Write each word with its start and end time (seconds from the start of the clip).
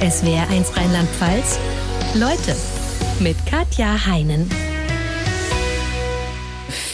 SWR1 0.00 0.76
Rheinland-Pfalz. 0.76 1.58
Leute 2.14 2.56
mit 3.20 3.36
Katja 3.46 4.06
Heinen. 4.06 4.48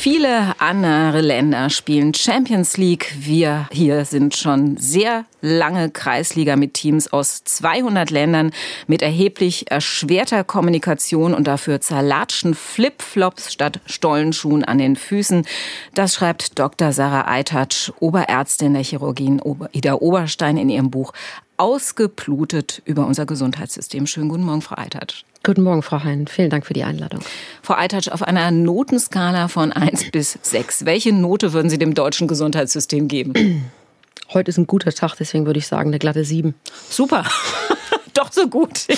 Viele 0.02 0.60
andere 0.60 1.20
Länder 1.20 1.70
spielen 1.70 2.12
Champions 2.12 2.76
League. 2.76 3.14
Wir 3.20 3.68
hier 3.70 4.05
sind 4.05 4.34
schon 4.34 4.76
sehr 4.76 5.26
lange 5.41 5.91
Kreisliga 5.91 6.57
mit 6.57 6.75
Teams 6.75 7.12
aus 7.12 7.44
200 7.44 8.11
Ländern 8.11 8.51
mit 8.88 9.01
erheblich 9.01 9.70
erschwerter 9.70 10.43
Kommunikation 10.43 11.34
und 11.34 11.46
dafür 11.46 11.80
zerlatschen 11.80 12.55
Flipflops 12.57 13.52
statt 13.52 13.79
Stollenschuhen 13.87 14.65
an 14.65 14.79
den 14.79 14.96
Füßen. 14.96 15.46
Das 15.95 16.14
schreibt 16.14 16.59
Dr. 16.59 16.91
Sarah 16.91 17.30
Eitatsch, 17.30 17.93
Oberärztin 18.00 18.75
der 18.75 18.82
Chirurgie 18.82 19.27
in 19.27 19.41
Ida 19.71 19.95
Oberstein 19.95 20.57
in 20.57 20.69
ihrem 20.69 20.91
Buch 20.91 21.12
Ausgeblutet 21.59 22.82
über 22.87 23.07
unser 23.07 23.25
Gesundheitssystem. 23.25 24.09
Schönen 24.09 24.30
guten 24.30 24.42
Morgen, 24.42 24.62
Frau 24.62 24.78
Eitatsch. 24.78 25.23
Guten 25.45 25.62
Morgen, 25.62 25.82
Frau 25.82 26.05
Hein. 26.05 26.28
Vielen 26.28 26.51
Dank 26.51 26.66
für 26.66 26.73
die 26.73 26.84
Einladung. 26.84 27.20
Frau 27.62 27.74
Eitatsch, 27.74 28.09
auf 28.09 28.23
einer 28.23 28.52
Notenskala 28.52 29.48
von 29.48 29.73
1 29.73 30.10
bis 30.12 30.38
6, 30.41 30.84
welche 30.84 31.12
Note 31.12 31.52
würden 31.52 31.69
Sie 31.69 31.78
dem 31.78 31.95
deutschen 31.95 32.28
Gesundheitssystem 32.28 33.09
geben? 33.09 33.64
Heute 34.33 34.50
ist 34.50 34.59
ein 34.59 34.69
guter 34.69 34.92
Tag, 34.92 35.16
deswegen 35.16 35.45
würde 35.45 35.59
ich 35.59 35.66
sagen, 35.66 35.91
eine 35.91 35.98
glatte 35.98 36.24
7. 36.24 36.55
Super. 36.88 37.24
Doch 38.14 38.30
so 38.30 38.47
gut. 38.48 38.86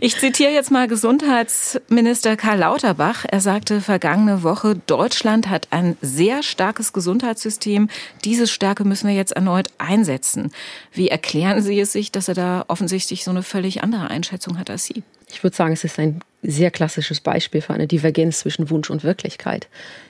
Ich 0.00 0.18
zitiere 0.18 0.50
jetzt 0.50 0.70
mal 0.70 0.86
Gesundheitsminister 0.86 2.36
Karl 2.36 2.58
Lauterbach. 2.58 3.24
Er 3.26 3.40
sagte 3.40 3.80
vergangene 3.80 4.42
Woche, 4.42 4.76
Deutschland 4.86 5.48
hat 5.48 5.68
ein 5.70 5.96
sehr 6.02 6.42
starkes 6.42 6.92
Gesundheitssystem. 6.92 7.88
Diese 8.24 8.46
Stärke 8.46 8.84
müssen 8.84 9.08
wir 9.08 9.14
jetzt 9.14 9.32
erneut 9.32 9.68
einsetzen. 9.78 10.52
Wie 10.92 11.08
erklären 11.08 11.62
Sie 11.62 11.78
es 11.80 11.92
sich, 11.92 12.12
dass 12.12 12.28
er 12.28 12.34
da 12.34 12.64
offensichtlich 12.68 13.24
so 13.24 13.30
eine 13.30 13.42
völlig 13.42 13.82
andere 13.82 14.10
Einschätzung 14.10 14.58
hat 14.58 14.68
als 14.68 14.84
Sie? 14.84 15.02
Ich 15.32 15.42
würde 15.42 15.56
sagen, 15.56 15.72
es 15.72 15.84
ist 15.84 15.98
ein 15.98 16.20
sehr 16.42 16.70
klassisches 16.70 17.20
Beispiel 17.20 17.60
für 17.60 17.74
eine 17.74 17.86
Divergenz 17.86 18.40
zwischen 18.40 18.70
Wunsch 18.70 18.90
und 18.90 19.04
Wirklichkeit. 19.04 19.68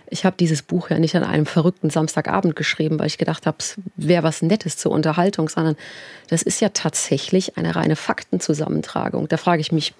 Ich 0.08 0.25
habe 0.25 0.36
dieses 0.39 0.62
Buch 0.62 0.91
ja 0.91 0.98
nicht 0.98 1.17
an 1.17 1.25
einem 1.25 1.47
verrückten 1.47 1.91
Samstagabend 1.91 2.56
geschrieben, 2.56 2.98
weil 2.98 3.06
ich 3.06 3.19
gedacht 3.19 3.47
habe, 3.47 3.56
es 3.61 3.77
wäre 3.97 4.22
was 4.22 4.42
Nettes 4.42 4.77
zur 4.77 4.92
Unterhaltung, 4.92 5.48
sondern 5.48 5.77
das 6.28 6.42
ist 6.42 6.61
ja 6.61 6.70
tatsächlich 6.70 7.56
eine 7.56 7.77
reine 7.77 7.97
Faktenzusammentragung. 7.97 9.28
Da 9.28 9.36
frage 9.36 9.61
ich 9.61 9.72
mich, 9.72 9.95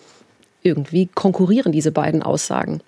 irgendwie 0.63 1.07
konkurrieren 1.07 1.73
diese 1.73 1.93
beiden 1.93 2.23
Aussagen. 2.23 2.81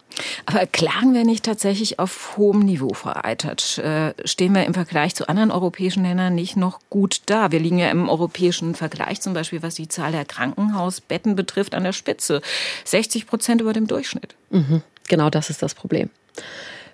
Aber 0.46 0.66
klagen 0.66 1.14
wir 1.14 1.24
nicht 1.24 1.44
tatsächlich 1.44 1.98
auf 1.98 2.36
hohem 2.36 2.60
Niveau, 2.60 2.92
Frau 2.92 3.12
Eitert? 3.14 3.78
Äh, 3.78 4.12
stehen 4.24 4.54
wir 4.54 4.64
im 4.64 4.74
Vergleich 4.74 5.14
zu 5.14 5.28
anderen 5.28 5.50
europäischen 5.50 6.02
Ländern 6.02 6.34
nicht 6.34 6.56
noch 6.56 6.80
gut 6.90 7.22
da? 7.26 7.50
Wir 7.50 7.60
liegen 7.60 7.78
ja 7.78 7.90
im 7.90 8.08
europäischen 8.08 8.74
Vergleich 8.74 9.20
zum 9.20 9.32
Beispiel, 9.32 9.62
was 9.62 9.74
die 9.74 9.88
Zahl 9.88 10.12
der 10.12 10.24
Krankenhausbetten 10.24 11.34
betrifft, 11.34 11.74
an 11.74 11.84
der 11.84 11.92
Spitze. 11.92 12.42
60 12.84 13.26
Prozent 13.26 13.60
über 13.60 13.72
dem 13.72 13.86
Durchschnitt. 13.86 14.34
Mhm, 14.50 14.82
genau 15.08 15.30
das 15.30 15.48
ist 15.48 15.62
das 15.62 15.74
Problem. 15.74 16.10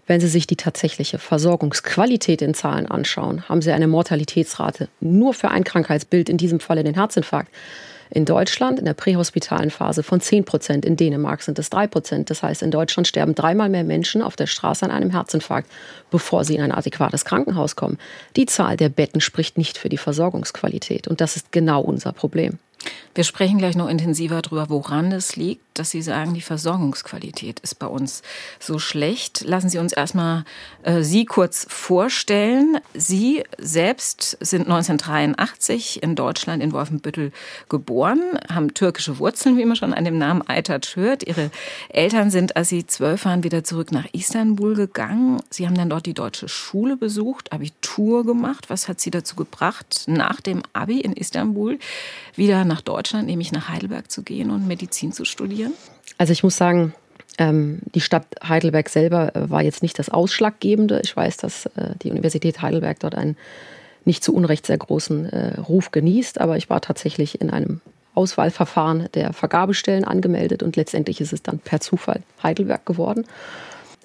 Wenn 0.07 0.21
Sie 0.21 0.29
sich 0.29 0.47
die 0.47 0.57
tatsächliche 0.57 1.19
Versorgungsqualität 1.19 2.41
in 2.41 2.55
Zahlen 2.55 2.87
anschauen, 2.87 3.47
haben 3.47 3.61
Sie 3.61 3.73
eine 3.73 3.87
Mortalitätsrate 3.87 4.89
nur 5.01 5.35
für 5.35 5.51
ein 5.51 5.65
Krankheitsbild, 5.65 6.31
in 6.31 6.39
diesem 6.39 6.61
Falle 6.61 6.83
den 6.83 6.95
Herzinfarkt, 6.95 7.53
in 8.11 8.25
Deutschland 8.25 8.79
in 8.79 8.85
der 8.85 8.95
prähospitalen 8.95 9.71
Phase 9.71 10.03
von 10.03 10.21
10 10.21 10.45
Prozent. 10.45 10.85
In 10.85 10.97
Dänemark 10.97 11.43
sind 11.43 11.59
es 11.59 11.71
3 11.71 11.87
Prozent. 11.87 12.31
Das 12.31 12.43
heißt, 12.43 12.63
in 12.63 12.71
Deutschland 12.71 13.07
sterben 13.07 13.35
dreimal 13.35 13.69
mehr 13.69 13.85
Menschen 13.85 14.23
auf 14.23 14.37
der 14.37 14.47
Straße 14.47 14.85
an 14.85 14.91
einem 14.91 15.11
Herzinfarkt, 15.11 15.71
bevor 16.11 16.45
sie 16.45 16.57
in 16.57 16.63
ein 16.63 16.73
adäquates 16.73 17.25
Krankenhaus 17.25 17.77
kommen. 17.77 17.99
Die 18.37 18.47
Zahl 18.47 18.77
der 18.77 18.89
Betten 18.89 19.21
spricht 19.21 19.59
nicht 19.59 19.79
für 19.79 19.89
die 19.89 19.99
Versorgungsqualität. 19.99 21.09
Und 21.09 21.21
das 21.21 21.37
ist 21.37 21.53
genau 21.53 21.81
unser 21.81 22.13
Problem. 22.13 22.59
Wir 23.15 23.25
sprechen 23.25 23.59
gleich 23.59 23.77
noch 23.77 23.89
intensiver 23.89 24.41
darüber, 24.41 24.71
woran 24.71 25.11
es 25.13 25.37
liegt, 25.37 25.63
dass 25.79 25.91
Sie 25.91 26.03
sagen, 26.03 26.35
die 26.35 26.41
Versorgungsqualität 26.41 27.61
ist 27.61 27.79
bei 27.79 27.87
uns 27.87 28.23
so 28.59 28.79
schlecht. 28.79 29.45
Lassen 29.45 29.69
Sie 29.69 29.79
uns 29.79 29.93
erstmal 29.93 30.45
äh, 30.83 31.03
Sie 31.03 31.25
kurz 31.25 31.67
vorstellen. 31.69 32.79
Sie 32.95 33.45
selbst 33.59 34.37
sind 34.41 34.63
1983 34.63 36.03
in 36.03 36.15
Deutschland 36.15 36.63
in 36.63 36.73
Wolfenbüttel 36.73 37.33
geboren, 37.69 38.21
haben 38.53 38.75
türkische 38.75 39.19
Wurzeln, 39.19 39.57
wie 39.57 39.65
man 39.65 39.77
schon 39.77 39.95
an 39.95 40.05
dem 40.05 40.19
Namen 40.19 40.43
Aytat 40.47 40.97
hört. 40.97 41.23
Ihre 41.27 41.51
Eltern 41.89 42.31
sind, 42.31 42.57
als 42.57 42.69
Sie 42.69 42.87
zwölf 42.87 43.25
waren, 43.25 43.45
wieder 43.45 43.65
zurück 43.65 43.93
nach 43.93 44.07
Istanbul 44.13 44.75
gegangen. 44.75 45.41
Sie 45.51 45.67
haben 45.67 45.77
dann 45.77 45.91
dort 45.91 46.07
die 46.07 46.15
deutsche 46.15 46.49
Schule 46.49 46.97
besucht, 46.97 47.53
Abitur 47.53 48.25
gemacht. 48.25 48.71
Was 48.71 48.89
hat 48.89 49.01
Sie 49.01 49.11
dazu 49.11 49.37
gebracht, 49.37 50.05
nach 50.07 50.41
dem 50.41 50.63
Abi 50.73 51.01
in 51.01 51.13
Istanbul 51.13 51.79
wieder 52.35 52.65
nach 52.65 52.81
Deutschland, 52.81 53.27
nämlich 53.27 53.53
nach 53.53 53.69
Heidelberg 53.69 54.11
zu 54.11 54.23
gehen 54.23 54.51
und 54.51 54.67
Medizin 54.67 55.13
zu 55.13 55.25
studieren? 55.25 55.68
Also 56.17 56.33
ich 56.33 56.43
muss 56.43 56.57
sagen, 56.57 56.95
ähm, 57.39 57.81
die 57.95 58.01
Stadt 58.01 58.27
Heidelberg 58.47 58.89
selber 58.89 59.35
äh, 59.35 59.51
war 59.51 59.63
jetzt 59.63 59.83
nicht 59.83 59.99
das 59.99 60.09
Ausschlaggebende. 60.09 61.01
Ich 61.05 61.17
weiß, 61.17 61.37
dass 61.37 61.67
äh, 61.67 61.95
die 62.03 62.11
Universität 62.11 62.61
Heidelberg 62.61 62.99
dort 63.01 63.15
einen 63.15 63.37
nicht 64.05 64.25
zu 64.25 64.35
Unrecht 64.35 64.67
sehr 64.67 64.79
großen 64.79 65.27
äh, 65.27 65.61
Ruf 65.61 65.93
genießt, 65.93 66.41
aber 66.41 66.57
ich 66.57 66.69
war 66.69 66.81
tatsächlich 66.81 67.41
in 67.41 67.51
einem 67.51 67.81
Auswahlverfahren 68.15 69.09
der 69.15 69.33
Vergabestellen 69.33 70.05
angemeldet 70.05 70.65
und 70.65 70.75
letztendlich 70.75 71.21
ist 71.21 71.33
es 71.33 71.43
dann 71.43 71.61
per 71.61 71.81
Zufall 71.81 72.23
Heidelberg 72.43 72.85
geworden. 72.85 73.27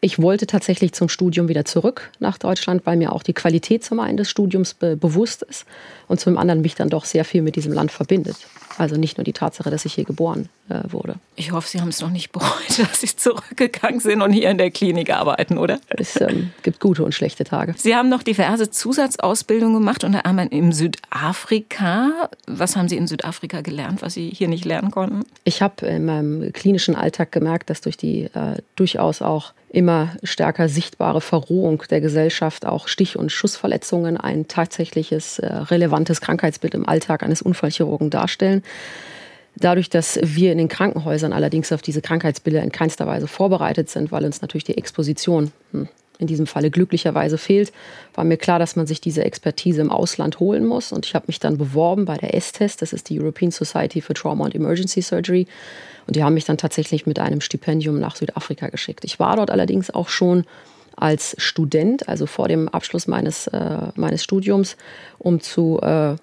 Ich 0.02 0.22
wollte 0.22 0.46
tatsächlich 0.46 0.92
zum 0.92 1.08
Studium 1.08 1.48
wieder 1.48 1.66
zurück 1.66 2.12
nach 2.20 2.38
Deutschland, 2.38 2.86
weil 2.86 2.98
mir 2.98 3.14
auch 3.14 3.24
die 3.24 3.34
Qualität 3.34 3.86
zum 3.86 4.02
einen 4.02 4.18
des 4.18 4.30
Studiums 4.30 4.74
be 4.74 4.98
bewusst 4.98 5.44
ist 5.44 5.66
und 6.10 6.20
zum 6.20 6.38
anderen 6.38 6.62
mich 6.62 6.76
dann 6.76 6.90
doch 6.90 7.06
sehr 7.06 7.24
viel 7.24 7.42
mit 7.42 7.56
diesem 7.56 7.72
Land 7.72 7.90
verbindet. 7.92 8.36
Also 8.78 8.96
nicht 8.96 9.18
nur 9.18 9.24
die 9.24 9.34
Tatsache, 9.34 9.70
dass 9.70 9.86
ich 9.86 9.94
hier 9.94 10.04
geboren 10.04 10.50
äh, 10.70 10.80
wurde. 10.92 11.16
Ich 11.36 11.52
hoffe, 11.52 11.68
Sie 11.68 11.82
haben 11.82 11.90
es 11.90 12.02
noch 12.02 12.10
nicht 12.10 12.32
bereut, 12.32 12.50
dass 12.78 13.02
Sie 13.02 13.16
zurückgegangen 13.16 14.00
sind 14.00 14.22
und 14.22 14.32
hier 14.32 14.50
in 14.50 14.58
der 14.58 14.72
Klinik 14.72 15.10
arbeiten, 15.12 15.58
oder? 15.58 15.80
Es 15.90 16.20
ähm, 16.20 16.52
gibt 16.64 16.80
gute 16.80 17.04
und 17.04 17.14
schlechte 17.14 17.44
Tage. 17.44 17.74
Sie 17.78 17.96
haben 17.96 18.10
noch 18.10 18.24
diverse 18.24 18.70
Zusatzausbildungen 18.70 19.80
gemacht, 19.80 20.04
unter 20.04 20.26
anderem 20.26 20.50
in 20.50 20.72
Südafrika. 20.72 22.30
Was 22.48 22.76
haben 22.76 22.88
Sie 22.88 22.98
in 22.98 23.08
Südafrika 23.08 23.62
gelernt, 23.62 24.02
was 24.02 24.14
Sie 24.14 24.30
hier 24.30 24.48
nicht 24.48 24.66
lernen 24.66 24.92
konnten? 24.92 25.24
Ich 25.44 25.62
habe 25.62 25.86
in 25.86 26.06
meinem 26.06 26.54
klinischen 26.54 26.96
Alltag 26.96 27.32
gemerkt, 27.32 27.70
dass 27.70 27.82
durch 27.82 27.98
die 27.98 28.24
äh, 28.26 28.58
durchaus 28.76 29.22
auch 29.22 29.54
immer 29.74 30.10
stärker 30.22 30.70
sichtbare 30.70 31.20
Verrohung 31.20 31.84
der 31.90 32.00
Gesellschaft 32.00 32.66
auch 32.66 32.88
Stich- 32.88 33.18
und 33.18 33.32
Schussverletzungen 33.32 34.18
ein 34.18 34.48
tatsächliches 34.48 35.40
äh, 35.40 35.48
relevantes 35.48 36.22
Krankheitsbild 36.22 36.76
im 36.76 36.88
Alltag 36.88 37.24
eines 37.24 37.42
Unfallchirurgen 37.42 38.12
darstellen. 38.12 38.63
Dadurch, 39.56 39.90
dass 39.90 40.20
wir 40.22 40.52
in 40.52 40.58
den 40.58 40.68
Krankenhäusern 40.68 41.32
allerdings 41.32 41.72
auf 41.72 41.82
diese 41.82 42.02
Krankheitsbilder 42.02 42.64
in 42.64 42.72
keinster 42.72 43.06
Weise 43.06 43.28
vorbereitet 43.28 43.90
sind, 43.90 44.12
weil 44.12 44.26
uns 44.26 44.42
natürlich 44.42 44.64
die 44.64 44.78
Exposition 44.78 45.52
hm, 45.72 45.88
in 46.18 46.28
diesem 46.28 46.48
Falle 46.48 46.72
glücklicherweise 46.72 47.38
fehlt, 47.38 47.72
war 48.16 48.24
mir 48.24 48.38
klar, 48.38 48.58
dass 48.58 48.76
man 48.76 48.88
sich 48.88 49.02
diese 49.02 49.24
Expertise 49.24 49.82
im 49.82 49.92
Ausland 49.92 50.40
holen 50.40 50.66
muss. 50.66 50.92
Und 50.92 51.06
ich 51.06 51.14
habe 51.14 51.26
mich 51.28 51.40
dann 51.40 51.58
beworben 51.58 52.06
bei 52.06 52.18
der 52.18 52.36
S-Test, 52.36 52.82
das 52.82 52.94
ist 52.94 53.10
die 53.10 53.20
European 53.20 53.52
Society 53.52 54.02
for 54.02 54.16
Trauma 54.16 54.46
and 54.46 54.56
Emergency 54.56 55.02
Surgery. 55.02 55.48
Und 56.08 56.16
die 56.16 56.24
haben 56.24 56.34
mich 56.34 56.46
dann 56.46 56.58
tatsächlich 56.58 57.06
mit 57.06 57.20
einem 57.20 57.42
Stipendium 57.42 58.00
nach 58.00 58.16
Südafrika 58.16 58.70
geschickt. 58.70 59.06
Ich 59.06 59.20
war 59.20 59.36
dort 59.36 59.52
allerdings 59.52 59.90
auch 59.90 60.10
schon 60.10 60.46
als 60.96 61.36
Student, 61.40 62.08
also 62.08 62.26
vor 62.26 62.48
dem 62.48 62.70
Abschluss 62.70 63.08
meines, 63.08 63.48
äh, 63.48 63.78
meines 63.96 64.24
Studiums, 64.24 64.78
um 65.18 65.42
zu 65.42 65.80
äh, 65.82 66.16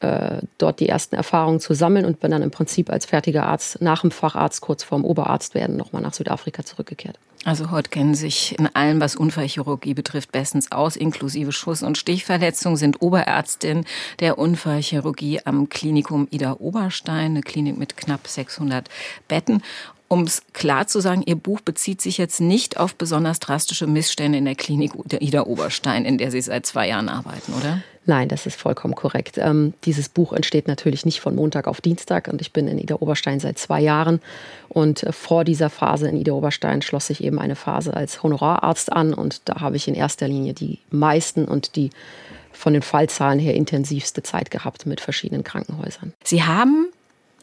äh, 0.00 0.38
dort 0.58 0.80
die 0.80 0.88
ersten 0.88 1.16
Erfahrungen 1.16 1.60
zu 1.60 1.74
sammeln 1.74 2.04
und 2.04 2.20
bin 2.20 2.30
dann 2.30 2.42
im 2.42 2.50
Prinzip 2.50 2.90
als 2.90 3.06
fertiger 3.06 3.46
Arzt 3.46 3.80
nach 3.80 4.02
dem 4.02 4.10
Facharzt 4.10 4.60
kurz 4.60 4.82
vorm 4.82 5.04
Oberarzt 5.04 5.54
werden 5.54 5.76
nochmal 5.76 6.02
nach 6.02 6.12
Südafrika 6.12 6.64
zurückgekehrt. 6.64 7.18
Also 7.46 7.70
heute 7.70 7.90
kennen 7.90 8.16
sich 8.16 8.58
in 8.58 8.66
allem, 8.74 9.00
was 9.00 9.14
Unfallchirurgie 9.14 9.94
betrifft, 9.94 10.32
bestens 10.32 10.72
aus, 10.72 10.96
inklusive 10.96 11.52
Schuss- 11.52 11.84
und 11.84 11.96
Stichverletzungen, 11.96 12.76
sind 12.76 13.00
Oberärztin 13.00 13.84
der 14.18 14.36
Unfallchirurgie 14.36 15.42
am 15.44 15.68
Klinikum 15.68 16.26
Ida 16.30 16.56
Oberstein, 16.58 17.30
eine 17.30 17.42
Klinik 17.42 17.78
mit 17.78 17.96
knapp 17.96 18.26
600 18.26 18.88
Betten. 19.28 19.62
Um 20.08 20.22
es 20.22 20.42
klar 20.54 20.88
zu 20.88 21.00
sagen, 21.00 21.22
Ihr 21.24 21.36
Buch 21.36 21.60
bezieht 21.60 22.00
sich 22.00 22.18
jetzt 22.18 22.40
nicht 22.40 22.78
auf 22.78 22.96
besonders 22.96 23.38
drastische 23.38 23.86
Missstände 23.86 24.38
in 24.38 24.44
der 24.44 24.56
Klinik 24.56 24.92
Ida 25.20 25.44
Oberstein, 25.44 26.04
in 26.04 26.18
der 26.18 26.32
Sie 26.32 26.40
seit 26.40 26.66
zwei 26.66 26.88
Jahren 26.88 27.08
arbeiten, 27.08 27.52
oder? 27.54 27.80
Nein, 28.06 28.28
das 28.28 28.46
ist 28.46 28.58
vollkommen 28.58 28.94
korrekt. 28.94 29.36
Ähm, 29.36 29.74
dieses 29.84 30.08
Buch 30.08 30.32
entsteht 30.32 30.68
natürlich 30.68 31.04
nicht 31.04 31.20
von 31.20 31.34
Montag 31.34 31.66
auf 31.66 31.80
Dienstag 31.80 32.28
und 32.28 32.40
ich 32.40 32.52
bin 32.52 32.68
in 32.68 32.78
Ida 32.78 32.96
Oberstein 33.00 33.40
seit 33.40 33.58
zwei 33.58 33.80
Jahren. 33.80 34.20
Und 34.68 35.02
äh, 35.02 35.12
vor 35.12 35.44
dieser 35.44 35.70
Phase 35.70 36.08
in 36.08 36.16
Ida 36.16 36.32
Oberstein 36.32 36.82
schloss 36.82 37.08
sich 37.08 37.22
eben 37.22 37.40
eine 37.40 37.56
Phase 37.56 37.94
als 37.94 38.22
Honorararzt 38.22 38.92
an 38.92 39.12
und 39.12 39.42
da 39.46 39.60
habe 39.60 39.76
ich 39.76 39.88
in 39.88 39.94
erster 39.94 40.28
Linie 40.28 40.54
die 40.54 40.78
meisten 40.90 41.44
und 41.44 41.74
die 41.74 41.90
von 42.52 42.72
den 42.72 42.82
Fallzahlen 42.82 43.38
her 43.38 43.54
intensivste 43.54 44.22
Zeit 44.22 44.50
gehabt 44.50 44.86
mit 44.86 45.00
verschiedenen 45.00 45.44
Krankenhäusern. 45.44 46.14
Sie 46.24 46.44
haben 46.44 46.88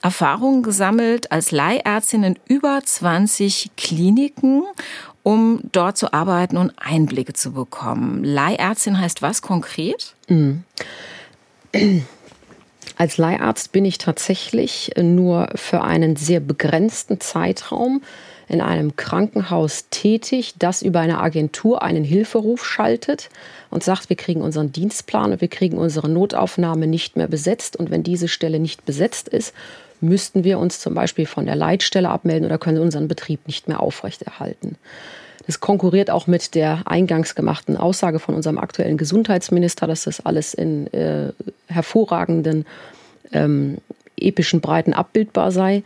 Erfahrungen 0.01 0.63
gesammelt 0.63 1.31
als 1.31 1.51
Leihärztin 1.51 2.23
in 2.23 2.39
über 2.45 2.81
20 2.83 3.71
Kliniken, 3.77 4.63
um 5.23 5.61
dort 5.71 5.97
zu 5.97 6.13
arbeiten 6.13 6.57
und 6.57 6.73
Einblicke 6.77 7.33
zu 7.33 7.53
bekommen. 7.53 8.23
Leihärztin 8.23 8.99
heißt 8.99 9.21
was 9.21 9.41
konkret? 9.41 10.13
Mhm. 10.27 10.63
Als 12.95 13.17
Leiharzt 13.17 13.71
bin 13.71 13.85
ich 13.85 13.97
tatsächlich 13.97 14.91
nur 15.01 15.49
für 15.55 15.81
einen 15.81 16.15
sehr 16.15 16.39
begrenzten 16.39 17.19
Zeitraum 17.19 18.03
in 18.47 18.61
einem 18.61 18.95
Krankenhaus 18.95 19.87
tätig, 19.89 20.53
das 20.59 20.81
über 20.81 20.99
eine 20.99 21.19
Agentur 21.19 21.81
einen 21.81 22.03
Hilferuf 22.03 22.63
schaltet 22.63 23.29
und 23.71 23.83
sagt, 23.83 24.09
wir 24.09 24.15
kriegen 24.15 24.41
unseren 24.41 24.71
Dienstplan 24.71 25.31
und 25.31 25.41
wir 25.41 25.47
kriegen 25.47 25.77
unsere 25.77 26.09
Notaufnahme 26.09 26.85
nicht 26.85 27.15
mehr 27.17 27.27
besetzt. 27.27 27.75
Und 27.77 27.89
wenn 27.89 28.03
diese 28.03 28.27
Stelle 28.27 28.59
nicht 28.59 28.85
besetzt 28.85 29.27
ist, 29.27 29.53
müssten 30.03 30.43
wir 30.43 30.59
uns 30.59 30.79
zum 30.79 30.93
Beispiel 30.93 31.25
von 31.25 31.45
der 31.45 31.55
Leitstelle 31.55 32.09
abmelden 32.09 32.45
oder 32.45 32.57
können 32.57 32.79
unseren 32.79 33.07
Betrieb 33.07 33.47
nicht 33.47 33.67
mehr 33.67 33.79
aufrechterhalten. 33.79 34.77
Das 35.45 35.59
konkurriert 35.59 36.09
auch 36.09 36.27
mit 36.27 36.55
der 36.55 36.83
eingangs 36.85 37.35
gemachten 37.35 37.75
Aussage 37.75 38.19
von 38.19 38.35
unserem 38.35 38.57
aktuellen 38.57 38.97
Gesundheitsminister, 38.97 39.87
dass 39.87 40.03
das 40.03 40.25
alles 40.25 40.53
in 40.53 40.91
äh, 40.93 41.33
hervorragenden 41.67 42.65
ähm, 43.31 43.77
epischen 44.17 44.61
Breiten 44.61 44.93
abbildbar 44.93 45.51
sei. 45.51 45.83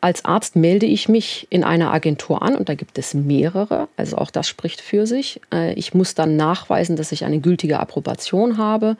Als 0.00 0.24
Arzt 0.24 0.54
melde 0.54 0.86
ich 0.86 1.08
mich 1.08 1.48
in 1.50 1.64
einer 1.64 1.92
Agentur 1.92 2.42
an 2.42 2.54
und 2.54 2.68
da 2.68 2.74
gibt 2.74 2.98
es 2.98 3.14
mehrere, 3.14 3.88
also 3.96 4.18
auch 4.18 4.30
das 4.30 4.46
spricht 4.46 4.80
für 4.80 5.06
sich. 5.06 5.40
Äh, 5.52 5.72
ich 5.74 5.94
muss 5.94 6.14
dann 6.14 6.36
nachweisen, 6.36 6.94
dass 6.94 7.10
ich 7.12 7.24
eine 7.24 7.40
gültige 7.40 7.80
Approbation 7.80 8.58
habe. 8.58 8.96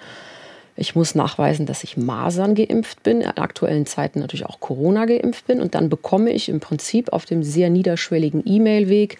Ich 0.76 0.94
muss 0.94 1.14
nachweisen, 1.14 1.64
dass 1.64 1.84
ich 1.84 1.96
Masern 1.96 2.54
geimpft 2.54 3.02
bin, 3.02 3.22
in 3.22 3.30
aktuellen 3.30 3.86
Zeiten 3.86 4.20
natürlich 4.20 4.46
auch 4.46 4.60
Corona 4.60 5.06
geimpft 5.06 5.46
bin. 5.46 5.60
Und 5.60 5.74
dann 5.74 5.88
bekomme 5.88 6.30
ich 6.30 6.48
im 6.48 6.60
Prinzip 6.60 7.12
auf 7.12 7.24
dem 7.24 7.42
sehr 7.42 7.70
niederschwelligen 7.70 8.42
E-Mail-Weg 8.44 9.18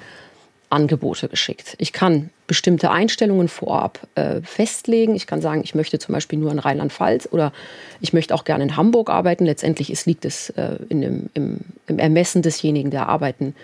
Angebote 0.68 1.28
geschickt. 1.28 1.76
Ich 1.78 1.92
kann 1.92 2.30
bestimmte 2.46 2.90
Einstellungen 2.90 3.48
vorab 3.48 4.06
äh, 4.16 4.40
festlegen. 4.42 5.14
Ich 5.14 5.26
kann 5.26 5.40
sagen, 5.40 5.62
ich 5.64 5.74
möchte 5.74 5.98
zum 5.98 6.12
Beispiel 6.12 6.38
nur 6.38 6.50
in 6.50 6.58
Rheinland-Pfalz 6.58 7.28
oder 7.30 7.52
ich 8.00 8.12
möchte 8.12 8.34
auch 8.34 8.44
gerne 8.44 8.64
in 8.64 8.76
Hamburg 8.76 9.08
arbeiten. 9.08 9.46
Letztendlich 9.46 9.90
ist, 9.90 10.06
liegt 10.06 10.24
es 10.24 10.50
äh, 10.50 10.78
in 10.88 11.00
dem, 11.00 11.30
im, 11.34 11.60
im 11.86 11.98
Ermessen 11.98 12.42
desjenigen, 12.42 12.90
der 12.90 13.08
arbeiten, 13.08 13.54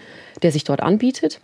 der 0.42 0.52
sich 0.52 0.64
dort 0.64 0.80
anbietet. 0.80 1.40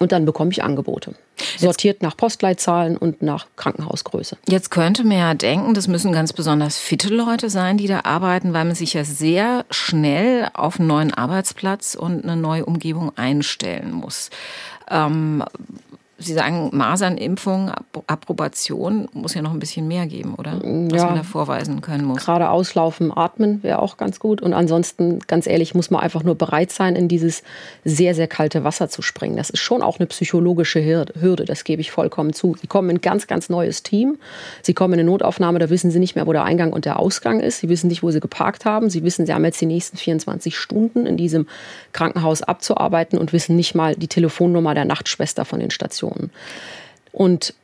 Und 0.00 0.12
dann 0.12 0.24
bekomme 0.24 0.50
ich 0.50 0.64
Angebote. 0.64 1.14
Sortiert 1.58 2.02
nach 2.02 2.16
Postleitzahlen 2.16 2.96
und 2.96 3.20
nach 3.20 3.46
Krankenhausgröße. 3.56 4.38
Jetzt 4.48 4.70
könnte 4.70 5.04
man 5.04 5.18
ja 5.18 5.34
denken, 5.34 5.74
das 5.74 5.88
müssen 5.88 6.10
ganz 6.12 6.32
besonders 6.32 6.78
fitte 6.78 7.10
Leute 7.10 7.50
sein, 7.50 7.76
die 7.76 7.86
da 7.86 8.00
arbeiten, 8.04 8.54
weil 8.54 8.64
man 8.64 8.74
sich 8.74 8.94
ja 8.94 9.04
sehr 9.04 9.66
schnell 9.70 10.48
auf 10.54 10.78
einen 10.78 10.88
neuen 10.88 11.12
Arbeitsplatz 11.12 11.94
und 11.96 12.24
eine 12.24 12.36
neue 12.36 12.64
Umgebung 12.64 13.12
einstellen 13.18 13.92
muss. 13.92 14.30
Ähm, 14.90 15.44
Sie 16.20 16.34
sagen, 16.34 16.68
Masernimpfung, 16.72 17.72
Approbation 18.06 19.08
muss 19.14 19.32
ja 19.32 19.40
noch 19.40 19.52
ein 19.52 19.58
bisschen 19.58 19.88
mehr 19.88 20.06
geben, 20.06 20.34
oder? 20.34 20.60
Was 20.62 21.00
ja, 21.00 21.06
man 21.06 21.16
da 21.16 21.22
vorweisen 21.22 21.80
können 21.80 22.04
muss. 22.04 22.22
Gerade 22.22 22.50
auslaufen, 22.50 23.10
atmen 23.16 23.62
wäre 23.62 23.80
auch 23.80 23.96
ganz 23.96 24.20
gut. 24.20 24.42
Und 24.42 24.52
ansonsten, 24.52 25.20
ganz 25.20 25.46
ehrlich, 25.46 25.74
muss 25.74 25.90
man 25.90 26.02
einfach 26.02 26.22
nur 26.22 26.34
bereit 26.34 26.72
sein, 26.72 26.94
in 26.94 27.08
dieses 27.08 27.42
sehr, 27.84 28.14
sehr 28.14 28.28
kalte 28.28 28.64
Wasser 28.64 28.90
zu 28.90 29.00
springen. 29.00 29.36
Das 29.36 29.48
ist 29.48 29.60
schon 29.60 29.80
auch 29.80 29.98
eine 29.98 30.06
psychologische 30.06 30.84
Hürde, 30.84 31.44
das 31.46 31.64
gebe 31.64 31.80
ich 31.80 31.90
vollkommen 31.90 32.34
zu. 32.34 32.54
Sie 32.60 32.66
kommen 32.66 32.90
in 32.90 32.96
ein 32.96 33.00
ganz, 33.00 33.26
ganz 33.26 33.48
neues 33.48 33.82
Team. 33.82 34.18
Sie 34.60 34.74
kommen 34.74 34.94
in 34.94 35.00
eine 35.00 35.08
Notaufnahme, 35.08 35.58
da 35.58 35.70
wissen 35.70 35.90
Sie 35.90 35.98
nicht 35.98 36.16
mehr, 36.16 36.26
wo 36.26 36.34
der 36.34 36.44
Eingang 36.44 36.74
und 36.74 36.84
der 36.84 36.98
Ausgang 36.98 37.40
ist. 37.40 37.60
Sie 37.60 37.70
wissen 37.70 37.88
nicht, 37.88 38.02
wo 38.02 38.10
Sie 38.10 38.20
geparkt 38.20 38.66
haben. 38.66 38.90
Sie 38.90 39.04
wissen, 39.04 39.24
Sie 39.24 39.32
haben 39.32 39.44
jetzt 39.44 39.60
die 39.60 39.66
nächsten 39.66 39.96
24 39.96 40.54
Stunden 40.56 41.06
in 41.06 41.16
diesem 41.16 41.46
Krankenhaus 41.92 42.42
abzuarbeiten 42.42 43.18
und 43.18 43.32
wissen 43.32 43.56
nicht 43.56 43.74
mal 43.74 43.94
die 43.94 44.08
Telefonnummer 44.08 44.74
der 44.74 44.84
Nachtschwester 44.84 45.46
von 45.46 45.60
den 45.60 45.70
Stationen. 45.70 46.09
Situationen. 46.10 46.30
Und 47.12 47.54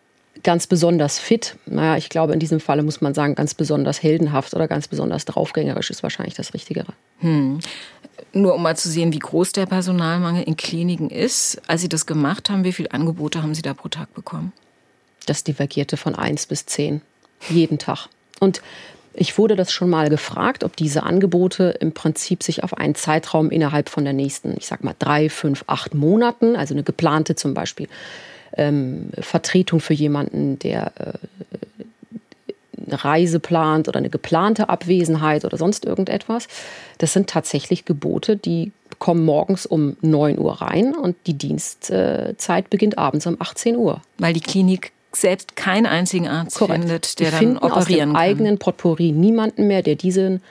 ganz 0.43 0.67
besonders 0.67 1.19
fit, 1.19 1.57
naja, 1.67 1.97
ich 1.97 2.09
glaube, 2.09 2.33
in 2.33 2.39
diesem 2.39 2.61
Falle 2.61 2.83
muss 2.83 3.01
man 3.01 3.15
sagen, 3.15 3.35
ganz 3.35 3.55
besonders 3.55 4.03
heldenhaft 4.03 4.55
oder 4.55 4.69
ganz 4.69 4.87
besonders 4.87 5.25
draufgängerisch 5.25 5.91
ist 5.91 6.03
wahrscheinlich 6.03 6.35
das 6.35 6.55
Richtigere. 6.55 6.93
Hm. 7.21 7.59
Nur 8.33 8.55
um 8.55 8.63
mal 8.63 8.77
zu 8.77 8.89
sehen, 8.89 9.13
wie 9.13 9.19
groß 9.19 9.53
der 9.53 9.67
Personalmangel 9.67 10.43
in 10.45 10.57
Kliniken 10.57 11.11
ist. 11.11 11.61
Als 11.67 11.81
Sie 11.81 11.89
das 11.89 12.07
gemacht 12.07 12.51
haben, 12.51 12.65
wie 12.65 12.73
viele 12.73 12.93
Angebote 12.93 13.43
haben 13.43 13.55
Sie 13.55 13.63
da 13.63 13.75
pro 13.75 13.89
Tag 13.89 14.13
bekommen? 14.15 14.53
Das 15.27 15.43
divergierte 15.43 15.97
von 15.97 16.15
eins 16.15 16.47
bis 16.47 16.67
zehn. 16.67 17.01
Jeden 17.49 17.79
Tag. 17.79 18.09
Und 18.39 18.63
ich 19.15 19.39
wurde 19.39 19.57
das 19.57 19.73
schon 19.73 19.89
mal 19.89 20.11
gefragt, 20.11 20.63
ob 20.63 20.77
diese 20.77 21.03
Angebote 21.03 21.77
im 21.81 21.93
Prinzip 21.93 22.43
sich 22.43 22.63
auf 22.63 22.77
einen 22.77 22.95
Zeitraum 22.95 23.51
innerhalb 23.51 23.89
von 23.89 24.05
der 24.05 24.13
nächsten, 24.13 24.55
ich 24.57 24.67
sag 24.67 24.85
mal, 24.85 24.95
drei, 24.99 25.31
fünf, 25.31 25.65
acht 25.67 25.95
Monaten, 25.95 26.55
also 26.55 26.75
eine 26.75 26.83
geplante 26.83 27.35
zum 27.35 27.55
Beispiel 27.55 27.89
ähm, 28.57 29.11
Vertretung 29.19 29.81
für 29.81 29.95
jemanden, 29.95 30.59
der 30.59 30.93
äh, 30.99 31.13
eine 32.87 33.05
Reise 33.05 33.41
plant 33.41 33.89
oder 33.89 33.99
eine 33.99 34.11
geplante 34.11 34.69
Abwesenheit 34.69 35.45
oder 35.45 35.57
sonst 35.57 35.85
irgendetwas. 35.85 36.49
Das 36.99 37.13
sind 37.13 37.29
tatsächlich 37.29 37.85
Gebote, 37.85 38.37
die 38.37 38.73
kommen 38.99 39.25
morgens 39.25 39.67
um 39.67 39.97
9 40.01 40.39
Uhr 40.39 40.61
rein 40.63 40.95
und 40.95 41.17
die 41.27 41.35
Dienstzeit 41.35 42.71
beginnt 42.71 42.97
abends 42.99 43.27
um 43.27 43.37
18 43.39 43.77
Uhr. 43.77 44.01
Weil 44.19 44.33
die 44.33 44.41
Klinik 44.41 44.93
selbst 45.13 45.57
keinen 45.57 45.87
einzigen 45.87 46.29
Arzt 46.29 46.59
Korrekt. 46.59 46.81
findet, 46.81 47.19
der 47.21 47.31
dann 47.31 47.57
operieren 47.59 47.73
aus 47.73 47.87
dem 47.87 47.99
kann. 47.99 48.17
eigenen 48.17 48.59
Potpourri 48.59 49.13
niemanden 49.13 49.67
mehr, 49.67 49.83
der 49.83 49.97
diesen 49.97 50.43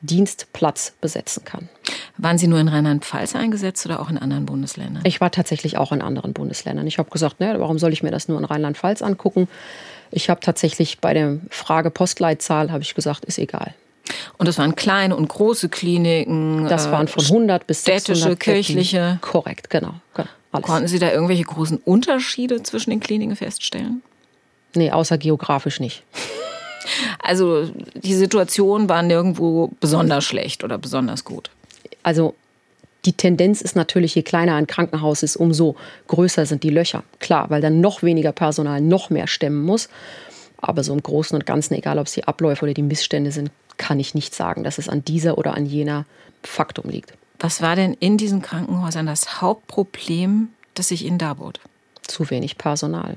Dienstplatz 0.00 0.92
besetzen 1.00 1.44
kann. 1.44 1.68
Waren 2.16 2.38
Sie 2.38 2.46
nur 2.46 2.58
in 2.58 2.68
Rheinland-Pfalz 2.68 3.34
eingesetzt 3.34 3.84
oder 3.86 4.00
auch 4.00 4.10
in 4.10 4.18
anderen 4.18 4.46
Bundesländern? 4.46 5.02
Ich 5.04 5.20
war 5.20 5.30
tatsächlich 5.30 5.76
auch 5.76 5.92
in 5.92 6.02
anderen 6.02 6.32
Bundesländern. 6.32 6.86
Ich 6.86 6.98
habe 6.98 7.10
gesagt, 7.10 7.40
ne, 7.40 7.54
warum 7.58 7.78
soll 7.78 7.92
ich 7.92 8.02
mir 8.02 8.10
das 8.10 8.28
nur 8.28 8.38
in 8.38 8.44
Rheinland-Pfalz 8.44 9.02
angucken? 9.02 9.48
Ich 10.10 10.30
habe 10.30 10.40
tatsächlich 10.40 11.00
bei 11.00 11.14
der 11.14 11.38
Frage 11.50 11.90
Postleitzahl 11.90 12.72
habe 12.72 12.82
ich 12.82 12.94
gesagt, 12.94 13.24
ist 13.24 13.38
egal. 13.38 13.74
Und 14.38 14.48
das 14.48 14.58
waren 14.58 14.74
kleine 14.74 15.14
und 15.14 15.28
große 15.28 15.68
Kliniken. 15.68 16.66
Das 16.68 16.90
waren 16.90 17.06
von 17.06 17.24
100 17.24 17.66
bis 17.66 17.84
600 17.84 18.18
städtische, 18.18 18.36
kirchliche. 18.36 19.18
Korrekt, 19.20 19.70
genau. 19.70 19.94
genau 20.14 20.30
alles. 20.52 20.66
Konnten 20.66 20.88
Sie 20.88 20.98
da 20.98 21.10
irgendwelche 21.10 21.44
großen 21.44 21.78
Unterschiede 21.78 22.62
zwischen 22.62 22.90
den 22.90 23.00
Kliniken 23.00 23.36
feststellen? 23.36 24.02
Nee, 24.74 24.90
außer 24.90 25.18
geografisch 25.18 25.80
nicht. 25.80 26.04
Also 27.18 27.70
die 27.94 28.14
Situation 28.14 28.88
war 28.88 29.02
nirgendwo 29.02 29.70
besonders 29.80 30.24
schlecht 30.24 30.64
oder 30.64 30.78
besonders 30.78 31.24
gut. 31.24 31.50
Also 32.02 32.34
die 33.04 33.12
Tendenz 33.12 33.60
ist 33.62 33.76
natürlich, 33.76 34.14
je 34.14 34.22
kleiner 34.22 34.54
ein 34.54 34.66
Krankenhaus 34.66 35.22
ist, 35.22 35.36
umso 35.36 35.76
größer 36.08 36.44
sind 36.46 36.62
die 36.62 36.70
Löcher. 36.70 37.02
Klar, 37.18 37.48
weil 37.50 37.60
dann 37.60 37.80
noch 37.80 38.02
weniger 38.02 38.32
Personal 38.32 38.80
noch 38.80 39.10
mehr 39.10 39.26
stemmen 39.26 39.62
muss. 39.62 39.88
Aber 40.58 40.84
so 40.84 40.92
im 40.92 41.02
Großen 41.02 41.34
und 41.34 41.46
Ganzen, 41.46 41.74
egal 41.74 41.98
ob 41.98 42.06
es 42.06 42.12
die 42.12 42.24
Abläufe 42.24 42.64
oder 42.64 42.74
die 42.74 42.82
Missstände 42.82 43.32
sind, 43.32 43.50
kann 43.78 43.98
ich 43.98 44.14
nicht 44.14 44.34
sagen, 44.34 44.62
dass 44.62 44.76
es 44.76 44.90
an 44.90 45.02
dieser 45.04 45.38
oder 45.38 45.54
an 45.54 45.64
jener 45.64 46.04
Faktum 46.42 46.90
liegt. 46.90 47.14
Was 47.38 47.62
war 47.62 47.74
denn 47.76 47.94
in 47.94 48.18
diesen 48.18 48.42
Krankenhäusern 48.42 49.06
das 49.06 49.40
Hauptproblem, 49.40 50.48
das 50.74 50.88
sich 50.88 51.06
Ihnen 51.06 51.16
da 51.16 51.34
bot? 51.34 51.60
Zu 52.06 52.28
wenig 52.28 52.58
Personal. 52.58 53.16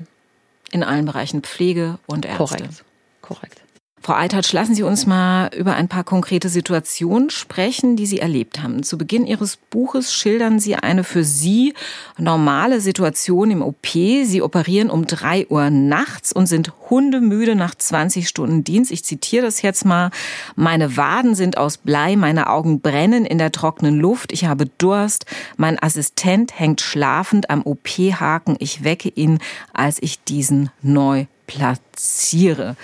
In 0.70 0.82
allen 0.82 1.04
Bereichen 1.04 1.42
Pflege 1.42 1.98
und 2.06 2.24
Ärzte. 2.24 2.38
Korrekt. 2.38 2.84
Korrekt. 3.24 3.62
Frau 4.04 4.16
Eitert, 4.16 4.52
lassen 4.52 4.74
Sie 4.74 4.82
uns 4.82 5.06
mal 5.06 5.48
über 5.56 5.76
ein 5.76 5.88
paar 5.88 6.04
konkrete 6.04 6.50
Situationen 6.50 7.30
sprechen, 7.30 7.96
die 7.96 8.04
Sie 8.04 8.18
erlebt 8.18 8.62
haben. 8.62 8.82
Zu 8.82 8.98
Beginn 8.98 9.24
Ihres 9.26 9.56
Buches 9.56 10.12
schildern 10.12 10.60
Sie 10.60 10.74
eine 10.74 11.04
für 11.04 11.24
Sie 11.24 11.72
normale 12.18 12.82
Situation 12.82 13.50
im 13.50 13.62
OP. 13.62 13.86
Sie 13.86 14.42
operieren 14.42 14.90
um 14.90 15.06
drei 15.06 15.46
Uhr 15.46 15.70
nachts 15.70 16.34
und 16.34 16.44
sind 16.44 16.74
hundemüde 16.90 17.54
nach 17.54 17.74
20 17.74 18.28
Stunden 18.28 18.62
Dienst. 18.62 18.92
Ich 18.92 19.06
zitiere 19.06 19.46
das 19.46 19.62
jetzt 19.62 19.86
mal. 19.86 20.10
Meine 20.54 20.98
Waden 20.98 21.34
sind 21.34 21.56
aus 21.56 21.78
Blei, 21.78 22.14
meine 22.16 22.50
Augen 22.50 22.82
brennen 22.82 23.24
in 23.24 23.38
der 23.38 23.52
trockenen 23.52 23.98
Luft, 23.98 24.32
ich 24.32 24.44
habe 24.44 24.66
Durst, 24.76 25.24
mein 25.56 25.82
Assistent 25.82 26.60
hängt 26.60 26.82
schlafend 26.82 27.48
am 27.48 27.62
OP-Haken. 27.62 28.56
Ich 28.58 28.84
wecke 28.84 29.08
ihn, 29.08 29.38
als 29.72 29.96
ich 30.02 30.22
diesen 30.24 30.68
neu 30.82 31.24
platziere. 31.46 32.76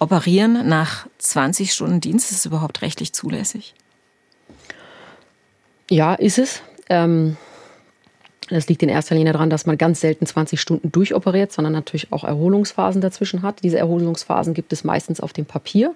Operieren 0.00 0.68
nach 0.68 1.06
20 1.18 1.72
Stunden 1.72 2.00
Dienst, 2.00 2.30
ist 2.30 2.38
es 2.38 2.46
überhaupt 2.46 2.82
rechtlich 2.82 3.12
zulässig? 3.12 3.74
Ja, 5.90 6.14
ist 6.14 6.38
es. 6.38 6.62
Ähm, 6.88 7.36
das 8.48 8.68
liegt 8.68 8.82
in 8.82 8.88
erster 8.88 9.14
Linie 9.14 9.32
daran, 9.32 9.50
dass 9.50 9.66
man 9.66 9.76
ganz 9.76 10.00
selten 10.00 10.24
20 10.24 10.60
Stunden 10.60 10.92
durchoperiert, 10.92 11.52
sondern 11.52 11.72
natürlich 11.72 12.12
auch 12.12 12.24
Erholungsphasen 12.24 13.00
dazwischen 13.00 13.42
hat. 13.42 13.62
Diese 13.62 13.78
Erholungsphasen 13.78 14.54
gibt 14.54 14.72
es 14.72 14.84
meistens 14.84 15.20
auf 15.20 15.32
dem 15.32 15.46
Papier. 15.46 15.94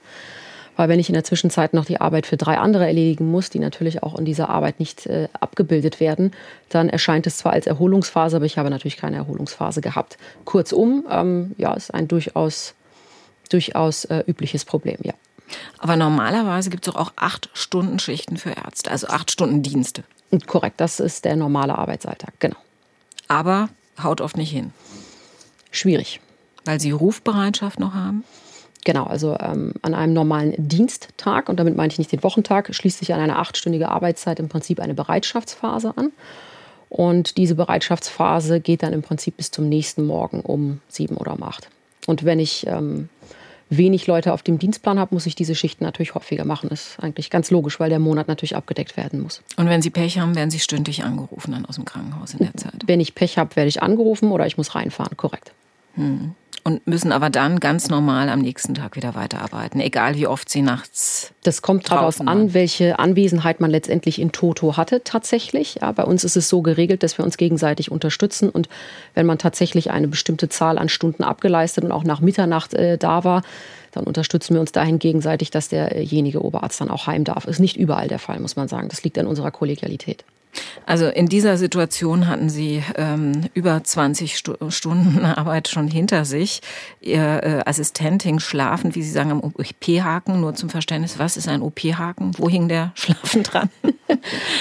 Weil 0.74 0.88
wenn 0.88 0.98
ich 0.98 1.10
in 1.10 1.14
der 1.14 1.24
Zwischenzeit 1.24 1.74
noch 1.74 1.84
die 1.84 2.00
Arbeit 2.00 2.26
für 2.26 2.38
drei 2.38 2.56
andere 2.56 2.86
erledigen 2.86 3.30
muss, 3.30 3.50
die 3.50 3.58
natürlich 3.58 4.02
auch 4.02 4.18
in 4.18 4.24
dieser 4.24 4.48
Arbeit 4.48 4.80
nicht 4.80 5.06
äh, 5.06 5.28
abgebildet 5.38 6.00
werden, 6.00 6.32
dann 6.70 6.88
erscheint 6.88 7.26
es 7.26 7.36
zwar 7.36 7.52
als 7.52 7.66
Erholungsphase, 7.66 8.36
aber 8.36 8.46
ich 8.46 8.56
habe 8.56 8.70
natürlich 8.70 8.96
keine 8.96 9.16
Erholungsphase 9.16 9.82
gehabt. 9.82 10.16
Kurzum, 10.46 11.04
ähm, 11.10 11.52
ja, 11.58 11.74
ist 11.74 11.92
ein 11.92 12.08
durchaus 12.08 12.74
durchaus 13.52 14.04
äh, 14.06 14.24
übliches 14.26 14.64
Problem, 14.64 14.98
ja. 15.02 15.14
Aber 15.78 15.96
normalerweise 15.96 16.70
gibt 16.70 16.86
es 16.86 16.92
doch 16.92 17.00
auch 17.00 17.12
acht 17.16 17.50
Stunden 17.52 17.98
Schichten 17.98 18.36
für 18.36 18.50
Ärzte, 18.50 18.90
also 18.90 19.08
acht 19.08 19.30
Stunden 19.30 19.62
Dienste. 19.62 20.04
Korrekt, 20.46 20.80
das 20.80 20.98
ist 20.98 21.24
der 21.24 21.36
normale 21.36 21.76
Arbeitsalltag, 21.76 22.32
genau. 22.38 22.56
Aber 23.28 23.68
haut 24.02 24.20
oft 24.20 24.36
nicht 24.36 24.50
hin. 24.50 24.72
Schwierig. 25.70 26.20
Weil 26.64 26.80
Sie 26.80 26.90
Rufbereitschaft 26.90 27.80
noch 27.80 27.92
haben? 27.92 28.24
Genau, 28.84 29.04
also 29.04 29.36
ähm, 29.38 29.74
an 29.82 29.94
einem 29.94 30.12
normalen 30.12 30.54
Diensttag, 30.56 31.48
und 31.48 31.58
damit 31.58 31.76
meine 31.76 31.92
ich 31.92 31.98
nicht 31.98 32.12
den 32.12 32.22
Wochentag, 32.22 32.74
schließt 32.74 32.98
sich 32.98 33.12
an 33.14 33.20
eine 33.20 33.38
achtstündige 33.38 33.88
Arbeitszeit 33.88 34.40
im 34.40 34.48
Prinzip 34.48 34.80
eine 34.80 34.94
Bereitschaftsphase 34.94 35.96
an. 35.96 36.12
Und 36.88 37.36
diese 37.36 37.54
Bereitschaftsphase 37.54 38.60
geht 38.60 38.82
dann 38.82 38.92
im 38.92 39.02
Prinzip 39.02 39.36
bis 39.36 39.50
zum 39.50 39.68
nächsten 39.68 40.04
Morgen 40.04 40.40
um 40.40 40.80
sieben 40.88 41.16
oder 41.16 41.32
um 41.32 41.42
acht. 41.42 41.68
Und 42.06 42.24
wenn 42.24 42.40
ich 42.40 42.66
ähm, 42.66 43.08
wenig 43.76 44.06
Leute 44.06 44.32
auf 44.32 44.42
dem 44.42 44.58
Dienstplan 44.58 44.98
habe, 44.98 45.14
muss 45.14 45.26
ich 45.26 45.34
diese 45.34 45.54
Schichten 45.54 45.84
natürlich 45.84 46.14
häufiger 46.14 46.44
machen. 46.44 46.68
Das 46.68 46.88
ist 46.88 47.00
eigentlich 47.00 47.30
ganz 47.30 47.50
logisch, 47.50 47.80
weil 47.80 47.90
der 47.90 47.98
Monat 47.98 48.28
natürlich 48.28 48.56
abgedeckt 48.56 48.96
werden 48.96 49.20
muss. 49.20 49.42
Und 49.56 49.68
wenn 49.68 49.82
Sie 49.82 49.90
Pech 49.90 50.18
haben, 50.18 50.34
werden 50.34 50.50
Sie 50.50 50.58
stündlich 50.58 51.04
angerufen 51.04 51.52
dann 51.52 51.66
aus 51.66 51.76
dem 51.76 51.84
Krankenhaus 51.84 52.34
in 52.34 52.40
der 52.40 52.56
Zeit? 52.56 52.82
Wenn 52.86 53.00
ich 53.00 53.14
Pech 53.14 53.38
habe, 53.38 53.56
werde 53.56 53.68
ich 53.68 53.82
angerufen 53.82 54.30
oder 54.30 54.46
ich 54.46 54.56
muss 54.56 54.74
reinfahren, 54.74 55.16
korrekt. 55.16 55.52
Hm 55.94 56.34
und 56.64 56.86
müssen 56.86 57.12
aber 57.12 57.30
dann 57.30 57.60
ganz 57.60 57.88
normal 57.88 58.28
am 58.28 58.40
nächsten 58.40 58.74
Tag 58.74 58.96
wieder 58.96 59.14
weiterarbeiten, 59.14 59.80
egal 59.80 60.14
wie 60.14 60.26
oft 60.26 60.48
sie 60.48 60.62
nachts. 60.62 61.32
Das 61.42 61.62
kommt 61.62 61.90
darauf 61.90 62.20
an, 62.20 62.54
welche 62.54 62.98
Anwesenheit 62.98 63.60
man 63.60 63.70
letztendlich 63.70 64.20
in 64.20 64.32
Toto 64.32 64.76
hatte 64.76 65.02
tatsächlich. 65.02 65.78
Ja, 65.80 65.92
bei 65.92 66.04
uns 66.04 66.24
ist 66.24 66.36
es 66.36 66.48
so 66.48 66.62
geregelt, 66.62 67.02
dass 67.02 67.18
wir 67.18 67.24
uns 67.24 67.36
gegenseitig 67.36 67.90
unterstützen 67.90 68.48
und 68.48 68.68
wenn 69.14 69.26
man 69.26 69.38
tatsächlich 69.38 69.90
eine 69.90 70.08
bestimmte 70.08 70.48
Zahl 70.48 70.78
an 70.78 70.88
Stunden 70.88 71.24
abgeleistet 71.24 71.84
und 71.84 71.92
auch 71.92 72.04
nach 72.04 72.20
Mitternacht 72.20 72.74
äh, 72.74 72.96
da 72.96 73.24
war, 73.24 73.42
dann 73.90 74.04
unterstützen 74.04 74.54
wir 74.54 74.60
uns 74.60 74.72
dahin 74.72 74.98
gegenseitig, 74.98 75.50
dass 75.50 75.68
derjenige 75.68 76.42
Oberarzt 76.42 76.80
dann 76.80 76.90
auch 76.90 77.06
heim 77.06 77.24
darf. 77.24 77.44
Ist 77.46 77.60
nicht 77.60 77.76
überall 77.76 78.08
der 78.08 78.18
Fall, 78.18 78.40
muss 78.40 78.56
man 78.56 78.68
sagen. 78.68 78.88
Das 78.88 79.04
liegt 79.04 79.18
an 79.18 79.26
unserer 79.26 79.50
Kollegialität. 79.50 80.24
Also 80.84 81.06
in 81.06 81.26
dieser 81.26 81.56
Situation 81.56 82.26
hatten 82.26 82.48
Sie 82.48 82.82
ähm, 82.96 83.46
über 83.54 83.82
20 83.82 84.36
Stu 84.36 84.54
Stunden 84.68 85.24
Arbeit 85.24 85.68
schon 85.68 85.88
hinter 85.88 86.24
sich. 86.24 86.60
Ihr 87.00 87.42
äh, 87.42 87.62
Assistent 87.64 88.22
hing 88.22 88.38
schlafend, 88.38 88.94
wie 88.94 89.02
Sie 89.02 89.10
sagen, 89.10 89.30
am 89.30 89.40
OP-Haken. 89.40 90.40
Nur 90.40 90.54
zum 90.54 90.68
Verständnis, 90.68 91.18
was 91.18 91.36
ist 91.36 91.48
ein 91.48 91.62
OP-Haken? 91.62 92.32
Wo 92.38 92.48
hing 92.48 92.68
der 92.68 92.92
schlafend 92.94 93.52
dran? 93.52 93.70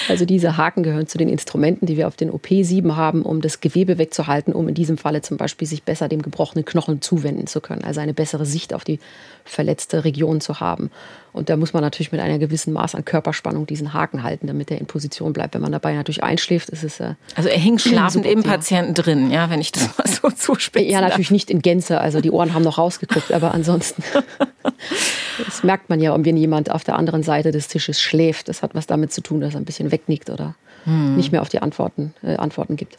Also 0.08 0.26
diese 0.26 0.58
Haken 0.58 0.82
gehören 0.82 1.08
zu 1.08 1.18
den 1.18 1.28
Instrumenten, 1.28 1.86
die 1.86 1.98
wir 1.98 2.08
auf 2.08 2.16
den 2.16 2.32
OP-7 2.32 2.96
haben, 2.96 3.22
um 3.22 3.42
das 3.42 3.60
Gewebe 3.60 3.98
wegzuhalten, 3.98 4.54
um 4.54 4.68
in 4.70 4.74
diesem 4.74 4.98
Falle 4.98 5.22
zum 5.22 5.38
Beispiel 5.38 5.68
sich 5.68 5.84
besser 5.84 6.08
dem 6.08 6.22
gebrochenen 6.22 6.66
Knochen 6.66 7.02
zuwenden 7.02 7.48
zu 7.48 7.60
können. 7.60 7.84
Also 7.84 8.00
eine 8.00 8.14
bessere 8.14 8.46
Sicht 8.46 8.74
auf 8.74 8.84
die 8.84 9.00
verletzte 9.44 10.04
Region 10.06 10.42
zu 10.42 10.60
haben. 10.60 10.90
Und 11.34 11.50
da 11.50 11.58
muss 11.58 11.74
man 11.74 11.82
natürlich 11.82 12.12
mit 12.12 12.22
einer 12.22 12.40
gewissen 12.40 12.74
Maß 12.74 12.96
an 12.96 13.06
Körperspannung 13.06 13.66
diesen 13.66 13.94
Haken 13.94 14.24
halten, 14.24 14.48
damit 14.48 14.70
er 14.72 14.80
in 14.80 14.86
Position 14.86 15.34
bleibt. 15.34 15.54
Wenn 15.54 15.62
man 15.62 15.72
dabei 15.82 15.96
natürlich 15.96 16.24
einschläft, 16.24 16.70
ist 16.70 16.84
es. 16.84 17.00
Äh, 17.00 17.16
also 17.36 17.50
er 17.50 17.58
hing 17.58 17.80
schlafend 17.80 18.26
im 18.26 18.44
Patienten 18.44 18.94
drin, 18.94 19.32
ja, 19.32 19.50
wenn 19.50 19.62
ich 19.62 19.72
das 19.72 19.98
mal 19.98 20.08
so 20.08 20.30
zuspitze. 20.30 20.86
Ja, 20.86 21.02
natürlich 21.02 21.28
darf. 21.28 21.32
nicht 21.34 21.50
in 21.50 21.62
Gänze. 21.62 22.00
Also 22.00 22.22
die 22.22 22.32
Ohren 22.32 22.54
haben 22.54 22.64
noch 22.64 22.78
rausgeguckt, 22.78 23.32
aber 23.32 23.54
ansonsten. 23.54 24.04
das 25.46 25.64
merkt 25.64 25.90
man 25.90 26.00
ja, 26.00 26.16
wenn 26.24 26.38
jemand 26.38 26.72
auf 26.72 26.84
der 26.84 26.96
anderen 26.96 27.24
Seite 27.24 27.52
des 27.52 27.68
Tisches 27.68 28.00
schläft. 28.00 28.48
Das 28.48 28.64
hat 28.64 28.76
was 28.76 28.88
damit 28.88 29.12
zu 29.12 29.22
tun, 29.22 29.42
dass 29.42 29.54
er 29.54 29.62
ein 29.62 29.66
bisschen 29.66 29.92
wegnickt 29.92 30.30
oder 30.30 30.56
hm. 30.84 31.16
nicht 31.16 31.32
mehr 31.32 31.42
auf 31.42 31.50
die 31.50 31.62
Antworten, 31.62 32.14
äh, 32.24 32.36
Antworten 32.36 32.76
gibt. 32.76 32.98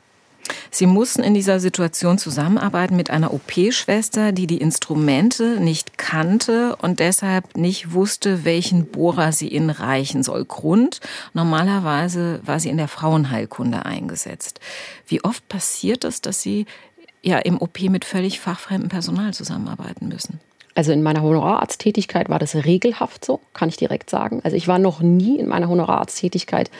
Sie 0.71 0.87
mussten 0.87 1.23
in 1.23 1.35
dieser 1.35 1.61
Situation 1.61 2.18
zusammenarbeiten 2.18 2.97
mit 2.97 3.11
einer 3.11 3.32
OP-Schwester, 3.32 4.32
die 4.32 4.47
die 4.47 4.59
Instrumente 4.59 5.61
nicht 5.61 5.99
kannte 5.99 6.76
und 6.76 7.00
deshalb 7.00 7.56
nicht 7.56 7.92
wusste, 7.92 8.44
welchen 8.44 8.87
Bohrer 8.87 9.32
sie 9.32 9.49
ihnen 9.49 9.71
reichen 9.71 10.23
soll. 10.23 10.44
Grund, 10.44 11.00
normalerweise 11.35 12.40
war 12.44 12.61
sie 12.61 12.71
in 12.71 12.76
der 12.76 12.88
Frauenheilkunde 12.88 13.85
eingesetzt. 13.85 14.61
Wie 15.06 15.25
oft 15.25 15.47
passiert 15.49 16.04
es, 16.04 16.21
dass 16.21 16.42
Sie 16.42 16.66
ja 17.23 17.38
im 17.38 17.61
OP 17.61 17.80
mit 17.82 18.04
völlig 18.04 18.40
fachfremdem 18.40 18.88
Personal 18.88 19.32
zusammenarbeiten 19.35 20.09
müssen? 20.09 20.40
Also 20.75 20.92
in 20.92 21.02
meiner 21.02 21.23
Honorararzttätigkeit 21.23 22.28
war 22.28 22.38
das 22.38 22.54
regelhaft 22.54 23.25
so, 23.25 23.40
kann 23.52 23.68
ich 23.68 23.76
direkt 23.76 24.09
sagen. 24.09 24.40
Also 24.42 24.56
ich 24.56 24.68
war 24.68 24.78
noch 24.78 25.00
nie 25.00 25.38
in 25.38 25.49
meiner 25.49 25.68
Honorararzttätigkeit 25.68 26.71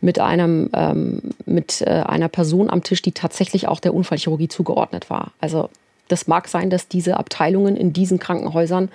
mit, 0.00 0.18
einem, 0.18 0.70
ähm, 0.74 1.22
mit 1.44 1.82
äh, 1.82 2.04
einer 2.06 2.28
Person 2.28 2.70
am 2.70 2.82
Tisch, 2.82 3.02
die 3.02 3.12
tatsächlich 3.12 3.66
auch 3.66 3.80
der 3.80 3.94
Unfallchirurgie 3.94 4.48
zugeordnet 4.48 5.10
war. 5.10 5.32
Also 5.40 5.70
das 6.08 6.26
mag 6.26 6.48
sein, 6.48 6.70
dass 6.70 6.88
diese 6.88 7.16
Abteilungen 7.16 7.76
in 7.76 7.92
diesen 7.92 8.18
Krankenhäusern, 8.18 8.90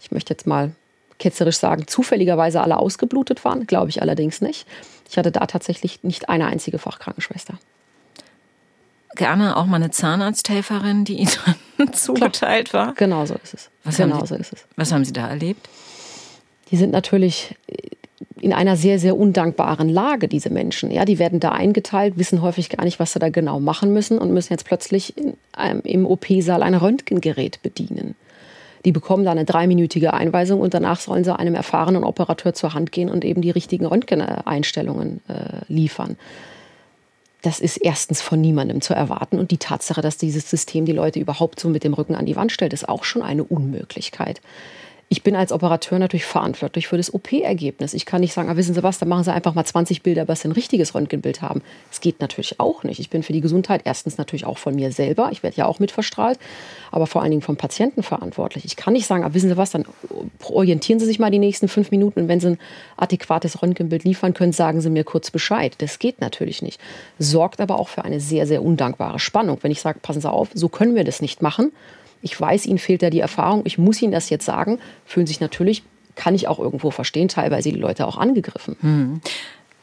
ich 0.00 0.10
möchte 0.10 0.32
jetzt 0.32 0.46
mal 0.46 0.72
ketzerisch 1.18 1.56
sagen, 1.56 1.86
zufälligerweise 1.86 2.60
alle 2.60 2.78
ausgeblutet 2.78 3.44
waren, 3.44 3.66
glaube 3.66 3.90
ich 3.90 4.02
allerdings 4.02 4.40
nicht. 4.40 4.66
Ich 5.10 5.16
hatte 5.18 5.32
da 5.32 5.46
tatsächlich 5.46 6.04
nicht 6.04 6.28
eine 6.28 6.46
einzige 6.46 6.78
Fachkrankenschwester. 6.78 7.58
Gerne 9.16 9.56
auch 9.56 9.66
mal 9.66 9.76
eine 9.76 9.90
Zahnarzthelferin, 9.90 11.04
die 11.04 11.14
Ihnen 11.78 11.92
zugeteilt 11.92 12.72
war. 12.72 12.94
Genau 12.94 13.24
so 13.26 13.34
ist 13.42 13.54
es. 13.54 13.70
Was 13.82 13.96
genau 13.96 14.20
Sie, 14.20 14.26
so 14.26 14.34
ist 14.36 14.52
es. 14.52 14.66
Was 14.76 14.92
haben 14.92 15.04
Sie 15.04 15.12
da 15.12 15.26
erlebt? 15.26 15.68
Die 16.70 16.76
sind 16.76 16.92
natürlich 16.92 17.56
in 18.40 18.52
einer 18.52 18.76
sehr, 18.76 18.98
sehr 18.98 19.16
undankbaren 19.16 19.88
Lage, 19.88 20.28
diese 20.28 20.50
Menschen. 20.50 20.90
Ja, 20.90 21.04
die 21.04 21.18
werden 21.18 21.40
da 21.40 21.50
eingeteilt, 21.50 22.18
wissen 22.18 22.42
häufig 22.42 22.68
gar 22.68 22.84
nicht, 22.84 22.98
was 22.98 23.12
sie 23.12 23.18
da 23.18 23.28
genau 23.28 23.60
machen 23.60 23.92
müssen 23.92 24.18
und 24.18 24.32
müssen 24.32 24.52
jetzt 24.52 24.64
plötzlich 24.64 25.16
in, 25.16 25.34
ähm, 25.58 25.80
im 25.84 26.06
OP-Saal 26.06 26.62
ein 26.62 26.74
Röntgengerät 26.74 27.62
bedienen. 27.62 28.14
Die 28.84 28.92
bekommen 28.92 29.24
da 29.24 29.32
eine 29.32 29.44
dreiminütige 29.44 30.14
Einweisung 30.14 30.60
und 30.60 30.74
danach 30.74 31.00
sollen 31.00 31.24
sie 31.24 31.36
einem 31.36 31.54
erfahrenen 31.54 32.04
Operateur 32.04 32.54
zur 32.54 32.74
Hand 32.74 32.92
gehen 32.92 33.10
und 33.10 33.24
eben 33.24 33.42
die 33.42 33.50
richtigen 33.50 33.86
Röntgeneinstellungen 33.86 35.20
äh, 35.28 35.64
liefern. 35.68 36.16
Das 37.42 37.60
ist 37.60 37.76
erstens 37.76 38.20
von 38.20 38.40
niemandem 38.40 38.80
zu 38.80 38.94
erwarten 38.94 39.38
und 39.38 39.50
die 39.50 39.58
Tatsache, 39.58 40.00
dass 40.00 40.16
dieses 40.16 40.50
System 40.50 40.86
die 40.86 40.92
Leute 40.92 41.20
überhaupt 41.20 41.60
so 41.60 41.68
mit 41.68 41.84
dem 41.84 41.94
Rücken 41.94 42.14
an 42.14 42.26
die 42.26 42.36
Wand 42.36 42.50
stellt, 42.50 42.72
ist 42.72 42.88
auch 42.88 43.04
schon 43.04 43.22
eine 43.22 43.44
Unmöglichkeit 43.44 44.40
ich 45.10 45.22
bin 45.22 45.34
als 45.34 45.52
Operateur 45.52 45.98
natürlich 45.98 46.26
verantwortlich 46.26 46.86
für 46.86 46.98
das 46.98 47.14
OP-Ergebnis. 47.14 47.94
Ich 47.94 48.04
kann 48.04 48.20
nicht 48.20 48.34
sagen, 48.34 48.50
ah, 48.50 48.56
wissen 48.56 48.74
Sie 48.74 48.82
was, 48.82 48.98
dann 48.98 49.08
machen 49.08 49.24
Sie 49.24 49.32
einfach 49.32 49.54
mal 49.54 49.64
20 49.64 50.02
Bilder, 50.02 50.26
bis 50.26 50.42
Sie 50.42 50.48
ein 50.48 50.52
richtiges 50.52 50.94
Röntgenbild 50.94 51.40
haben. 51.40 51.62
Das 51.88 52.02
geht 52.02 52.20
natürlich 52.20 52.60
auch 52.60 52.84
nicht. 52.84 53.00
Ich 53.00 53.08
bin 53.08 53.22
für 53.22 53.32
die 53.32 53.40
Gesundheit 53.40 53.82
erstens 53.84 54.18
natürlich 54.18 54.44
auch 54.44 54.58
von 54.58 54.74
mir 54.74 54.92
selber, 54.92 55.30
ich 55.32 55.42
werde 55.42 55.56
ja 55.56 55.66
auch 55.66 55.78
mit 55.78 55.92
verstrahlt, 55.92 56.38
aber 56.90 57.06
vor 57.06 57.22
allen 57.22 57.30
Dingen 57.30 57.42
vom 57.42 57.56
Patienten 57.56 58.02
verantwortlich. 58.02 58.66
Ich 58.66 58.76
kann 58.76 58.92
nicht 58.92 59.06
sagen, 59.06 59.24
ah, 59.24 59.32
wissen 59.32 59.48
Sie 59.48 59.56
was, 59.56 59.70
dann 59.70 59.86
orientieren 60.44 61.00
Sie 61.00 61.06
sich 61.06 61.18
mal 61.18 61.30
die 61.30 61.38
nächsten 61.38 61.68
fünf 61.68 61.90
Minuten 61.90 62.20
und 62.20 62.28
wenn 62.28 62.40
Sie 62.40 62.48
ein 62.48 62.58
adäquates 62.98 63.62
Röntgenbild 63.62 64.04
liefern 64.04 64.34
können, 64.34 64.52
sagen 64.52 64.82
Sie 64.82 64.90
mir 64.90 65.04
kurz 65.04 65.30
Bescheid. 65.30 65.74
Das 65.78 65.98
geht 65.98 66.20
natürlich 66.20 66.60
nicht. 66.60 66.78
Sorgt 67.18 67.62
aber 67.62 67.78
auch 67.78 67.88
für 67.88 68.04
eine 68.04 68.20
sehr, 68.20 68.46
sehr 68.46 68.62
undankbare 68.62 69.18
Spannung. 69.18 69.58
Wenn 69.62 69.70
ich 69.70 69.80
sage, 69.80 70.00
passen 70.00 70.20
Sie 70.20 70.30
auf, 70.30 70.50
so 70.52 70.68
können 70.68 70.94
wir 70.94 71.04
das 71.04 71.22
nicht 71.22 71.40
machen, 71.40 71.72
ich 72.22 72.38
weiß, 72.40 72.66
ihnen 72.66 72.78
fehlt 72.78 73.02
da 73.02 73.10
die 73.10 73.20
Erfahrung, 73.20 73.62
ich 73.64 73.78
muss 73.78 74.02
ihnen 74.02 74.12
das 74.12 74.30
jetzt 74.30 74.44
sagen, 74.44 74.78
fühlen 75.04 75.26
sich 75.26 75.40
natürlich, 75.40 75.82
kann 76.14 76.34
ich 76.34 76.48
auch 76.48 76.58
irgendwo 76.58 76.90
verstehen, 76.90 77.28
teilweise 77.28 77.70
die 77.70 77.78
Leute 77.78 78.06
auch 78.06 78.18
angegriffen. 78.18 78.76
Hm. 78.80 79.20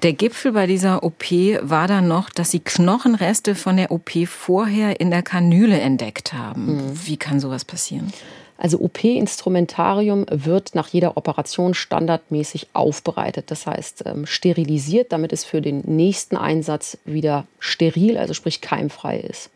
Der 0.04 0.14
Gipfel 0.14 0.52
bei 0.52 0.68
dieser 0.68 1.04
OP 1.04 1.24
war 1.62 1.88
dann 1.88 2.08
noch, 2.08 2.30
dass 2.30 2.52
sie 2.52 2.60
Knochenreste 2.60 3.56
von 3.56 3.78
der 3.78 3.92
OP 3.92 4.12
vorher 4.28 5.00
in 5.00 5.10
der 5.10 5.24
Kanüle 5.24 5.80
entdeckt 5.80 6.34
haben. 6.34 6.76
Mhm. 6.76 7.00
Wie 7.06 7.18
kann 7.18 7.40
sowas 7.40 7.64
passieren? 7.64 8.12
Also 8.58 8.80
OP-Instrumentarium 8.80 10.26
wird 10.30 10.76
nach 10.76 10.88
jeder 10.88 11.18
Operation 11.18 11.74
standardmäßig 11.74 12.68
aufbereitet. 12.74 13.52
Das 13.52 13.68
heißt 13.68 14.04
ähm, 14.06 14.26
sterilisiert, 14.26 15.12
damit 15.12 15.34
es 15.34 15.44
für 15.44 15.62
den 15.62 15.82
nächsten 15.86 16.38
Einsatz 16.38 16.98
wieder 17.06 17.46
steril, 17.60 18.18
also 18.18 18.34
sprich 18.34 18.62
keimfrei 18.62 19.20
ist. 19.20 19.50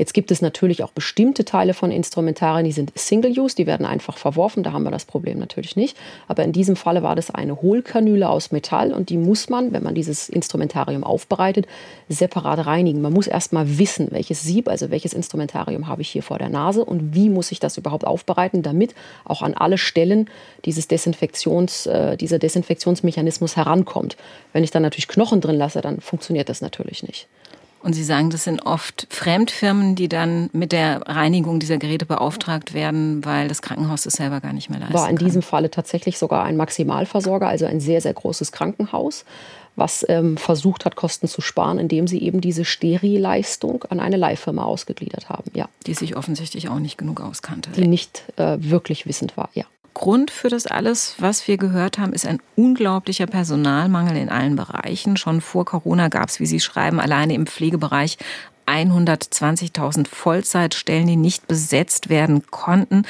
Jetzt 0.00 0.14
gibt 0.14 0.30
es 0.30 0.40
natürlich 0.40 0.82
auch 0.82 0.92
bestimmte 0.92 1.44
Teile 1.44 1.74
von 1.74 1.90
Instrumentarien, 1.90 2.64
die 2.64 2.72
sind 2.72 2.90
Single-Use, 2.94 3.54
die 3.54 3.66
werden 3.66 3.84
einfach 3.84 4.16
verworfen, 4.16 4.62
da 4.62 4.72
haben 4.72 4.84
wir 4.84 4.90
das 4.90 5.04
Problem 5.04 5.38
natürlich 5.38 5.76
nicht. 5.76 5.94
Aber 6.26 6.42
in 6.42 6.52
diesem 6.52 6.74
Falle 6.74 7.02
war 7.02 7.14
das 7.14 7.30
eine 7.30 7.60
Hohlkanüle 7.60 8.26
aus 8.26 8.50
Metall 8.50 8.94
und 8.94 9.10
die 9.10 9.18
muss 9.18 9.50
man, 9.50 9.74
wenn 9.74 9.82
man 9.82 9.94
dieses 9.94 10.30
Instrumentarium 10.30 11.04
aufbereitet, 11.04 11.66
separat 12.08 12.64
reinigen. 12.64 13.02
Man 13.02 13.12
muss 13.12 13.26
erst 13.26 13.52
mal 13.52 13.78
wissen, 13.78 14.08
welches 14.10 14.42
Sieb, 14.42 14.70
also 14.70 14.90
welches 14.90 15.12
Instrumentarium 15.12 15.86
habe 15.86 16.00
ich 16.00 16.08
hier 16.08 16.22
vor 16.22 16.38
der 16.38 16.48
Nase 16.48 16.82
und 16.82 17.14
wie 17.14 17.28
muss 17.28 17.52
ich 17.52 17.60
das 17.60 17.76
überhaupt 17.76 18.06
aufbereiten, 18.06 18.62
damit 18.62 18.94
auch 19.26 19.42
an 19.42 19.52
alle 19.52 19.76
Stellen 19.76 20.30
dieses 20.64 20.88
Desinfektions, 20.88 21.84
äh, 21.84 22.16
dieser 22.16 22.38
Desinfektionsmechanismus 22.38 23.54
herankommt. 23.54 24.16
Wenn 24.54 24.64
ich 24.64 24.70
dann 24.70 24.80
natürlich 24.80 25.08
Knochen 25.08 25.42
drin 25.42 25.56
lasse, 25.56 25.82
dann 25.82 26.00
funktioniert 26.00 26.48
das 26.48 26.62
natürlich 26.62 27.02
nicht. 27.02 27.28
Und 27.82 27.94
Sie 27.94 28.04
sagen, 28.04 28.30
das 28.30 28.44
sind 28.44 28.66
oft 28.66 29.06
Fremdfirmen, 29.10 29.94
die 29.94 30.08
dann 30.08 30.50
mit 30.52 30.72
der 30.72 31.00
Reinigung 31.06 31.60
dieser 31.60 31.78
Geräte 31.78 32.04
beauftragt 32.04 32.74
werden, 32.74 33.24
weil 33.24 33.48
das 33.48 33.62
Krankenhaus 33.62 34.02
das 34.02 34.14
selber 34.14 34.40
gar 34.40 34.52
nicht 34.52 34.68
mehr 34.68 34.80
leisten 34.80 34.94
War 34.94 35.08
in 35.08 35.16
kann. 35.16 35.26
diesem 35.26 35.42
Falle 35.42 35.70
tatsächlich 35.70 36.18
sogar 36.18 36.44
ein 36.44 36.56
Maximalversorger, 36.56 37.48
also 37.48 37.64
ein 37.64 37.80
sehr, 37.80 38.00
sehr 38.00 38.12
großes 38.12 38.52
Krankenhaus, 38.52 39.24
was 39.76 40.04
ähm, 40.08 40.36
versucht 40.36 40.84
hat, 40.84 40.94
Kosten 40.94 41.26
zu 41.26 41.40
sparen, 41.40 41.78
indem 41.78 42.06
sie 42.06 42.20
eben 42.20 42.42
diese 42.42 42.66
Sterilleistung 42.66 43.84
an 43.88 43.98
eine 43.98 44.16
Leihfirma 44.16 44.62
ausgegliedert 44.62 45.30
haben. 45.30 45.50
Ja. 45.54 45.68
Die 45.86 45.94
sich 45.94 46.16
offensichtlich 46.16 46.68
auch 46.68 46.80
nicht 46.80 46.98
genug 46.98 47.20
auskannte. 47.20 47.70
Die 47.70 47.86
nicht 47.86 48.24
äh, 48.36 48.58
wirklich 48.60 49.06
wissend 49.06 49.36
war, 49.38 49.48
ja. 49.54 49.64
Grund 49.94 50.30
für 50.30 50.48
das 50.48 50.66
alles, 50.66 51.14
was 51.18 51.46
wir 51.48 51.56
gehört 51.56 51.98
haben, 51.98 52.12
ist 52.12 52.26
ein 52.26 52.40
unglaublicher 52.56 53.26
Personalmangel 53.26 54.16
in 54.16 54.28
allen 54.28 54.56
Bereichen. 54.56 55.16
Schon 55.16 55.40
vor 55.40 55.64
Corona 55.64 56.08
gab 56.08 56.28
es, 56.28 56.40
wie 56.40 56.46
Sie 56.46 56.60
schreiben, 56.60 57.00
alleine 57.00 57.34
im 57.34 57.46
Pflegebereich 57.46 58.16
120.000 58.66 60.06
Vollzeitstellen, 60.06 61.06
die 61.06 61.16
nicht 61.16 61.48
besetzt 61.48 62.08
werden 62.08 62.46
konnten. 62.50 63.04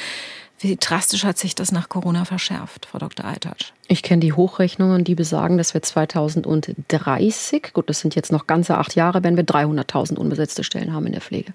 Wie 0.59 0.75
drastisch 0.75 1.23
hat 1.23 1.37
sich 1.39 1.55
das 1.55 1.71
nach 1.71 1.89
Corona 1.89 2.25
verschärft, 2.25 2.85
Frau 2.85 2.99
Dr. 2.99 3.25
Eitatsch? 3.25 3.71
Ich 3.87 4.03
kenne 4.03 4.19
die 4.19 4.33
Hochrechnungen, 4.33 5.03
die 5.03 5.15
besagen, 5.15 5.57
dass 5.57 5.73
wir 5.73 5.81
2030, 5.81 7.73
gut, 7.73 7.89
das 7.89 7.99
sind 7.99 8.13
jetzt 8.13 8.31
noch 8.31 8.45
ganze 8.45 8.77
acht 8.77 8.95
Jahre, 8.95 9.23
wenn 9.23 9.37
wir 9.37 9.43
300.000 9.43 10.17
unbesetzte 10.17 10.63
Stellen 10.63 10.93
haben 10.93 11.07
in 11.07 11.13
der 11.13 11.21
Pflege. 11.21 11.53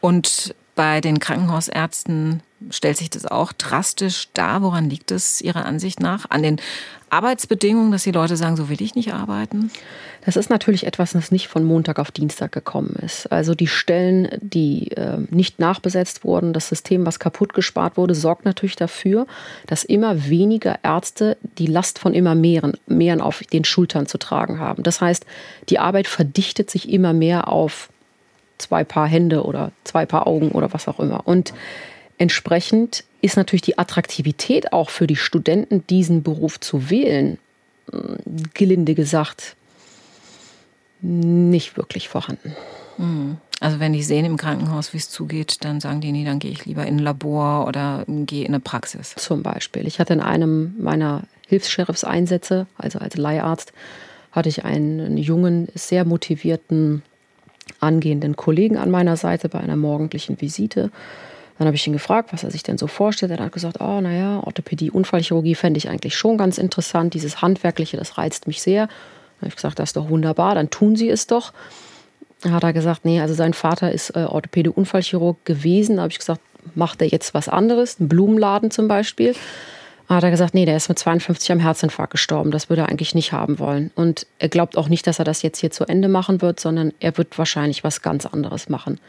Und 0.00 0.54
bei 0.74 1.00
den 1.00 1.18
Krankenhausärzten 1.18 2.42
stellt 2.70 2.96
sich 2.96 3.10
das 3.10 3.26
auch 3.26 3.52
drastisch 3.52 4.28
dar. 4.34 4.62
Woran 4.62 4.88
liegt 4.88 5.10
es 5.10 5.40
Ihrer 5.40 5.66
Ansicht 5.66 6.00
nach? 6.00 6.30
An 6.30 6.42
den 6.42 6.60
Arbeitsbedingungen, 7.10 7.92
dass 7.92 8.02
die 8.02 8.10
Leute 8.10 8.36
sagen, 8.36 8.56
so 8.56 8.68
will 8.68 8.82
ich 8.82 8.94
nicht 8.94 9.12
arbeiten? 9.14 9.70
Das 10.24 10.36
ist 10.36 10.48
natürlich 10.48 10.86
etwas, 10.86 11.12
das 11.12 11.30
nicht 11.30 11.48
von 11.48 11.64
Montag 11.64 11.98
auf 11.98 12.10
Dienstag 12.10 12.50
gekommen 12.52 12.96
ist. 13.02 13.30
Also 13.30 13.54
die 13.54 13.66
Stellen, 13.66 14.28
die 14.40 14.90
äh, 14.92 15.18
nicht 15.30 15.58
nachbesetzt 15.58 16.24
wurden, 16.24 16.52
das 16.52 16.68
System, 16.68 17.04
was 17.04 17.18
kaputt 17.18 17.52
gespart 17.52 17.96
wurde, 17.96 18.14
sorgt 18.14 18.44
natürlich 18.44 18.76
dafür, 18.76 19.26
dass 19.66 19.84
immer 19.84 20.28
weniger 20.28 20.78
Ärzte 20.82 21.36
die 21.58 21.66
Last 21.66 21.98
von 21.98 22.14
immer 22.14 22.34
mehreren, 22.34 22.72
mehreren 22.86 23.20
auf 23.20 23.42
den 23.52 23.64
Schultern 23.64 24.06
zu 24.06 24.18
tragen 24.18 24.58
haben. 24.58 24.82
Das 24.82 25.00
heißt, 25.00 25.26
die 25.68 25.78
Arbeit 25.78 26.08
verdichtet 26.08 26.70
sich 26.70 26.88
immer 26.88 27.12
mehr 27.12 27.48
auf 27.48 27.90
zwei 28.58 28.82
Paar 28.82 29.06
Hände 29.06 29.44
oder 29.44 29.72
zwei 29.84 30.06
Paar 30.06 30.26
Augen 30.26 30.52
oder 30.52 30.72
was 30.72 30.88
auch 30.88 31.00
immer. 31.00 31.26
Und 31.26 31.52
entsprechend 32.18 33.04
ist 33.20 33.36
natürlich 33.36 33.62
die 33.62 33.78
Attraktivität 33.78 34.72
auch 34.72 34.90
für 34.90 35.06
die 35.06 35.16
Studenten, 35.16 35.86
diesen 35.86 36.22
Beruf 36.22 36.60
zu 36.60 36.90
wählen, 36.90 37.38
hm, 37.90 38.18
gelinde 38.54 38.94
gesagt, 38.94 39.56
nicht 41.00 41.76
wirklich 41.76 42.08
vorhanden. 42.08 42.54
Hm. 42.96 43.36
Also 43.60 43.80
wenn 43.80 43.92
die 43.92 44.02
sehen 44.02 44.24
im 44.24 44.36
Krankenhaus, 44.36 44.92
wie 44.92 44.98
es 44.98 45.08
zugeht, 45.10 45.64
dann 45.64 45.80
sagen 45.80 46.00
die, 46.00 46.12
nee, 46.12 46.24
dann 46.24 46.38
gehe 46.38 46.50
ich 46.50 46.66
lieber 46.66 46.86
in 46.86 46.96
ein 46.96 46.98
Labor 46.98 47.66
oder 47.66 48.04
gehe 48.06 48.44
in 48.44 48.48
eine 48.48 48.60
Praxis. 48.60 49.14
Zum 49.16 49.42
Beispiel. 49.42 49.86
Ich 49.86 50.00
hatte 50.00 50.12
in 50.12 50.20
einem 50.20 50.74
meiner 50.78 51.22
Hilfs-Sheriffs-Einsätze, 51.46 52.66
also 52.76 52.98
als 52.98 53.16
Leiharzt, 53.16 53.72
hatte 54.32 54.48
ich 54.48 54.64
einen 54.64 55.16
jungen, 55.16 55.68
sehr 55.74 56.04
motivierten, 56.04 57.02
angehenden 57.80 58.36
Kollegen 58.36 58.76
an 58.76 58.90
meiner 58.90 59.16
Seite 59.16 59.48
bei 59.48 59.60
einer 59.60 59.76
morgendlichen 59.76 60.40
Visite. 60.40 60.90
Dann 61.58 61.66
habe 61.66 61.76
ich 61.76 61.86
ihn 61.86 61.92
gefragt, 61.92 62.32
was 62.32 62.42
er 62.42 62.50
sich 62.50 62.62
denn 62.62 62.78
so 62.78 62.86
vorstellt. 62.86 63.30
Er 63.30 63.38
hat 63.38 63.52
gesagt, 63.52 63.80
oh, 63.80 64.00
naja, 64.00 64.40
Orthopädie, 64.44 64.90
Unfallchirurgie 64.90 65.54
fände 65.54 65.78
ich 65.78 65.88
eigentlich 65.88 66.16
schon 66.16 66.36
ganz 66.36 66.58
interessant. 66.58 67.14
Dieses 67.14 67.42
Handwerkliche, 67.42 67.96
das 67.96 68.18
reizt 68.18 68.46
mich 68.46 68.60
sehr. 68.60 68.86
Dann 68.86 69.42
habe 69.42 69.48
ich 69.48 69.56
gesagt, 69.56 69.78
das 69.78 69.90
ist 69.90 69.96
doch 69.96 70.08
wunderbar, 70.08 70.54
dann 70.54 70.70
tun 70.70 70.96
Sie 70.96 71.08
es 71.08 71.26
doch. 71.26 71.52
Dann 72.42 72.52
hat 72.52 72.64
er 72.64 72.72
gesagt, 72.72 73.04
nee, 73.04 73.20
also 73.20 73.34
sein 73.34 73.54
Vater 73.54 73.92
ist 73.92 74.10
äh, 74.10 74.24
Orthopäde, 74.24 74.72
Unfallchirurg 74.72 75.44
gewesen. 75.44 75.96
Da 75.96 76.02
habe 76.02 76.12
ich 76.12 76.18
gesagt, 76.18 76.40
macht 76.74 77.00
er 77.00 77.08
jetzt 77.08 77.34
was 77.34 77.48
anderes, 77.48 77.98
einen 77.98 78.08
Blumenladen 78.08 78.70
zum 78.70 78.88
Beispiel. 78.88 79.34
Dann 80.08 80.18
hat 80.18 80.24
er 80.24 80.30
gesagt, 80.30 80.54
nee, 80.54 80.66
der 80.66 80.76
ist 80.76 80.88
mit 80.88 80.98
52 80.98 81.50
am 81.52 81.60
Herzinfarkt 81.60 82.10
gestorben. 82.10 82.50
Das 82.50 82.68
würde 82.68 82.82
er 82.82 82.88
eigentlich 82.88 83.14
nicht 83.14 83.32
haben 83.32 83.58
wollen. 83.58 83.90
Und 83.94 84.26
er 84.38 84.48
glaubt 84.48 84.76
auch 84.76 84.88
nicht, 84.88 85.06
dass 85.06 85.18
er 85.18 85.24
das 85.24 85.42
jetzt 85.42 85.58
hier 85.58 85.70
zu 85.70 85.86
Ende 85.86 86.08
machen 86.08 86.42
wird, 86.42 86.60
sondern 86.60 86.92
er 87.00 87.16
wird 87.16 87.38
wahrscheinlich 87.38 87.84
was 87.84 88.02
ganz 88.02 88.26
anderes 88.26 88.68
machen. 88.68 89.00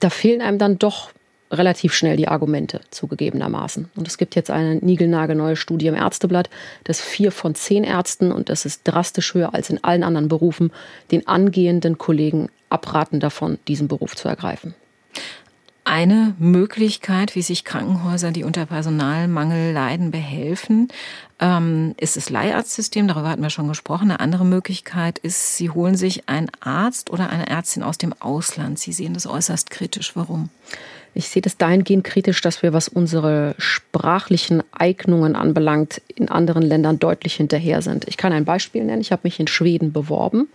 Da 0.00 0.10
fehlen 0.10 0.42
einem 0.42 0.58
dann 0.58 0.78
doch 0.78 1.10
relativ 1.50 1.94
schnell 1.94 2.16
die 2.16 2.28
Argumente 2.28 2.80
zugegebenermaßen. 2.90 3.88
Und 3.94 4.08
es 4.08 4.18
gibt 4.18 4.34
jetzt 4.34 4.50
eine 4.50 4.76
niegelnagelneue 4.76 5.56
Studie 5.56 5.86
im 5.86 5.94
Ärzteblatt, 5.94 6.50
dass 6.84 7.00
vier 7.00 7.30
von 7.30 7.54
zehn 7.54 7.84
Ärzten, 7.84 8.32
und 8.32 8.48
das 8.48 8.66
ist 8.66 8.82
drastisch 8.84 9.34
höher 9.34 9.54
als 9.54 9.70
in 9.70 9.82
allen 9.82 10.02
anderen 10.02 10.28
Berufen, 10.28 10.72
den 11.10 11.26
angehenden 11.28 11.98
Kollegen 11.98 12.48
abraten 12.68 13.20
davon, 13.20 13.58
diesen 13.68 13.86
Beruf 13.88 14.16
zu 14.16 14.28
ergreifen. 14.28 14.74
Eine 15.88 16.34
Möglichkeit, 16.40 17.36
wie 17.36 17.42
sich 17.42 17.64
Krankenhäuser, 17.64 18.32
die 18.32 18.42
unter 18.42 18.66
Personalmangel 18.66 19.72
leiden, 19.72 20.10
behelfen, 20.10 20.88
ähm, 21.38 21.94
ist 21.96 22.16
das 22.16 22.28
Leiharztsystem. 22.28 23.06
Darüber 23.06 23.28
hatten 23.28 23.42
wir 23.42 23.50
schon 23.50 23.68
gesprochen. 23.68 24.10
Eine 24.10 24.18
andere 24.18 24.44
Möglichkeit 24.44 25.20
ist, 25.20 25.56
Sie 25.56 25.70
holen 25.70 25.94
sich 25.94 26.28
einen 26.28 26.50
Arzt 26.58 27.08
oder 27.10 27.30
eine 27.30 27.46
Ärztin 27.48 27.84
aus 27.84 27.98
dem 27.98 28.12
Ausland. 28.18 28.80
Sie 28.80 28.92
sehen 28.92 29.14
das 29.14 29.28
äußerst 29.28 29.70
kritisch. 29.70 30.16
Warum? 30.16 30.48
Ich 31.14 31.28
sehe 31.28 31.40
das 31.40 31.56
dahingehend 31.56 32.02
kritisch, 32.02 32.40
dass 32.40 32.64
wir, 32.64 32.72
was 32.72 32.88
unsere 32.88 33.54
sprachlichen 33.56 34.64
Eignungen 34.72 35.36
anbelangt, 35.36 36.02
in 36.16 36.28
anderen 36.28 36.64
Ländern 36.64 36.98
deutlich 36.98 37.36
hinterher 37.36 37.80
sind. 37.80 38.08
Ich 38.08 38.16
kann 38.16 38.32
ein 38.32 38.44
Beispiel 38.44 38.82
nennen. 38.82 39.02
Ich 39.02 39.12
habe 39.12 39.20
mich 39.22 39.38
in 39.38 39.46
Schweden 39.46 39.92
beworben. 39.92 40.48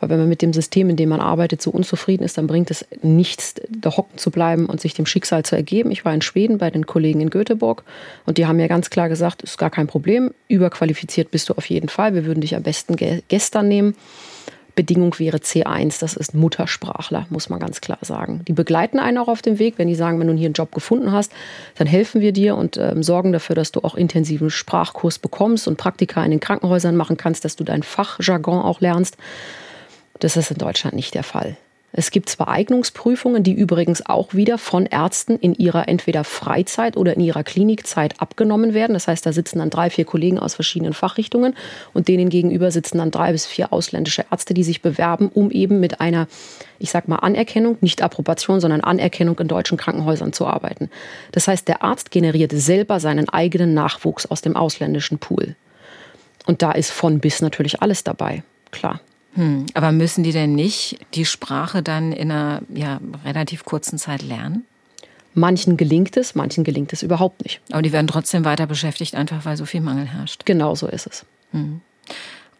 Weil 0.00 0.08
wenn 0.08 0.18
man 0.18 0.28
mit 0.28 0.42
dem 0.42 0.52
System, 0.52 0.90
in 0.90 0.96
dem 0.96 1.10
man 1.10 1.20
arbeitet, 1.20 1.62
so 1.62 1.70
unzufrieden 1.70 2.24
ist, 2.24 2.38
dann 2.38 2.46
bringt 2.46 2.70
es 2.70 2.86
nichts, 3.02 3.54
da 3.68 3.96
hocken 3.96 4.18
zu 4.18 4.30
bleiben 4.30 4.66
und 4.66 4.80
sich 4.80 4.94
dem 4.94 5.06
Schicksal 5.06 5.44
zu 5.44 5.54
ergeben. 5.54 5.90
Ich 5.90 6.04
war 6.04 6.14
in 6.14 6.22
Schweden 6.22 6.58
bei 6.58 6.70
den 6.70 6.86
Kollegen 6.86 7.20
in 7.20 7.30
Göteborg 7.30 7.84
und 8.26 8.38
die 8.38 8.46
haben 8.46 8.56
mir 8.56 8.68
ganz 8.68 8.90
klar 8.90 9.08
gesagt, 9.08 9.42
ist 9.42 9.58
gar 9.58 9.70
kein 9.70 9.86
Problem, 9.86 10.32
überqualifiziert 10.48 11.30
bist 11.30 11.48
du 11.48 11.54
auf 11.54 11.66
jeden 11.66 11.88
Fall. 11.88 12.14
Wir 12.14 12.24
würden 12.24 12.40
dich 12.40 12.56
am 12.56 12.62
besten 12.62 12.96
gestern 13.28 13.68
nehmen. 13.68 13.94
Bedingung 14.74 15.18
wäre 15.18 15.38
C1, 15.38 16.00
das 16.00 16.14
ist 16.14 16.34
Muttersprachler, 16.34 17.26
muss 17.28 17.50
man 17.50 17.58
ganz 17.58 17.80
klar 17.80 17.98
sagen. 18.00 18.42
Die 18.48 18.52
begleiten 18.52 18.98
einen 18.98 19.18
auch 19.18 19.28
auf 19.28 19.42
dem 19.42 19.58
Weg, 19.58 19.74
wenn 19.76 19.88
die 19.88 19.94
sagen, 19.94 20.18
wenn 20.18 20.28
du 20.28 20.32
hier 20.34 20.46
einen 20.46 20.54
Job 20.54 20.72
gefunden 20.72 21.12
hast, 21.12 21.32
dann 21.76 21.86
helfen 21.86 22.20
wir 22.20 22.32
dir 22.32 22.56
und 22.56 22.76
ähm, 22.76 23.02
sorgen 23.02 23.32
dafür, 23.32 23.56
dass 23.56 23.72
du 23.72 23.80
auch 23.80 23.94
intensiven 23.94 24.48
Sprachkurs 24.48 25.18
bekommst 25.18 25.68
und 25.68 25.76
Praktika 25.76 26.24
in 26.24 26.30
den 26.30 26.40
Krankenhäusern 26.40 26.96
machen 26.96 27.16
kannst, 27.16 27.44
dass 27.44 27.56
du 27.56 27.64
dein 27.64 27.82
Fachjargon 27.82 28.62
auch 28.62 28.80
lernst. 28.80 29.16
Das 30.20 30.36
ist 30.36 30.50
in 30.50 30.58
Deutschland 30.58 30.94
nicht 30.94 31.14
der 31.14 31.24
Fall. 31.24 31.56
Es 31.92 32.12
gibt 32.12 32.28
zwar 32.28 32.48
Eignungsprüfungen, 32.48 33.42
die 33.42 33.52
übrigens 33.52 34.06
auch 34.06 34.32
wieder 34.32 34.58
von 34.58 34.86
Ärzten 34.86 35.36
in 35.38 35.54
ihrer 35.54 35.88
entweder 35.88 36.22
Freizeit 36.22 36.96
oder 36.96 37.14
in 37.14 37.20
ihrer 37.20 37.42
Klinikzeit 37.42 38.20
abgenommen 38.20 38.74
werden. 38.74 38.92
Das 38.92 39.08
heißt, 39.08 39.26
da 39.26 39.32
sitzen 39.32 39.58
dann 39.58 39.70
drei, 39.70 39.90
vier 39.90 40.04
Kollegen 40.04 40.38
aus 40.38 40.54
verschiedenen 40.54 40.92
Fachrichtungen 40.92 41.56
und 41.92 42.06
denen 42.06 42.28
gegenüber 42.28 42.70
sitzen 42.70 42.98
dann 42.98 43.10
drei 43.10 43.32
bis 43.32 43.44
vier 43.44 43.72
ausländische 43.72 44.24
Ärzte, 44.30 44.54
die 44.54 44.62
sich 44.62 44.82
bewerben, 44.82 45.30
um 45.34 45.50
eben 45.50 45.80
mit 45.80 46.00
einer, 46.00 46.28
ich 46.78 46.92
sag 46.92 47.08
mal, 47.08 47.16
Anerkennung, 47.16 47.76
nicht 47.80 48.02
Approbation, 48.02 48.60
sondern 48.60 48.82
Anerkennung 48.82 49.36
in 49.40 49.48
deutschen 49.48 49.76
Krankenhäusern 49.76 50.32
zu 50.32 50.46
arbeiten. 50.46 50.90
Das 51.32 51.48
heißt, 51.48 51.66
der 51.66 51.82
Arzt 51.82 52.12
generiert 52.12 52.52
selber 52.52 53.00
seinen 53.00 53.28
eigenen 53.28 53.74
Nachwuchs 53.74 54.26
aus 54.26 54.42
dem 54.42 54.54
ausländischen 54.54 55.18
Pool. 55.18 55.56
Und 56.46 56.62
da 56.62 56.70
ist 56.70 56.92
von 56.92 57.18
bis 57.18 57.42
natürlich 57.42 57.82
alles 57.82 58.04
dabei, 58.04 58.44
klar. 58.70 59.00
Hm, 59.34 59.66
aber 59.74 59.92
müssen 59.92 60.24
die 60.24 60.32
denn 60.32 60.54
nicht 60.54 60.98
die 61.14 61.24
Sprache 61.24 61.82
dann 61.82 62.12
in 62.12 62.30
einer 62.30 62.62
ja, 62.74 63.00
relativ 63.24 63.64
kurzen 63.64 63.98
Zeit 63.98 64.22
lernen? 64.22 64.64
Manchen 65.34 65.76
gelingt 65.76 66.16
es, 66.16 66.34
manchen 66.34 66.64
gelingt 66.64 66.92
es 66.92 67.02
überhaupt 67.02 67.44
nicht. 67.44 67.60
Aber 67.70 67.82
die 67.82 67.92
werden 67.92 68.08
trotzdem 68.08 68.44
weiter 68.44 68.66
beschäftigt, 68.66 69.14
einfach 69.14 69.44
weil 69.44 69.56
so 69.56 69.64
viel 69.64 69.80
Mangel 69.80 70.06
herrscht. 70.06 70.44
Genau 70.44 70.74
so 70.74 70.88
ist 70.88 71.06
es. 71.06 71.24
Hm. 71.52 71.80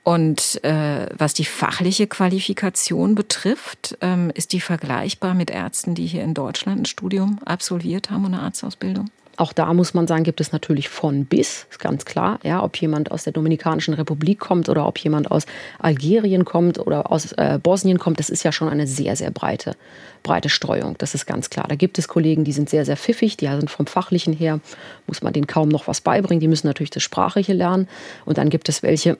Und 0.02 0.64
äh, 0.64 1.06
was 1.18 1.34
die 1.34 1.44
fachliche 1.44 2.06
Qualifikation 2.06 3.14
betrifft, 3.14 3.98
ähm, 4.00 4.30
ist 4.34 4.52
die 4.52 4.60
vergleichbar 4.60 5.34
mit 5.34 5.50
Ärzten, 5.50 5.94
die 5.94 6.06
hier 6.06 6.22
in 6.22 6.32
Deutschland 6.32 6.82
ein 6.82 6.86
Studium 6.86 7.38
absolviert 7.44 8.10
haben 8.10 8.24
und 8.24 8.34
eine 8.34 8.42
Arztausbildung? 8.42 9.10
Auch 9.40 9.54
da 9.54 9.72
muss 9.72 9.94
man 9.94 10.06
sagen, 10.06 10.22
gibt 10.22 10.42
es 10.42 10.52
natürlich 10.52 10.90
von 10.90 11.24
bis, 11.24 11.66
ist 11.70 11.80
ganz 11.80 12.04
klar. 12.04 12.38
Ja, 12.42 12.62
ob 12.62 12.76
jemand 12.76 13.10
aus 13.10 13.24
der 13.24 13.32
Dominikanischen 13.32 13.94
Republik 13.94 14.38
kommt 14.38 14.68
oder 14.68 14.86
ob 14.86 14.98
jemand 14.98 15.30
aus 15.30 15.46
Algerien 15.78 16.44
kommt 16.44 16.78
oder 16.78 17.10
aus 17.10 17.32
äh, 17.32 17.58
Bosnien 17.58 17.98
kommt, 17.98 18.18
das 18.18 18.28
ist 18.28 18.42
ja 18.42 18.52
schon 18.52 18.68
eine 18.68 18.86
sehr, 18.86 19.16
sehr 19.16 19.30
breite, 19.30 19.76
breite 20.22 20.50
Streuung. 20.50 20.94
Das 20.98 21.14
ist 21.14 21.24
ganz 21.24 21.48
klar. 21.48 21.64
Da 21.70 21.74
gibt 21.74 21.98
es 21.98 22.06
Kollegen, 22.06 22.44
die 22.44 22.52
sind 22.52 22.68
sehr, 22.68 22.84
sehr 22.84 22.98
pfiffig, 22.98 23.38
die 23.38 23.46
sind 23.46 23.70
vom 23.70 23.86
Fachlichen 23.86 24.34
her, 24.34 24.60
muss 25.06 25.22
man 25.22 25.32
denen 25.32 25.46
kaum 25.46 25.70
noch 25.70 25.88
was 25.88 26.02
beibringen. 26.02 26.40
Die 26.40 26.48
müssen 26.48 26.66
natürlich 26.66 26.90
das 26.90 27.02
Sprachliche 27.02 27.54
lernen. 27.54 27.88
Und 28.26 28.36
dann 28.36 28.50
gibt 28.50 28.68
es 28.68 28.82
welche, 28.82 29.16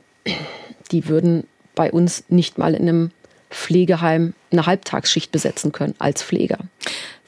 die 0.92 1.08
würden 1.08 1.44
bei 1.74 1.90
uns 1.90 2.24
nicht 2.28 2.58
mal 2.58 2.74
in 2.74 2.82
einem 2.82 3.10
Pflegeheim 3.50 4.34
eine 4.50 4.66
Halbtagsschicht 4.66 5.32
besetzen 5.32 5.72
können 5.72 5.94
als 5.98 6.22
Pfleger. 6.22 6.58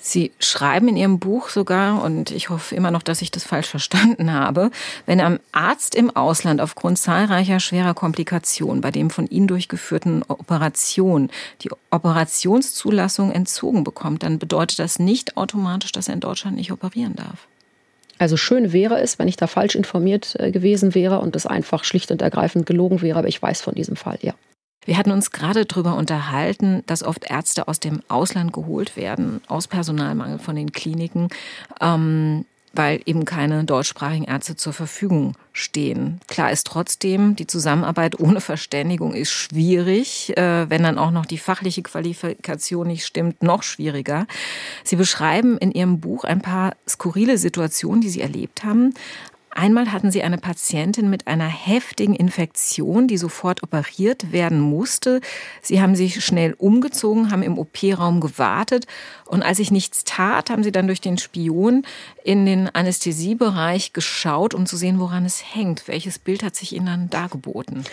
Sie 0.04 0.32
schreiben 0.40 0.88
in 0.88 0.96
Ihrem 0.96 1.20
Buch 1.20 1.48
sogar, 1.48 2.02
und 2.02 2.32
ich 2.32 2.50
hoffe 2.50 2.74
immer 2.74 2.90
noch, 2.90 3.04
dass 3.04 3.22
ich 3.22 3.30
das 3.30 3.44
falsch 3.44 3.68
verstanden 3.68 4.32
habe, 4.32 4.72
wenn 5.06 5.20
ein 5.20 5.38
Arzt 5.52 5.94
im 5.94 6.10
Ausland 6.10 6.60
aufgrund 6.60 6.98
zahlreicher 6.98 7.60
schwerer 7.60 7.94
Komplikationen 7.94 8.80
bei 8.80 8.90
dem 8.90 9.10
von 9.10 9.28
Ihnen 9.28 9.46
durchgeführten 9.46 10.24
Operation 10.26 11.30
die 11.60 11.70
Operationszulassung 11.90 13.30
entzogen 13.30 13.84
bekommt, 13.84 14.24
dann 14.24 14.40
bedeutet 14.40 14.80
das 14.80 14.98
nicht 14.98 15.36
automatisch, 15.36 15.92
dass 15.92 16.08
er 16.08 16.14
in 16.14 16.20
Deutschland 16.20 16.56
nicht 16.56 16.72
operieren 16.72 17.14
darf. 17.14 17.46
Also 18.18 18.36
schön 18.36 18.72
wäre 18.72 19.00
es, 19.00 19.20
wenn 19.20 19.28
ich 19.28 19.36
da 19.36 19.46
falsch 19.46 19.76
informiert 19.76 20.34
äh, 20.38 20.50
gewesen 20.50 20.96
wäre 20.96 21.20
und 21.20 21.36
es 21.36 21.46
einfach 21.46 21.84
schlicht 21.84 22.10
und 22.10 22.22
ergreifend 22.22 22.66
gelogen 22.66 23.02
wäre, 23.02 23.20
aber 23.20 23.28
ich 23.28 23.40
weiß 23.40 23.62
von 23.62 23.74
diesem 23.74 23.94
Fall, 23.94 24.18
ja. 24.20 24.34
Wir 24.84 24.98
hatten 24.98 25.12
uns 25.12 25.30
gerade 25.30 25.64
darüber 25.64 25.96
unterhalten, 25.96 26.82
dass 26.86 27.02
oft 27.02 27.30
Ärzte 27.30 27.68
aus 27.68 27.80
dem 27.80 28.02
Ausland 28.08 28.52
geholt 28.52 28.96
werden, 28.96 29.40
aus 29.48 29.68
Personalmangel 29.68 30.38
von 30.38 30.56
den 30.56 30.72
Kliniken. 30.72 31.28
Ähm, 31.80 32.44
weil 32.72 33.00
eben 33.04 33.24
keine 33.24 33.64
deutschsprachigen 33.64 34.24
Ärzte 34.24 34.56
zur 34.56 34.72
Verfügung 34.72 35.34
stehen. 35.52 36.20
Klar 36.26 36.50
ist 36.50 36.66
trotzdem, 36.66 37.36
die 37.36 37.46
Zusammenarbeit 37.46 38.18
ohne 38.18 38.40
Verständigung 38.40 39.12
ist 39.12 39.30
schwierig, 39.30 40.36
äh, 40.36 40.70
wenn 40.70 40.82
dann 40.82 40.98
auch 40.98 41.10
noch 41.10 41.26
die 41.26 41.38
fachliche 41.38 41.82
Qualifikation 41.82 42.86
nicht 42.86 43.04
stimmt, 43.04 43.42
noch 43.42 43.62
schwieriger. 43.62 44.26
Sie 44.84 44.96
beschreiben 44.96 45.58
in 45.58 45.72
Ihrem 45.72 46.00
Buch 46.00 46.24
ein 46.24 46.40
paar 46.40 46.72
skurrile 46.88 47.36
Situationen, 47.36 48.00
die 48.00 48.08
Sie 48.08 48.22
erlebt 48.22 48.64
haben. 48.64 48.94
Einmal 49.54 49.92
hatten 49.92 50.10
sie 50.10 50.22
eine 50.22 50.38
Patientin 50.38 51.10
mit 51.10 51.26
einer 51.26 51.46
heftigen 51.46 52.14
Infektion, 52.14 53.06
die 53.06 53.18
sofort 53.18 53.62
operiert 53.62 54.32
werden 54.32 54.60
musste. 54.60 55.20
Sie 55.60 55.82
haben 55.82 55.94
sich 55.94 56.24
schnell 56.24 56.54
umgezogen, 56.54 57.30
haben 57.30 57.42
im 57.42 57.58
OP-Raum 57.58 58.20
gewartet 58.20 58.86
und 59.26 59.42
als 59.42 59.58
sich 59.58 59.70
nichts 59.70 60.04
tat, 60.04 60.48
haben 60.48 60.64
sie 60.64 60.72
dann 60.72 60.86
durch 60.86 61.02
den 61.02 61.18
Spion 61.18 61.84
in 62.24 62.46
den 62.46 62.74
Anästhesiebereich 62.74 63.92
geschaut, 63.92 64.54
um 64.54 64.64
zu 64.64 64.76
sehen, 64.76 64.98
woran 64.98 65.26
es 65.26 65.54
hängt. 65.54 65.86
Welches 65.86 66.18
Bild 66.18 66.42
hat 66.42 66.56
sich 66.56 66.74
ihnen 66.74 66.86
dann 66.86 67.10
dargeboten? 67.10 67.84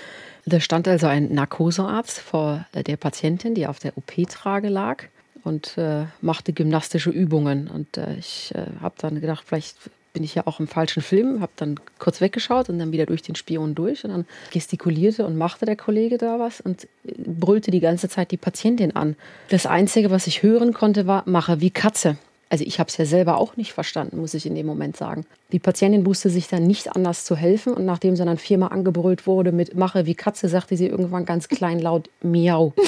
Da 0.46 0.62
stand 0.62 0.88
also 0.88 1.08
ein 1.08 1.34
Narkosearzt 1.34 2.20
vor 2.20 2.66
der 2.74 2.98
Patientin, 2.98 3.54
die 3.54 3.68
auf 3.68 3.80
der 3.80 3.98
OP-Trage 3.98 4.70
lag 4.70 5.04
und 5.44 5.78
äh, 5.78 6.06
machte 6.22 6.54
gymnastische 6.54 7.10
Übungen. 7.10 7.68
Und 7.68 7.98
äh, 7.98 8.16
ich 8.16 8.54
äh, 8.56 8.66
habe 8.82 8.96
dann 8.98 9.20
gedacht, 9.20 9.44
vielleicht 9.46 9.78
bin 10.20 10.26
ich 10.26 10.36
ja 10.36 10.46
auch 10.48 10.60
im 10.60 10.68
falschen 10.68 11.02
Film, 11.02 11.40
habe 11.40 11.54
dann 11.56 11.80
kurz 11.98 12.20
weggeschaut 12.20 12.68
und 12.68 12.78
dann 12.78 12.92
wieder 12.92 13.06
durch 13.06 13.22
den 13.22 13.36
Spion 13.36 13.74
durch 13.74 14.04
und 14.04 14.12
dann 14.12 14.26
gestikulierte 14.52 15.26
und 15.26 15.38
machte 15.38 15.66
der 15.66 15.78
Kollege 15.78 16.18
da 16.18 16.40
was 16.40 16.60
und 16.60 16.90
brüllte 17.06 17.72
die 17.72 17.80
ganze 17.80 18.10
Zeit 18.10 18.32
die 18.32 18.38
Patientin 18.38 18.98
an. 18.98 19.16
Das 19.48 19.66
Einzige, 19.66 20.12
was 20.12 20.28
ich 20.28 20.44
hören 20.44 20.74
konnte, 20.74 21.08
war, 21.08 21.24
mache 21.26 21.62
wie 21.62 21.70
Katze. 21.70 22.18
Also 22.50 22.66
ich 22.66 22.82
habe 22.82 22.90
es 22.90 22.98
ja 22.98 23.06
selber 23.06 23.38
auch 23.38 23.56
nicht 23.56 23.72
verstanden, 23.72 24.20
muss 24.20 24.34
ich 24.34 24.46
in 24.46 24.56
dem 24.56 24.66
Moment 24.66 24.98
sagen. 24.98 25.26
Die 25.54 25.60
Patientin 25.60 26.06
wusste 26.06 26.30
sich 26.30 26.50
dann 26.50 26.68
nicht 26.68 26.94
anders 26.94 27.24
zu 27.24 27.38
helfen 27.38 27.74
und 27.74 27.86
nachdem 27.86 28.18
sie 28.18 28.26
dann 28.26 28.38
viermal 28.38 28.74
angebrüllt 28.74 29.26
wurde 29.26 29.54
mit 29.54 29.74
Mache 29.78 30.06
wie 30.06 30.16
Katze, 30.16 30.50
sagte 30.50 30.76
sie 30.76 30.88
irgendwann 30.88 31.24
ganz 31.24 31.48
klein 31.48 31.80
laut 31.80 32.10
Miau. 32.22 32.74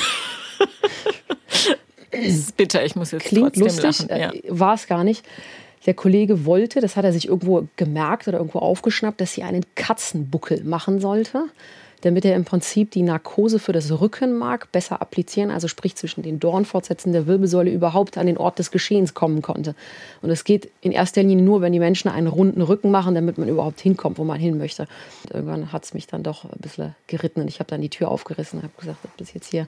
Das 2.12 2.26
ist 2.26 2.58
bitter, 2.58 2.84
ich 2.84 2.96
muss 2.96 3.12
jetzt 3.12 3.24
Klingt 3.24 3.56
lustig, 3.56 4.06
ja. 4.10 4.32
Äh, 4.32 4.42
war 4.50 4.74
es 4.74 4.86
gar 4.86 5.04
nicht. 5.04 5.26
Der 5.86 5.94
Kollege 5.96 6.46
wollte, 6.46 6.80
das 6.80 6.96
hat 6.96 7.06
er 7.06 7.14
sich 7.14 7.28
irgendwo 7.28 7.68
gemerkt 7.76 8.28
oder 8.28 8.38
irgendwo 8.38 8.60
aufgeschnappt, 8.60 9.20
dass 9.20 9.34
sie 9.34 9.44
einen 9.44 9.66
Katzenbuckel 9.76 10.64
machen 10.64 11.00
sollte, 11.00 11.46
damit 12.02 12.26
er 12.26 12.36
im 12.36 12.46
Prinzip 12.46 12.92
die 12.92 13.02
Narkose 13.02 13.58
für 13.58 13.74
das 13.74 13.92
Rückenmark 13.92 14.72
besser 14.72 15.02
applizieren, 15.02 15.50
also 15.50 15.68
sprich 15.68 15.96
zwischen 15.96 16.22
den 16.22 16.40
Dornfortsätzen 16.40 17.14
der 17.14 17.26
Wirbelsäule 17.26 17.72
überhaupt 17.72 18.18
an 18.18 18.28
den 18.28 18.38
Ort 18.38 18.60
des 18.60 18.70
Geschehens 18.72 19.14
kommen 19.14 19.42
konnte. 19.42 19.76
Und 20.22 20.30
es 20.30 20.44
geht 20.44 20.70
in 20.82 20.92
erster 20.92 21.24
Linie 21.24 21.44
nur, 21.44 21.62
wenn 21.62 21.74
die 21.74 21.80
Menschen 21.80 22.10
einen 22.10 22.28
runden 22.28 22.62
Rücken 22.62 22.92
machen, 22.92 23.16
damit 23.16 23.38
man 23.38 23.50
überhaupt 23.50 23.80
hinkommt, 23.80 24.18
wo 24.18 24.24
man 24.24 24.40
hin 24.40 24.58
möchte. 24.58 24.88
Und 25.24 25.34
irgendwann 25.34 25.72
hat 25.72 25.84
es 25.84 25.94
mich 25.94 26.08
dann 26.08 26.24
doch 26.24 26.46
ein 26.46 26.60
bisschen 26.60 26.96
geritten 27.08 27.42
und 27.42 27.48
ich 27.48 27.60
habe 27.60 27.70
dann 27.70 27.82
die 27.82 27.90
Tür 27.90 28.10
aufgerissen 28.10 28.60
und 28.60 28.64
habe 28.64 28.74
gesagt, 28.80 29.00
das 29.18 29.30
ist 29.30 29.34
jetzt 29.34 29.50
hier 29.50 29.68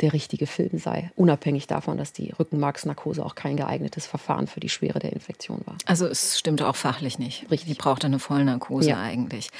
der 0.00 0.12
richtige 0.12 0.46
Film 0.46 0.78
sei, 0.78 1.10
unabhängig 1.14 1.66
davon, 1.66 1.96
dass 1.96 2.12
die 2.12 2.32
Rückenmarksnarkose 2.38 3.24
auch 3.24 3.34
kein 3.34 3.56
geeignetes 3.56 4.06
Verfahren 4.06 4.46
für 4.46 4.60
die 4.60 4.68
Schwere 4.68 4.98
der 4.98 5.12
Infektion 5.12 5.60
war. 5.64 5.76
Also 5.86 6.06
es 6.06 6.38
stimmte 6.38 6.66
auch 6.66 6.76
fachlich 6.76 7.18
nicht. 7.18 7.50
Richtig. 7.50 7.68
Die 7.68 7.80
brauchte 7.80 8.06
eine 8.06 8.18
Vollnarkose 8.18 8.90
ja. 8.90 9.00
eigentlich. 9.00 9.50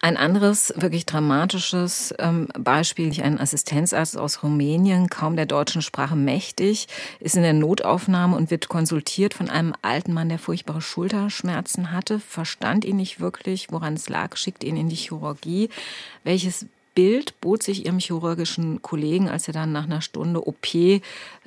Ein 0.00 0.16
anderes 0.16 0.72
wirklich 0.76 1.06
dramatisches 1.06 2.14
ähm, 2.20 2.46
Beispiel, 2.56 3.20
ein 3.20 3.40
Assistenzarzt 3.40 4.16
aus 4.16 4.44
Rumänien, 4.44 5.10
kaum 5.10 5.34
der 5.34 5.46
deutschen 5.46 5.82
Sprache 5.82 6.14
mächtig, 6.14 6.86
ist 7.18 7.34
in 7.34 7.42
der 7.42 7.52
Notaufnahme 7.52 8.36
und 8.36 8.52
wird 8.52 8.68
konsultiert 8.68 9.34
von 9.34 9.50
einem 9.50 9.74
alten 9.82 10.12
Mann, 10.12 10.28
der 10.28 10.38
furchtbare 10.38 10.80
Schulterschmerzen 10.80 11.90
hatte, 11.90 12.20
verstand 12.20 12.84
ihn 12.84 12.96
nicht 12.96 13.18
wirklich, 13.18 13.72
woran 13.72 13.94
es 13.94 14.08
lag, 14.08 14.36
schickt 14.36 14.62
ihn 14.62 14.76
in 14.76 14.88
die 14.88 14.94
Chirurgie. 14.94 15.68
Welches 16.22 16.66
Bild 16.98 17.40
bot 17.40 17.62
sich 17.62 17.86
ihrem 17.86 18.00
chirurgischen 18.00 18.82
Kollegen, 18.82 19.28
als 19.28 19.46
er 19.46 19.54
dann 19.54 19.70
nach 19.70 19.84
einer 19.84 20.00
Stunde 20.00 20.48
OP 20.48 20.66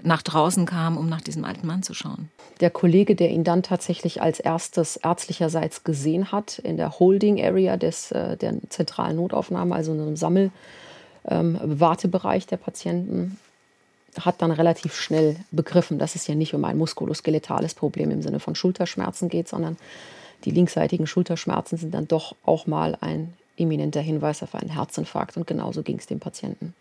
nach 0.02 0.22
draußen 0.22 0.66
kam, 0.66 0.96
um 0.96 1.10
nach 1.10 1.20
diesem 1.20 1.44
alten 1.44 1.68
Mann 1.68 1.84
zu 1.84 1.94
schauen. 1.94 2.30
Der 2.62 2.70
Kollege, 2.70 3.16
der 3.16 3.32
ihn 3.32 3.44
dann 3.44 3.62
tatsächlich 3.62 4.22
als 4.22 4.40
erstes 4.40 4.96
ärztlicherseits 4.96 5.84
gesehen 5.84 6.32
hat, 6.32 6.60
in 6.60 6.78
der 6.78 7.00
Holding 7.00 7.44
Area 7.44 7.76
des, 7.76 8.14
äh, 8.14 8.38
der 8.38 8.54
zentralen 8.70 9.18
Notaufnahme, 9.18 9.76
also 9.76 9.92
in 9.92 10.00
einem 10.00 10.16
Sammelwartebereich 10.16 12.44
ähm, 12.44 12.50
der 12.50 12.56
Patienten, 12.56 13.38
hat 14.22 14.42
dann 14.42 14.52
relativ 14.52 14.96
schnell 14.96 15.36
begriffen, 15.52 16.00
dass 16.00 16.16
es 16.16 16.28
ja 16.28 16.36
nicht 16.36 16.54
um 16.54 16.64
ein 16.64 16.78
muskuloskeletales 16.78 17.74
Problem 17.74 18.10
im 18.12 18.22
Sinne 18.22 18.40
von 18.40 18.56
Schulterschmerzen 18.56 19.28
geht, 19.28 19.50
sondern 19.50 19.76
die 20.46 20.52
linksseitigen 20.52 21.08
Schulterschmerzen 21.08 21.78
sind 21.78 21.94
dann 21.94 22.08
doch 22.08 22.38
auch 22.46 22.68
mal 22.68 22.98
ein 23.02 23.34
eminenter 23.58 24.02
Hinweis 24.02 24.44
auf 24.44 24.56
einen 24.56 24.70
Herzinfarkt 24.70 25.38
und 25.38 25.48
genauso 25.48 25.84
ging 25.84 25.98
es 25.98 26.08
dem 26.08 26.20
Patienten. 26.20 26.74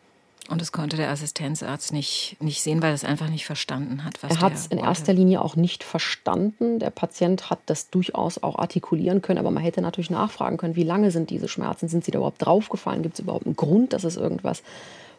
Und 0.48 0.61
das 0.61 0.72
konnte 0.72 0.96
der 0.96 1.11
Assistenzarzt 1.11 1.92
nicht, 1.92 2.37
nicht 2.40 2.61
sehen, 2.62 2.83
weil 2.83 2.90
er 2.90 2.94
es 2.94 3.04
einfach 3.04 3.28
nicht 3.28 3.46
verstanden 3.46 4.04
hat. 4.04 4.18
er 4.22 4.40
hat 4.40 4.54
es 4.54 4.66
in 4.66 4.78
erster 4.78 5.12
Linie 5.12 5.42
auch 5.42 5.54
nicht 5.54 5.85
verstanden. 5.85 6.80
Der 6.80 6.90
Patient 6.90 7.50
hat 7.50 7.61
das 7.66 7.90
durchaus 7.90 8.42
auch 8.42 8.59
artikulieren 8.59 9.22
können, 9.22 9.38
aber 9.38 9.52
man 9.52 9.62
hätte 9.62 9.80
natürlich 9.80 10.11
nachfragen 10.11 10.56
können, 10.56 10.74
wie 10.74 10.83
lange 10.83 11.12
sind 11.12 11.30
diese 11.30 11.46
Schmerzen? 11.46 11.88
Sind 11.88 12.04
sie 12.04 12.11
da 12.11 12.18
überhaupt 12.18 12.44
draufgefallen? 12.44 13.02
Gibt 13.02 13.14
es 13.14 13.20
überhaupt 13.20 13.46
einen 13.46 13.54
Grund, 13.54 13.92
dass 13.92 14.02
es 14.02 14.16
irgendwas 14.16 14.64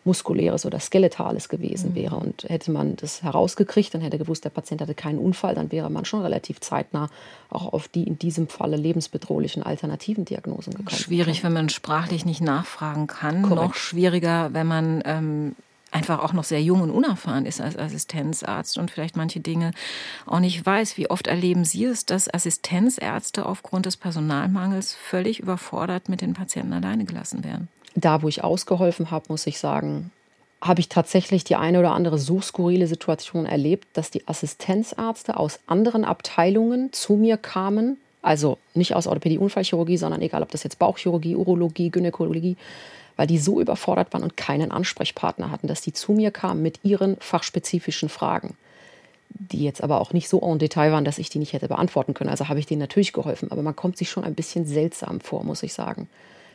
muskuläres 0.03 0.65
oder 0.65 0.79
skeletales 0.79 1.49
gewesen 1.49 1.91
mhm. 1.91 1.95
wäre. 1.95 2.15
Und 2.15 2.45
hätte 2.47 2.71
man 2.71 2.95
das 2.95 3.21
herausgekriegt, 3.21 3.93
dann 3.93 4.01
hätte 4.01 4.17
gewusst, 4.17 4.45
der 4.45 4.49
Patient 4.49 4.81
hatte 4.81 4.95
keinen 4.95 5.19
Unfall, 5.19 5.55
dann 5.55 5.71
wäre 5.71 5.89
man 5.89 6.05
schon 6.05 6.21
relativ 6.21 6.59
zeitnah 6.59 7.09
auch 7.49 7.71
auf 7.73 7.87
die 7.87 8.03
in 8.03 8.17
diesem 8.17 8.47
Falle 8.47 8.77
lebensbedrohlichen 8.77 9.63
alternativen 9.63 10.25
Diagnosen 10.25 10.73
gekommen. 10.73 10.97
Schwierig, 10.97 11.43
wenn 11.43 11.53
man 11.53 11.69
sprachlich 11.69 12.25
nicht 12.25 12.41
nachfragen 12.41 13.07
kann. 13.07 13.43
Korrekt. 13.43 13.61
Noch 13.61 13.75
schwieriger, 13.75 14.53
wenn 14.53 14.67
man 14.67 15.03
ähm, 15.05 15.55
einfach 15.91 16.19
auch 16.19 16.33
noch 16.33 16.45
sehr 16.45 16.61
jung 16.61 16.81
und 16.81 16.89
unerfahren 16.89 17.45
ist 17.45 17.61
als 17.61 17.77
Assistenzarzt 17.77 18.77
und 18.77 18.89
vielleicht 18.89 19.17
manche 19.17 19.39
Dinge 19.39 19.71
auch 20.25 20.39
nicht 20.39 20.65
weiß. 20.65 20.97
Wie 20.97 21.09
oft 21.09 21.27
erleben 21.27 21.65
Sie 21.65 21.85
es, 21.85 22.05
dass 22.05 22.33
Assistenzärzte 22.33 23.45
aufgrund 23.45 23.85
des 23.85 23.97
Personalmangels 23.97 24.95
völlig 24.95 25.39
überfordert 25.39 26.09
mit 26.09 26.21
den 26.21 26.33
Patienten 26.33 26.73
alleine 26.73 27.05
gelassen 27.05 27.43
werden? 27.43 27.67
Da, 27.95 28.21
wo 28.21 28.27
ich 28.27 28.43
ausgeholfen 28.43 29.11
habe, 29.11 29.25
muss 29.29 29.47
ich 29.47 29.59
sagen, 29.59 30.11
habe 30.61 30.79
ich 30.79 30.89
tatsächlich 30.89 31.43
die 31.43 31.55
eine 31.55 31.79
oder 31.79 31.91
andere 31.91 32.19
so 32.19 32.39
skurrile 32.39 32.87
Situation 32.87 33.45
erlebt, 33.45 33.87
dass 33.93 34.11
die 34.11 34.27
Assistenzärzte 34.27 35.37
aus 35.37 35.59
anderen 35.65 36.05
Abteilungen 36.05 36.93
zu 36.93 37.13
mir 37.13 37.37
kamen, 37.37 37.97
also 38.21 38.59
nicht 38.75 38.95
aus 38.95 39.07
Orthopädie, 39.07 39.39
Unfallchirurgie, 39.39 39.97
sondern 39.97 40.21
egal, 40.21 40.43
ob 40.43 40.51
das 40.51 40.63
jetzt 40.63 40.77
Bauchchirurgie, 40.77 41.35
Urologie, 41.35 41.89
Gynäkologie, 41.89 42.57
weil 43.17 43.25
die 43.25 43.39
so 43.39 43.59
überfordert 43.59 44.13
waren 44.13 44.23
und 44.23 44.37
keinen 44.37 44.71
Ansprechpartner 44.71 45.49
hatten, 45.49 45.67
dass 45.67 45.81
die 45.81 45.93
zu 45.93 46.11
mir 46.11 46.29
kamen 46.29 46.61
mit 46.61 46.79
ihren 46.83 47.17
fachspezifischen 47.19 48.09
Fragen, 48.09 48.55
die 49.29 49.63
jetzt 49.63 49.83
aber 49.83 49.99
auch 49.99 50.13
nicht 50.13 50.29
so 50.29 50.39
en 50.41 50.59
Detail 50.59 50.91
waren, 50.91 51.05
dass 51.05 51.17
ich 51.17 51.29
die 51.29 51.39
nicht 51.39 51.53
hätte 51.53 51.67
beantworten 51.67 52.13
können. 52.13 52.29
Also 52.29 52.49
habe 52.49 52.59
ich 52.59 52.67
denen 52.67 52.81
natürlich 52.81 53.13
geholfen, 53.13 53.51
aber 53.51 53.63
man 53.63 53.75
kommt 53.75 53.97
sich 53.97 54.11
schon 54.11 54.23
ein 54.23 54.35
bisschen 54.35 54.67
seltsam 54.67 55.19
vor, 55.21 55.43
muss 55.43 55.63
ich 55.63 55.73
sagen 55.73 56.07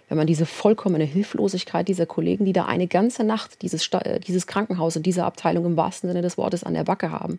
wenn 0.09 0.19
man 0.19 0.27
diese 0.27 0.47
vollkommene 0.47 1.05
Hilflosigkeit 1.05 1.89
dieser 1.89 2.07
Kollegen, 2.07 2.45
die 2.45 2.53
da 2.53 2.67
eine 2.67 2.87
ganze 2.87 3.25
Nacht 3.25 3.63
dieses, 3.63 3.89
äh, 3.93 4.21
dieses 4.21 4.47
Krankenhaus 4.47 4.97
und 4.97 5.05
diese 5.05 5.25
Abteilung 5.25 5.67
im 5.67 5.77
wahrsten 5.77 6.09
Sinne 6.09 6.23
des 6.23 6.39
Wortes 6.39 6.63
an 6.65 6.75
der 6.75 6.85
Backe 6.85 7.11
haben, 7.11 7.39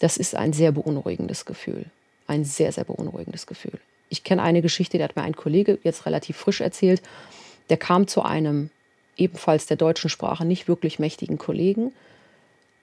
das 0.00 0.16
ist 0.16 0.34
ein 0.34 0.52
sehr 0.52 0.72
beunruhigendes 0.72 1.44
Gefühl. 1.44 1.84
Ein 2.26 2.44
sehr, 2.44 2.72
sehr 2.72 2.84
beunruhigendes 2.84 3.46
Gefühl. 3.46 3.78
Ich 4.08 4.24
kenne 4.24 4.42
eine 4.42 4.62
Geschichte, 4.62 4.98
die 4.98 5.04
hat 5.04 5.14
mir 5.14 5.22
ein 5.22 5.36
Kollege 5.36 5.78
jetzt 5.84 6.06
relativ 6.06 6.36
frisch 6.36 6.60
erzählt. 6.60 7.02
Der 7.68 7.76
kam 7.76 8.08
zu 8.08 8.22
einem 8.22 8.70
ebenfalls 9.16 9.66
der 9.66 9.76
deutschen 9.76 10.10
Sprache 10.10 10.44
nicht 10.44 10.66
wirklich 10.66 10.98
mächtigen 10.98 11.38
Kollegen 11.38 11.92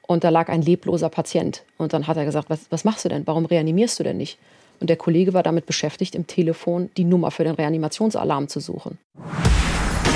und 0.04 0.24
da 0.24 0.30
lag 0.30 0.48
ein 0.48 0.62
lebloser 0.62 1.10
Patient. 1.10 1.64
Und 1.78 1.94
dann 1.94 2.08
hat 2.08 2.18
er 2.18 2.26
gesagt, 2.26 2.50
was, 2.50 2.62
was 2.70 2.86
machst 2.86 3.04
du 3.04 3.10
denn? 3.10 3.28
Warum 3.28 3.46
reanimierst 3.46 4.00
du 4.00 4.04
denn 4.04 4.18
nicht? 4.18 4.38
Und 4.80 4.90
der 4.90 4.98
Kollege 4.98 5.34
war 5.34 5.44
damit 5.44 5.66
beschäftigt, 5.66 6.16
im 6.16 6.28
Telefon 6.28 6.90
die 6.98 7.04
Nummer 7.04 7.32
für 7.32 7.44
den 7.44 7.56
Reanimationsalarm 7.56 8.48
zu 8.48 8.60
suchen. 8.60 8.98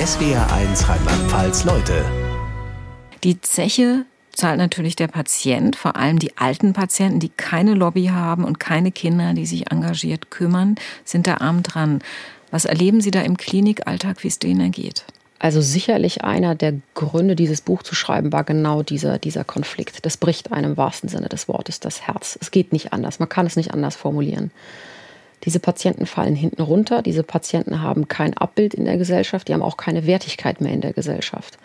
SWR 0.04 0.52
1 0.52 0.90
Rheinland-Pfalz 0.90 1.64
Leute. 1.66 2.06
Die 3.24 3.40
Zeche 3.42 4.06
zahlt 4.34 4.58
natürlich 4.58 4.96
der 4.96 5.08
Patient, 5.08 5.76
vor 5.76 5.96
allem 5.96 6.20
die 6.20 6.38
alten 6.38 6.74
Patienten, 6.74 7.20
die 7.20 7.30
keine 7.30 7.74
Lobby 7.74 8.08
haben 8.08 8.44
und 8.44 8.60
keine 8.60 8.92
Kinder, 8.92 9.34
die 9.34 9.46
sich 9.46 9.72
engagiert 9.72 10.32
kümmern, 10.32 10.76
sind 11.06 11.28
da 11.28 11.38
arm 11.38 11.64
dran. 11.64 12.00
Was 12.50 12.66
erleben 12.66 13.02
Sie 13.02 13.12
da 13.12 13.22
im 13.22 13.38
Klinikalltag, 13.38 14.24
wie 14.24 14.28
es 14.28 14.40
denen 14.40 14.72
geht? 14.72 15.06
Also 15.44 15.60
sicherlich 15.60 16.24
einer 16.24 16.54
der 16.54 16.76
Gründe, 16.94 17.36
dieses 17.36 17.62
Buch 17.62 17.82
zu 17.82 17.96
schreiben, 17.96 18.32
war 18.32 18.44
genau 18.44 18.84
dieser, 18.84 19.18
dieser 19.18 19.44
Konflikt. 19.44 20.06
Das 20.06 20.16
bricht 20.16 20.52
einem 20.52 20.74
im 20.74 20.78
wahrsten 20.78 21.10
Sinne 21.10 21.30
des 21.30 21.48
Wortes 21.48 21.80
das 21.80 22.04
Herz. 22.04 22.38
Es 22.40 22.52
geht 22.52 22.72
nicht 22.72 22.94
anders. 22.94 23.18
Man 23.18 23.28
kann 23.28 23.48
es 23.48 23.56
nicht 23.56 23.74
anders 23.74 23.96
formulieren. 23.96 24.52
Diese 25.44 25.60
Patienten 25.60 26.06
fallen 26.06 26.36
hinten 26.36 26.62
runter. 26.62 27.02
Diese 27.02 27.24
Patienten 27.24 27.82
haben 27.82 28.08
kein 28.08 28.38
Abbild 28.38 28.76
in 28.76 28.86
der 28.86 29.00
Gesellschaft. 29.00 29.48
Die 29.48 29.56
haben 29.56 29.64
auch 29.64 29.78
keine 29.78 30.06
Wertigkeit 30.06 30.62
mehr 30.62 30.74
in 30.74 30.82
der 30.82 30.94
Gesellschaft. 30.94 31.58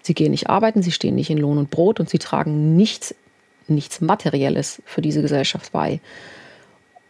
Sie 0.00 0.14
gehen 0.14 0.30
nicht 0.30 0.48
arbeiten, 0.48 0.84
sie 0.84 0.92
stehen 0.92 1.16
nicht 1.16 1.30
in 1.30 1.38
Lohn 1.38 1.58
und 1.58 1.70
Brot 1.70 1.98
und 1.98 2.08
sie 2.08 2.20
tragen 2.20 2.76
nichts, 2.76 3.16
nichts 3.66 4.00
Materielles 4.00 4.80
für 4.84 5.02
diese 5.02 5.22
Gesellschaft 5.22 5.72
bei. 5.72 5.98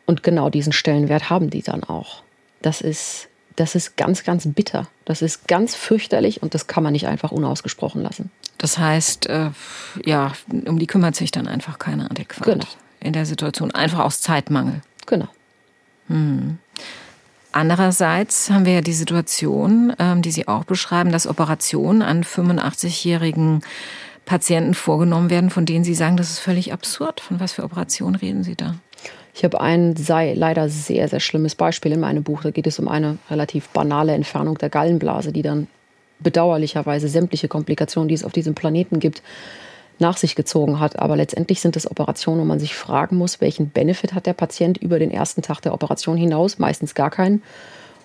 Und 0.06 0.22
genau 0.22 0.48
diesen 0.48 0.72
Stellenwert 0.72 1.28
haben 1.28 1.50
die 1.50 1.60
dann 1.60 1.84
auch. 1.84 2.22
Das 2.62 2.80
ist, 2.80 3.28
das 3.56 3.74
ist 3.74 3.96
ganz, 3.96 4.24
ganz 4.24 4.46
bitter. 4.46 4.88
Das 5.04 5.22
ist 5.22 5.46
ganz 5.46 5.74
fürchterlich 5.74 6.42
und 6.42 6.54
das 6.54 6.66
kann 6.66 6.82
man 6.82 6.92
nicht 6.92 7.06
einfach 7.06 7.32
unausgesprochen 7.32 8.02
lassen. 8.02 8.30
Das 8.58 8.78
heißt, 8.78 9.26
äh, 9.26 9.50
ja, 10.04 10.32
um 10.66 10.78
die 10.78 10.86
kümmert 10.86 11.16
sich 11.16 11.30
dann 11.30 11.46
einfach 11.46 11.78
keiner 11.78 12.10
adäquat. 12.10 12.44
Genau. 12.44 12.66
In 13.00 13.12
der 13.12 13.26
Situation, 13.26 13.70
einfach 13.70 14.00
aus 14.00 14.20
Zeitmangel. 14.20 14.80
Genau. 15.06 15.28
Hm. 16.08 16.58
Andererseits 17.52 18.50
haben 18.50 18.64
wir 18.64 18.72
ja 18.74 18.80
die 18.80 18.92
Situation, 18.92 19.94
ähm, 19.98 20.22
die 20.22 20.32
Sie 20.32 20.48
auch 20.48 20.64
beschreiben, 20.64 21.12
dass 21.12 21.26
Operationen 21.26 22.02
an 22.02 22.24
85-jährigen 22.24 23.62
Patienten 24.24 24.74
vorgenommen 24.74 25.30
werden, 25.30 25.50
von 25.50 25.66
denen 25.66 25.84
Sie 25.84 25.94
sagen, 25.94 26.16
das 26.16 26.30
ist 26.30 26.40
völlig 26.40 26.72
absurd. 26.72 27.20
Von 27.20 27.38
was 27.40 27.52
für 27.52 27.62
Operationen 27.62 28.16
reden 28.16 28.42
Sie 28.42 28.56
da? 28.56 28.74
Ich 29.34 29.44
habe 29.44 29.60
ein 29.60 29.96
sei 29.96 30.34
leider 30.34 30.68
sehr, 30.68 31.08
sehr 31.08 31.20
schlimmes 31.20 31.54
Beispiel 31.54 31.92
in 31.92 32.00
meinem 32.00 32.22
Buch. 32.22 32.42
Da 32.42 32.50
geht 32.50 32.66
es 32.66 32.78
um 32.78 32.88
eine 32.88 33.18
relativ 33.30 33.68
banale 33.70 34.12
Entfernung 34.12 34.58
der 34.58 34.70
Gallenblase, 34.70 35.32
die 35.32 35.42
dann 35.42 35.66
bedauerlicherweise 36.20 37.08
sämtliche 37.08 37.48
Komplikationen, 37.48 38.08
die 38.08 38.14
es 38.14 38.24
auf 38.24 38.32
diesem 38.32 38.54
Planeten 38.54 39.00
gibt, 39.00 39.22
nach 39.98 40.16
sich 40.16 40.36
gezogen 40.36 40.80
hat. 40.80 40.98
Aber 40.98 41.16
letztendlich 41.16 41.60
sind 41.60 41.76
es 41.76 41.90
Operationen, 41.90 42.40
wo 42.40 42.44
man 42.44 42.60
sich 42.60 42.74
fragen 42.74 43.16
muss, 43.16 43.40
welchen 43.40 43.70
Benefit 43.70 44.14
hat 44.14 44.26
der 44.26 44.32
Patient 44.32 44.78
über 44.78 44.98
den 44.98 45.10
ersten 45.10 45.42
Tag 45.42 45.60
der 45.60 45.74
Operation 45.74 46.16
hinaus? 46.16 46.58
Meistens 46.58 46.94
gar 46.94 47.10
keinen. 47.10 47.42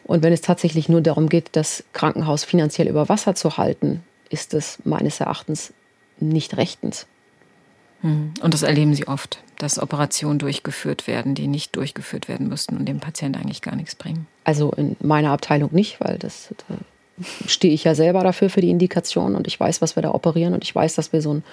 Und 0.03 0.23
wenn 0.23 0.33
es 0.33 0.41
tatsächlich 0.41 0.89
nur 0.89 1.01
darum 1.01 1.29
geht, 1.29 1.49
das 1.51 1.83
Krankenhaus 1.93 2.43
finanziell 2.43 2.87
über 2.87 3.09
Wasser 3.09 3.35
zu 3.35 3.57
halten, 3.57 4.03
ist 4.29 4.53
es 4.53 4.79
meines 4.83 5.19
Erachtens 5.19 5.73
nicht 6.19 6.57
rechtens. 6.57 7.05
Hm. 8.01 8.33
Und 8.41 8.53
das 8.53 8.63
erleben 8.63 8.93
Sie 8.93 9.07
oft, 9.07 9.39
dass 9.57 9.79
Operationen 9.79 10.39
durchgeführt 10.39 11.07
werden, 11.07 11.35
die 11.35 11.47
nicht 11.47 11.75
durchgeführt 11.75 12.27
werden 12.27 12.47
müssten 12.47 12.77
und 12.77 12.85
dem 12.85 12.99
Patienten 12.99 13.39
eigentlich 13.39 13.61
gar 13.61 13.75
nichts 13.75 13.95
bringen. 13.95 14.27
Also 14.43 14.71
in 14.71 14.95
meiner 15.01 15.31
Abteilung 15.31 15.69
nicht, 15.73 15.99
weil 15.99 16.17
das 16.17 16.53
stehe 17.45 17.73
ich 17.73 17.83
ja 17.83 17.95
selber 17.95 18.23
dafür 18.23 18.49
für 18.49 18.61
die 18.61 18.69
Indikation 18.69 19.35
und 19.35 19.47
ich 19.47 19.59
weiß, 19.59 19.81
was 19.81 19.95
wir 19.95 20.03
da 20.03 20.13
operieren 20.13 20.53
und 20.53 20.63
ich 20.63 20.73
weiß, 20.73 20.95
dass 20.95 21.11
wir 21.11 21.21
so 21.21 21.33
ein 21.33 21.43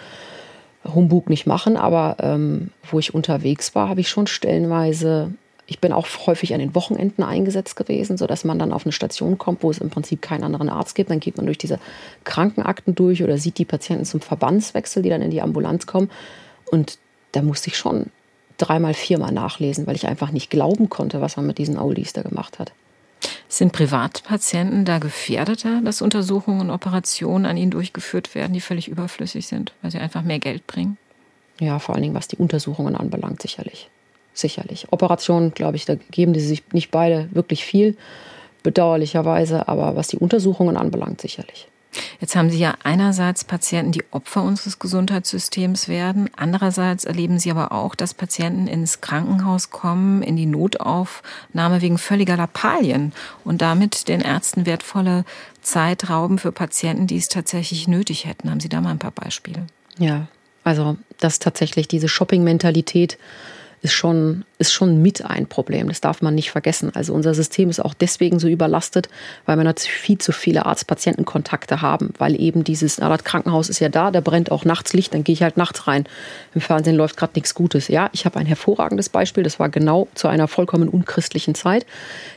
Humbug 0.84 1.28
nicht 1.28 1.46
machen. 1.46 1.76
Aber 1.76 2.16
ähm, 2.20 2.70
wo 2.88 2.98
ich 2.98 3.14
unterwegs 3.14 3.74
war, 3.74 3.88
habe 3.88 4.00
ich 4.00 4.08
schon 4.08 4.26
stellenweise 4.26 5.32
ich 5.66 5.80
bin 5.80 5.92
auch 5.92 6.06
häufig 6.26 6.54
an 6.54 6.60
den 6.60 6.74
Wochenenden 6.74 7.24
eingesetzt 7.24 7.74
gewesen, 7.74 8.16
sodass 8.16 8.44
man 8.44 8.58
dann 8.58 8.72
auf 8.72 8.86
eine 8.86 8.92
Station 8.92 9.36
kommt, 9.36 9.62
wo 9.62 9.70
es 9.70 9.78
im 9.78 9.90
Prinzip 9.90 10.22
keinen 10.22 10.44
anderen 10.44 10.68
Arzt 10.68 10.94
gibt. 10.94 11.10
Dann 11.10 11.20
geht 11.20 11.36
man 11.36 11.46
durch 11.46 11.58
diese 11.58 11.80
Krankenakten 12.24 12.94
durch 12.94 13.22
oder 13.22 13.36
sieht 13.36 13.58
die 13.58 13.64
Patienten 13.64 14.04
zum 14.04 14.20
Verbandswechsel, 14.20 15.02
die 15.02 15.08
dann 15.08 15.22
in 15.22 15.30
die 15.30 15.42
Ambulanz 15.42 15.86
kommen. 15.86 16.10
Und 16.70 16.98
da 17.32 17.42
musste 17.42 17.68
ich 17.68 17.76
schon 17.76 18.06
dreimal, 18.58 18.94
viermal 18.94 19.32
nachlesen, 19.32 19.86
weil 19.86 19.96
ich 19.96 20.06
einfach 20.06 20.30
nicht 20.30 20.50
glauben 20.50 20.88
konnte, 20.88 21.20
was 21.20 21.36
man 21.36 21.46
mit 21.46 21.58
diesen 21.58 21.78
Oldies 21.78 22.12
da 22.12 22.22
gemacht 22.22 22.60
hat. 22.60 22.72
Sind 23.48 23.72
Privatpatienten 23.72 24.84
da 24.84 24.98
gefährdeter, 24.98 25.80
dass 25.82 26.00
Untersuchungen 26.00 26.60
und 26.60 26.70
Operationen 26.70 27.44
an 27.44 27.56
ihnen 27.56 27.70
durchgeführt 27.70 28.34
werden, 28.34 28.52
die 28.52 28.60
völlig 28.60 28.88
überflüssig 28.88 29.46
sind, 29.46 29.72
weil 29.82 29.90
sie 29.90 29.98
einfach 29.98 30.22
mehr 30.22 30.38
Geld 30.38 30.66
bringen? 30.66 30.96
Ja, 31.58 31.78
vor 31.78 31.94
allen 31.94 32.02
Dingen, 32.02 32.14
was 32.14 32.28
die 32.28 32.36
Untersuchungen 32.36 32.94
anbelangt, 32.94 33.42
sicherlich 33.42 33.88
sicherlich. 34.38 34.86
Operationen, 34.90 35.52
glaube 35.52 35.76
ich, 35.76 35.84
da 35.84 35.96
geben 36.10 36.32
die 36.32 36.40
sich 36.40 36.62
nicht 36.72 36.90
beide 36.90 37.28
wirklich 37.32 37.64
viel, 37.64 37.96
bedauerlicherweise, 38.62 39.68
aber 39.68 39.96
was 39.96 40.08
die 40.08 40.18
Untersuchungen 40.18 40.76
anbelangt, 40.76 41.20
sicherlich. 41.20 41.68
Jetzt 42.20 42.36
haben 42.36 42.50
Sie 42.50 42.58
ja 42.58 42.74
einerseits 42.82 43.44
Patienten, 43.44 43.92
die 43.92 44.04
Opfer 44.10 44.42
unseres 44.42 44.78
Gesundheitssystems 44.78 45.88
werden. 45.88 46.30
Andererseits 46.36 47.04
erleben 47.04 47.38
Sie 47.38 47.50
aber 47.50 47.72
auch, 47.72 47.94
dass 47.94 48.14
Patienten 48.14 48.66
ins 48.66 49.00
Krankenhaus 49.00 49.70
kommen, 49.70 50.22
in 50.22 50.36
die 50.36 50.46
Notaufnahme 50.46 51.82
wegen 51.82 51.98
völliger 51.98 52.36
Lappalien 52.36 53.12
und 53.44 53.62
damit 53.62 54.08
den 54.08 54.20
Ärzten 54.20 54.66
wertvolle 54.66 55.24
Zeit 55.62 56.10
rauben 56.10 56.38
für 56.38 56.52
Patienten, 56.52 57.06
die 57.06 57.16
es 57.16 57.28
tatsächlich 57.28 57.88
nötig 57.88 58.26
hätten. 58.26 58.50
Haben 58.50 58.60
Sie 58.60 58.68
da 58.68 58.80
mal 58.80 58.90
ein 58.90 58.98
paar 58.98 59.10
Beispiele? 59.10 59.66
Ja, 59.98 60.26
also 60.64 60.96
dass 61.18 61.38
tatsächlich 61.38 61.88
diese 61.88 62.08
Shopping-Mentalität 62.08 63.18
ist 63.86 63.92
schon, 63.92 64.44
ist 64.58 64.72
schon 64.72 65.00
mit 65.00 65.24
ein 65.24 65.46
Problem. 65.46 65.86
Das 65.86 66.00
darf 66.00 66.20
man 66.20 66.34
nicht 66.34 66.50
vergessen. 66.50 66.90
Also 66.92 67.14
unser 67.14 67.34
System 67.34 67.70
ist 67.70 67.78
auch 67.78 67.94
deswegen 67.94 68.40
so 68.40 68.48
überlastet, 68.48 69.08
weil 69.44 69.56
wir 69.56 69.62
natürlich 69.62 69.92
viel 69.92 70.18
zu 70.18 70.32
viele 70.32 70.66
Arzt-Patienten-Kontakte 70.66 71.82
haben, 71.82 72.12
weil 72.18 72.38
eben 72.40 72.64
dieses, 72.64 72.98
na, 72.98 73.08
das 73.08 73.22
Krankenhaus 73.22 73.68
ist 73.68 73.78
ja 73.78 73.88
da, 73.88 74.10
da 74.10 74.20
brennt 74.20 74.50
auch 74.50 74.64
nachts 74.64 74.92
Licht, 74.92 75.14
dann 75.14 75.22
gehe 75.22 75.34
ich 75.34 75.42
halt 75.44 75.56
nachts 75.56 75.86
rein. 75.86 76.04
Im 76.52 76.60
Fernsehen 76.60 76.96
läuft 76.96 77.16
gerade 77.16 77.34
nichts 77.36 77.54
Gutes. 77.54 77.86
Ja, 77.86 78.10
ich 78.12 78.24
habe 78.24 78.40
ein 78.40 78.46
hervorragendes 78.46 79.08
Beispiel, 79.08 79.44
das 79.44 79.60
war 79.60 79.68
genau 79.68 80.08
zu 80.14 80.26
einer 80.26 80.48
vollkommen 80.48 80.88
unchristlichen 80.88 81.54
Zeit, 81.54 81.86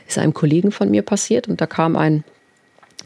ist 0.06 0.18
einem 0.18 0.32
Kollegen 0.32 0.70
von 0.70 0.88
mir 0.88 1.02
passiert 1.02 1.48
und 1.48 1.60
da 1.60 1.66
kam 1.66 1.96
ein 1.96 2.22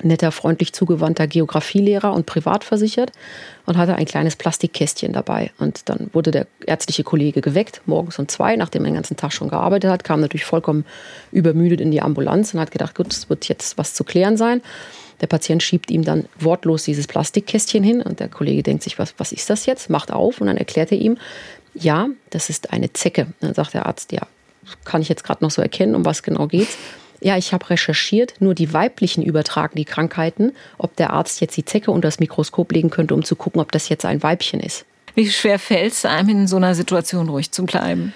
netter, 0.02 0.33
freundlich 0.33 0.72
zugewandter 0.72 1.26
Geografielehrer 1.26 2.12
und 2.12 2.26
privat 2.26 2.64
versichert 2.64 3.12
und 3.66 3.76
hatte 3.76 3.96
ein 3.96 4.07
kleines 4.07 4.37
Plastikkästchen 4.37 5.12
dabei. 5.12 5.52
Und 5.59 5.88
dann 5.88 6.11
wurde 6.12 6.30
der 6.30 6.46
ärztliche 6.66 7.04
Kollege 7.04 7.40
geweckt, 7.40 7.83
morgens 7.87 8.18
um 8.18 8.28
zwei, 8.28 8.57
nachdem 8.57 8.85
er 8.85 8.90
den 8.90 8.94
ganzen 8.94 9.16
Tag 9.16 9.33
schon 9.33 9.48
gearbeitet 9.48 9.90
hat, 9.90 10.04
kam 10.04 10.20
natürlich 10.20 10.44
vollkommen 10.44 10.85
übermüdet 11.33 11.80
in 11.80 11.90
die 11.90 12.02
Ambulanz 12.02 12.54
und 12.54 12.61
hat 12.61 12.70
gedacht, 12.70 12.94
gut, 12.94 13.12
es 13.12 13.28
wird 13.30 13.48
jetzt 13.48 13.78
was 13.78 13.94
zu 13.94 14.04
klären 14.04 14.37
sein. 14.37 14.62
Der 15.20 15.26
Patient 15.26 15.62
schiebt 15.62 15.90
ihm 15.90 16.04
dann 16.04 16.24
wortlos 16.38 16.85
dieses 16.85 17.07
Plastikkästchen 17.07 17.85
hin 17.85 18.02
und 18.02 18.20
der 18.20 18.28
Kollege 18.28 18.62
denkt 18.62 18.83
sich, 18.83 18.98
was, 18.98 19.14
was 19.18 19.33
ist 19.33 19.48
das 19.48 19.66
jetzt? 19.66 19.88
Macht 19.90 20.12
auf 20.12 20.40
und 20.40 20.48
dann 20.48 20.57
erklärt 20.57 20.92
er 20.92 20.98
ihm, 20.98 21.18
ja, 21.74 22.09
das 22.30 22.50
ist 22.50 22.72
eine 22.72 22.92
Zecke. 22.92 23.28
Dann 23.40 23.54
sagt 23.54 23.74
der 23.74 23.87
Arzt, 23.87 24.12
ja, 24.12 24.22
kann 24.85 25.02
ich 25.02 25.09
jetzt 25.09 25.24
gerade 25.24 25.42
noch 25.42 25.50
so 25.50 25.62
erkennen, 25.62 25.94
um 25.94 26.04
was 26.04 26.22
genau 26.22 26.46
geht's? 26.46 26.76
Ja, 27.24 27.38
ich 27.38 27.54
habe 27.54 27.70
recherchiert, 27.70 28.34
nur 28.40 28.54
die 28.54 28.74
weiblichen 28.74 29.22
übertragen 29.22 29.76
die 29.76 29.87
Krankheiten, 29.87 30.52
ob 30.76 30.94
der 30.96 31.14
Arzt 31.14 31.40
jetzt 31.40 31.56
die 31.56 31.64
Zecke 31.64 31.90
unter 31.90 32.08
das 32.08 32.20
Mikroskop 32.20 32.70
legen 32.70 32.90
könnte, 32.90 33.14
um 33.14 33.24
zu 33.24 33.34
gucken, 33.34 33.62
ob 33.62 33.72
das 33.72 33.88
jetzt 33.88 34.04
ein 34.04 34.22
Weibchen 34.22 34.60
ist. 34.60 34.84
Wie 35.14 35.30
schwer 35.30 35.58
fällt 35.58 35.94
es 35.94 36.04
einem 36.04 36.28
in 36.28 36.46
so 36.46 36.56
einer 36.56 36.74
Situation 36.74 37.30
ruhig 37.30 37.50
zu 37.50 37.64
bleiben? 37.64 38.12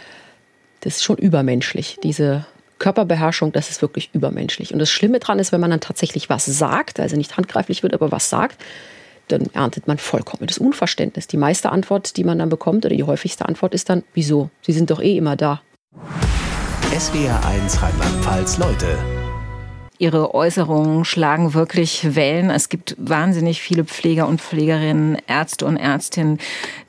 Das 0.80 0.96
ist 0.96 1.04
schon 1.04 1.16
übermenschlich. 1.16 1.96
Diese 2.02 2.44
Körperbeherrschung, 2.78 3.50
das 3.50 3.70
ist 3.70 3.80
wirklich 3.80 4.10
übermenschlich. 4.12 4.74
Und 4.74 4.78
das 4.78 4.90
Schlimme 4.90 5.20
daran 5.20 5.38
ist, 5.38 5.52
wenn 5.52 5.60
man 5.62 5.70
dann 5.70 5.80
tatsächlich 5.80 6.28
was 6.28 6.44
sagt, 6.44 7.00
also 7.00 7.16
nicht 7.16 7.34
handgreiflich 7.38 7.82
wird, 7.82 7.94
aber 7.94 8.12
was 8.12 8.28
sagt, 8.28 8.62
dann 9.28 9.46
erntet 9.54 9.86
man 9.86 9.96
vollkommenes 9.96 10.58
Unverständnis. 10.58 11.26
Die 11.26 11.38
meiste 11.38 11.72
Antwort, 11.72 12.18
die 12.18 12.24
man 12.24 12.40
dann 12.40 12.50
bekommt, 12.50 12.84
oder 12.84 12.94
die 12.94 13.04
häufigste 13.04 13.48
Antwort 13.48 13.72
ist 13.72 13.88
dann, 13.88 14.04
wieso? 14.12 14.50
Sie 14.60 14.72
sind 14.72 14.90
doch 14.90 15.00
eh 15.00 15.16
immer 15.16 15.34
da. 15.34 15.62
SWR1 16.92 17.82
Rheinland-Pfalz 17.82 18.58
Leute 18.58 19.17
Ihre 20.00 20.32
Äußerungen 20.32 21.04
schlagen 21.04 21.54
wirklich 21.54 22.14
Wellen. 22.14 22.50
Es 22.50 22.68
gibt 22.68 22.94
wahnsinnig 22.98 23.61
viele 23.61 23.84
Pfleger 23.84 24.28
und 24.28 24.40
Pflegerinnen, 24.40 25.18
Ärzte 25.26 25.66
und 25.66 25.76
Ärztinnen, 25.76 26.38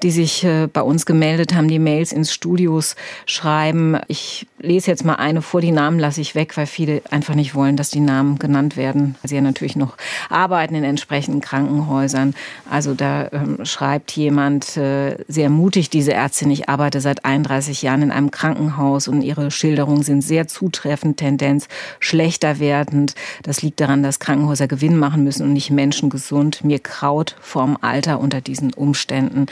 die 0.04 0.12
sich 0.12 0.44
äh, 0.44 0.68
bei 0.72 0.84
uns 0.84 1.08
gemeldet 1.08 1.56
haben, 1.56 1.68
die 1.68 1.80
Mails 1.80 2.12
ins 2.12 2.32
Studios 2.32 2.96
schreiben. 3.26 3.98
Ich 4.08 4.46
lese 4.60 4.92
jetzt 4.92 5.06
mal 5.06 5.16
eine 5.16 5.42
vor, 5.42 5.60
die 5.60 5.72
Namen 5.72 5.98
lasse 5.98 6.22
ich 6.22 6.36
weg, 6.36 6.56
weil 6.56 6.68
viele 6.68 7.02
einfach 7.10 7.34
nicht 7.34 7.56
wollen, 7.56 7.78
dass 7.78 7.90
die 7.90 8.00
Namen 8.00 8.38
genannt 8.38 8.78
werden. 8.78 9.16
Sie 9.24 9.36
ja 9.36 9.42
natürlich 9.42 9.76
noch 9.76 9.98
arbeiten 10.30 10.76
in 10.76 10.84
entsprechenden 10.84 11.42
Krankenhäusern. 11.42 12.36
Also 12.70 12.94
da 12.94 13.30
ähm, 13.32 13.66
schreibt 13.66 14.12
jemand 14.12 14.78
äh, 14.78 15.18
sehr 15.28 15.50
mutig, 15.50 15.90
diese 15.90 16.14
Ärztin, 16.14 16.52
ich 16.52 16.70
arbeite 16.70 17.02
seit 17.02 17.26
31 17.26 17.82
Jahren 17.82 18.04
in 18.04 18.12
einem 18.12 18.30
Krankenhaus 18.30 19.08
und 19.08 19.24
ihre 19.24 19.50
Schilderungen 19.50 20.04
sind 20.04 20.22
sehr 20.22 20.48
zutreffend, 20.48 21.18
Tendenz 21.18 21.68
schlechter 22.00 22.60
werden 22.60 22.99
und 23.00 23.16
das 23.44 23.62
liegt 23.62 23.80
daran, 23.80 24.04
dass 24.04 24.20
Krankenhäuser 24.20 24.68
Gewinn 24.68 24.98
machen 24.98 25.24
müssen 25.24 25.44
und 25.44 25.54
nicht 25.54 25.72
Menschen 25.72 26.10
gesund. 26.10 26.64
Mir 26.64 26.80
kraut 26.80 27.36
vorm 27.42 27.78
Alter 27.82 28.20
unter 28.20 28.42
diesen 28.42 28.74
Umständen. 28.74 29.48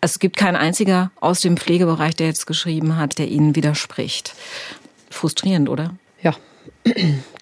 Es 0.00 0.18
gibt 0.18 0.36
kein 0.36 0.56
einziger 0.56 1.10
aus 1.20 1.40
dem 1.40 1.56
Pflegebereich, 1.56 2.16
der 2.16 2.26
jetzt 2.26 2.46
geschrieben 2.46 2.96
hat, 2.96 3.18
der 3.18 3.28
Ihnen 3.28 3.54
widerspricht. 3.54 4.34
Frustrierend, 5.10 5.68
oder? 5.68 5.94
Ja, 6.22 6.34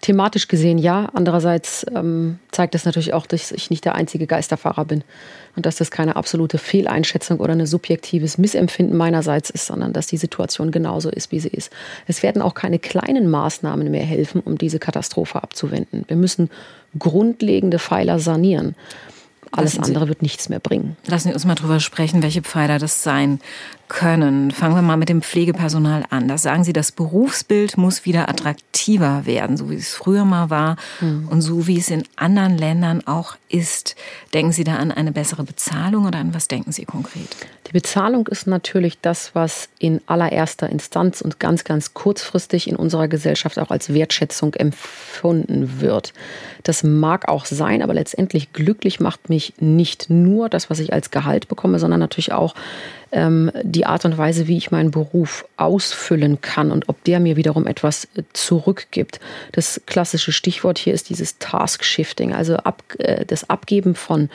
thematisch 0.01 0.49
gesehen 0.49 0.79
ja. 0.79 1.09
Andererseits 1.13 1.87
ähm, 1.95 2.39
zeigt 2.51 2.75
das 2.75 2.85
natürlich 2.85 3.15
auch, 3.15 3.27
dass 3.27 3.53
ich 3.53 3.71
nicht 3.71 3.85
der 3.85 3.95
einzige 3.95 4.27
Geisterfahrer 4.27 4.85
bin 4.85 5.03
und 5.57 5.67
dass 5.67 5.77
das 5.77 5.91
keine 5.91 6.17
absolute 6.17 6.59
Fehleinschätzung 6.59 7.39
oder 7.39 7.53
ein 7.53 7.67
subjektives 7.67 8.39
Missempfinden 8.39 8.97
meinerseits 8.97 9.51
ist, 9.51 9.67
sondern 9.67 9.93
dass 9.93 10.07
die 10.07 10.17
Situation 10.17 10.71
genauso 10.71 11.11
ist, 11.11 11.33
wie 11.33 11.41
sie 11.41 11.49
ist. 11.49 11.73
Es 12.07 12.23
werden 12.23 12.43
auch 12.43 12.55
keine 12.55 12.79
kleinen 12.79 13.31
Maßnahmen 13.31 13.91
mehr 13.91 14.05
helfen, 14.05 14.41
um 14.45 14.59
diese 14.59 14.79
Katastrophe 14.79 15.43
abzuwenden. 15.43 16.05
Wir 16.09 16.17
müssen 16.17 16.51
grundlegende 16.99 17.79
Pfeiler 17.79 18.19
sanieren. 18.19 18.75
Alles 19.53 19.79
andere 19.79 20.07
wird 20.07 20.23
nichts 20.23 20.49
mehr 20.49 20.61
bringen. 20.61 20.97
Lassen 21.07 21.29
Sie 21.29 21.35
uns 21.35 21.45
mal 21.45 21.57
drüber 21.57 21.81
sprechen, 21.81 22.23
welche 22.23 22.43
Pfeiler 22.43 22.79
das 22.79 23.03
sein 23.03 23.41
können. 23.91 24.53
Fangen 24.53 24.75
wir 24.75 24.83
mal 24.83 24.97
mit 24.97 25.11
dem 25.11 25.21
Pflegepersonal 25.21 26.05
an. 26.09 26.29
Das 26.29 26.43
sagen 26.43 26.65
Sie, 26.65 26.73
das 26.73 26.93
Berufsbild 26.93 27.77
muss 27.77 28.07
wieder 28.07 28.29
attraktiver 28.31 29.27
werden, 29.27 29.59
so 29.59 29.69
wie 29.69 29.75
es 29.75 29.93
früher 29.93 30.25
mal 30.25 30.49
war 30.49 30.77
mhm. 31.01 31.29
und 31.29 31.43
so 31.43 31.67
wie 31.67 31.79
es 31.79 31.91
in 31.91 32.05
anderen 32.17 32.57
Ländern 32.57 33.07
auch 33.07 33.37
ist. 33.49 33.97
Denken 34.33 34.53
Sie 34.53 34.65
da 34.65 34.77
an 34.77 34.93
eine 34.93 35.13
bessere 35.13 35.43
Bezahlung 35.43 36.07
oder 36.07 36.19
an 36.21 36.33
was 36.33 36.49
denken 36.49 36.73
Sie 36.73 36.85
konkret? 36.85 37.37
Die 37.67 37.73
Bezahlung 37.73 38.27
ist 38.29 38.47
natürlich 38.47 39.01
das, 39.01 39.35
was 39.35 39.69
in 39.79 40.01
allererster 40.07 40.69
Instanz 40.69 41.21
und 41.21 41.39
ganz, 41.39 41.65
ganz 41.65 41.93
kurzfristig 41.95 42.69
in 42.69 42.77
unserer 42.77 43.07
Gesellschaft 43.07 43.59
auch 43.59 43.71
als 43.71 43.93
Wertschätzung 43.93 44.55
empfunden 44.55 45.81
wird. 45.81 46.13
Das 46.63 46.83
mag 46.83 47.29
auch 47.29 47.45
sein, 47.45 47.83
aber 47.83 47.95
letztendlich 47.95 48.53
glücklich 48.53 48.99
macht 49.01 49.29
mich 49.29 49.55
nicht 49.61 50.11
nur 50.11 50.49
das, 50.49 50.71
was 50.71 50.79
ich 50.79 50.93
als 50.93 51.11
Gehalt 51.11 51.49
bekomme, 51.49 51.79
sondern 51.79 52.01
natürlich 52.01 52.33
auch 52.33 52.55
ähm, 53.13 53.51
die 53.63 53.80
Art 53.87 54.05
und 54.05 54.19
Weise, 54.19 54.47
wie 54.47 54.57
ich 54.57 54.71
meinen 54.71 54.91
Beruf 54.91 55.47
ausfüllen 55.57 56.41
kann 56.41 56.71
und 56.71 56.89
ob 56.89 57.03
der 57.05 57.21
mir 57.21 57.37
wiederum 57.37 57.67
etwas 57.67 58.07
äh, 58.15 58.23
zurückgibt. 58.33 59.21
Das 59.53 59.81
klassische 59.87 60.33
Stichwort 60.33 60.79
hier 60.79 60.95
ist 60.95 61.11
dieses 61.11 61.39
Task-Shifting, 61.39 62.33
also 62.33 62.57
ab, 62.57 62.83
äh, 62.99 63.25
das 63.25 63.49
Abgeben 63.49 63.95
von 63.95 64.29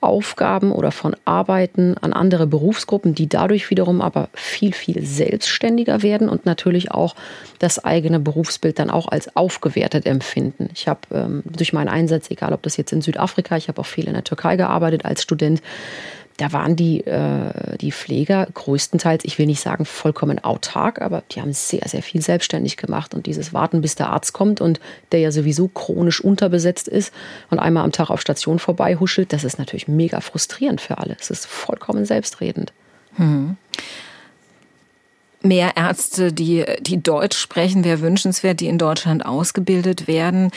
Aufgaben 0.00 0.72
oder 0.72 0.92
von 0.92 1.14
Arbeiten 1.26 1.96
an 1.98 2.14
andere 2.14 2.46
Berufsgruppen, 2.46 3.14
die 3.14 3.28
dadurch 3.28 3.68
wiederum 3.68 4.00
aber 4.00 4.30
viel, 4.32 4.72
viel 4.72 5.04
selbstständiger 5.04 6.02
werden 6.02 6.30
und 6.30 6.46
natürlich 6.46 6.90
auch 6.90 7.14
das 7.58 7.84
eigene 7.84 8.18
Berufsbild 8.18 8.78
dann 8.78 8.88
auch 8.88 9.08
als 9.08 9.36
aufgewertet 9.36 10.06
empfinden. 10.06 10.70
Ich 10.74 10.88
habe 10.88 11.00
ähm, 11.12 11.42
durch 11.44 11.74
meinen 11.74 11.88
Einsatz, 11.88 12.30
egal 12.30 12.54
ob 12.54 12.62
das 12.62 12.78
jetzt 12.78 12.92
in 12.92 13.02
Südafrika, 13.02 13.58
ich 13.58 13.68
habe 13.68 13.80
auch 13.80 13.86
viel 13.86 14.06
in 14.06 14.14
der 14.14 14.24
Türkei 14.24 14.56
gearbeitet 14.56 15.04
als 15.04 15.22
Student, 15.22 15.60
da 16.40 16.52
waren 16.52 16.74
die, 16.74 17.06
äh, 17.06 17.76
die 17.78 17.92
Pfleger 17.92 18.46
größtenteils, 18.54 19.24
ich 19.24 19.38
will 19.38 19.44
nicht 19.44 19.60
sagen 19.60 19.84
vollkommen 19.84 20.42
autark, 20.42 21.02
aber 21.02 21.22
die 21.30 21.40
haben 21.42 21.52
sehr, 21.52 21.86
sehr 21.86 22.02
viel 22.02 22.22
selbstständig 22.22 22.78
gemacht. 22.78 23.12
Und 23.14 23.26
dieses 23.26 23.52
Warten, 23.52 23.82
bis 23.82 23.94
der 23.94 24.08
Arzt 24.08 24.32
kommt 24.32 24.62
und 24.62 24.80
der 25.12 25.20
ja 25.20 25.32
sowieso 25.32 25.68
chronisch 25.68 26.20
unterbesetzt 26.22 26.88
ist 26.88 27.12
und 27.50 27.58
einmal 27.58 27.84
am 27.84 27.92
Tag 27.92 28.08
auf 28.08 28.22
Station 28.22 28.58
vorbei 28.58 28.96
huschelt, 28.96 29.34
das 29.34 29.44
ist 29.44 29.58
natürlich 29.58 29.86
mega 29.86 30.20
frustrierend 30.22 30.80
für 30.80 30.96
alle. 30.96 31.14
Es 31.20 31.28
ist 31.28 31.46
vollkommen 31.46 32.06
selbstredend. 32.06 32.72
Hm. 33.16 33.56
Mehr 35.42 35.76
Ärzte, 35.76 36.32
die, 36.32 36.64
die 36.80 37.02
Deutsch 37.02 37.36
sprechen, 37.36 37.84
wäre 37.84 38.00
wünschenswert, 38.00 38.60
die 38.60 38.66
in 38.66 38.78
Deutschland 38.78 39.26
ausgebildet 39.26 40.06
werden. 40.06 40.50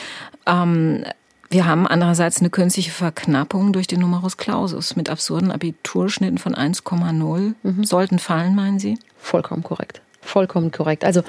Ähm, 0.46 1.04
wir 1.50 1.66
haben 1.66 1.86
andererseits 1.86 2.40
eine 2.40 2.50
künstliche 2.50 2.90
Verknappung 2.90 3.72
durch 3.72 3.86
den 3.86 4.00
Numerus 4.00 4.36
Clausus 4.36 4.96
mit 4.96 5.08
absurden 5.08 5.50
Abiturschnitten 5.50 6.38
von 6.38 6.54
1,0. 6.54 7.54
Mhm. 7.62 7.84
Sollten 7.84 8.18
fallen, 8.18 8.54
meinen 8.54 8.78
Sie? 8.78 8.98
Vollkommen 9.18 9.62
korrekt. 9.62 10.00
Vollkommen 10.20 10.70
korrekt. 10.70 11.04
Also 11.04 11.22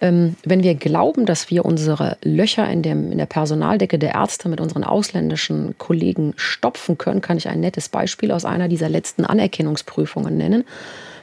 ähm, 0.00 0.36
wenn 0.44 0.62
wir 0.62 0.74
glauben, 0.74 1.24
dass 1.24 1.50
wir 1.50 1.64
unsere 1.64 2.18
Löcher 2.22 2.68
in, 2.68 2.82
dem, 2.82 3.12
in 3.12 3.18
der 3.18 3.26
Personaldecke 3.26 3.98
der 3.98 4.14
Ärzte 4.14 4.48
mit 4.48 4.60
unseren 4.60 4.84
ausländischen 4.84 5.76
Kollegen 5.78 6.34
stopfen 6.36 6.98
können, 6.98 7.20
kann 7.20 7.38
ich 7.38 7.48
ein 7.48 7.60
nettes 7.60 7.88
Beispiel 7.88 8.32
aus 8.32 8.44
einer 8.44 8.68
dieser 8.68 8.88
letzten 8.88 9.24
Anerkennungsprüfungen 9.24 10.36
nennen. 10.36 10.64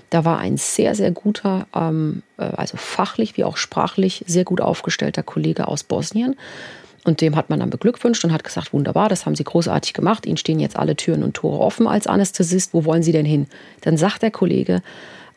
Da 0.09 0.25
war 0.25 0.39
ein 0.39 0.57
sehr, 0.57 0.95
sehr 0.95 1.11
guter, 1.11 1.67
ähm, 1.75 2.23
äh, 2.37 2.43
also 2.43 2.75
fachlich 2.77 3.37
wie 3.37 3.43
auch 3.43 3.57
sprachlich 3.57 4.23
sehr 4.27 4.45
gut 4.45 4.61
aufgestellter 4.61 5.23
Kollege 5.23 5.67
aus 5.67 5.83
Bosnien. 5.83 6.35
Und 7.03 7.21
dem 7.21 7.35
hat 7.35 7.49
man 7.49 7.59
dann 7.59 7.69
beglückwünscht 7.69 8.23
und 8.23 8.31
hat 8.31 8.43
gesagt, 8.43 8.73
wunderbar, 8.73 9.09
das 9.09 9.25
haben 9.25 9.35
Sie 9.35 9.43
großartig 9.43 9.93
gemacht. 9.93 10.25
Ihnen 10.25 10.37
stehen 10.37 10.59
jetzt 10.59 10.77
alle 10.77 10.95
Türen 10.95 11.23
und 11.23 11.33
Tore 11.33 11.59
offen 11.59 11.87
als 11.87 12.05
Anästhesist. 12.05 12.73
Wo 12.73 12.85
wollen 12.85 13.01
Sie 13.01 13.11
denn 13.11 13.25
hin? 13.25 13.47
Dann 13.81 13.97
sagt 13.97 14.21
der 14.21 14.31
Kollege, 14.31 14.83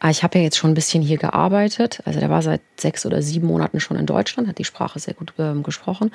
ah, 0.01 0.11
ich 0.11 0.23
habe 0.23 0.39
ja 0.39 0.45
jetzt 0.45 0.59
schon 0.59 0.73
ein 0.73 0.75
bisschen 0.75 1.03
hier 1.03 1.17
gearbeitet. 1.17 2.01
Also 2.05 2.21
der 2.21 2.29
war 2.29 2.43
seit 2.43 2.61
sechs 2.79 3.07
oder 3.07 3.23
sieben 3.23 3.47
Monaten 3.47 3.81
schon 3.81 3.97
in 3.97 4.07
Deutschland, 4.07 4.49
hat 4.49 4.59
die 4.59 4.65
Sprache 4.65 4.99
sehr 4.99 5.15
gut 5.15 5.33
äh, 5.39 5.55
gesprochen. 5.63 6.13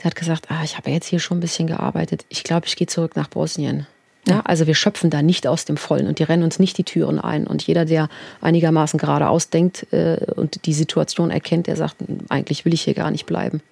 Der 0.00 0.06
hat 0.06 0.16
gesagt, 0.16 0.46
ah, 0.50 0.62
ich 0.64 0.76
habe 0.76 0.90
ja 0.90 0.96
jetzt 0.96 1.06
hier 1.06 1.20
schon 1.20 1.38
ein 1.38 1.40
bisschen 1.40 1.68
gearbeitet. 1.68 2.24
Ich 2.28 2.42
glaube, 2.42 2.66
ich 2.66 2.74
gehe 2.74 2.88
zurück 2.88 3.14
nach 3.14 3.28
Bosnien. 3.28 3.86
Ja, 4.26 4.40
also 4.40 4.66
wir 4.66 4.74
schöpfen 4.74 5.08
da 5.08 5.22
nicht 5.22 5.46
aus 5.46 5.64
dem 5.64 5.76
Vollen 5.76 6.06
und 6.06 6.18
die 6.18 6.24
rennen 6.24 6.42
uns 6.42 6.58
nicht 6.58 6.76
die 6.76 6.84
Türen 6.84 7.18
ein. 7.18 7.46
Und 7.46 7.62
jeder, 7.62 7.84
der 7.84 8.08
einigermaßen 8.40 8.98
geradeaus 8.98 9.48
denkt 9.48 9.90
äh, 9.92 10.18
und 10.36 10.66
die 10.66 10.74
Situation 10.74 11.30
erkennt, 11.30 11.68
der 11.68 11.76
sagt, 11.76 11.96
eigentlich 12.28 12.64
will 12.64 12.74
ich 12.74 12.82
hier 12.82 12.94
gar 12.94 13.10
nicht 13.10 13.26
bleiben. 13.26 13.62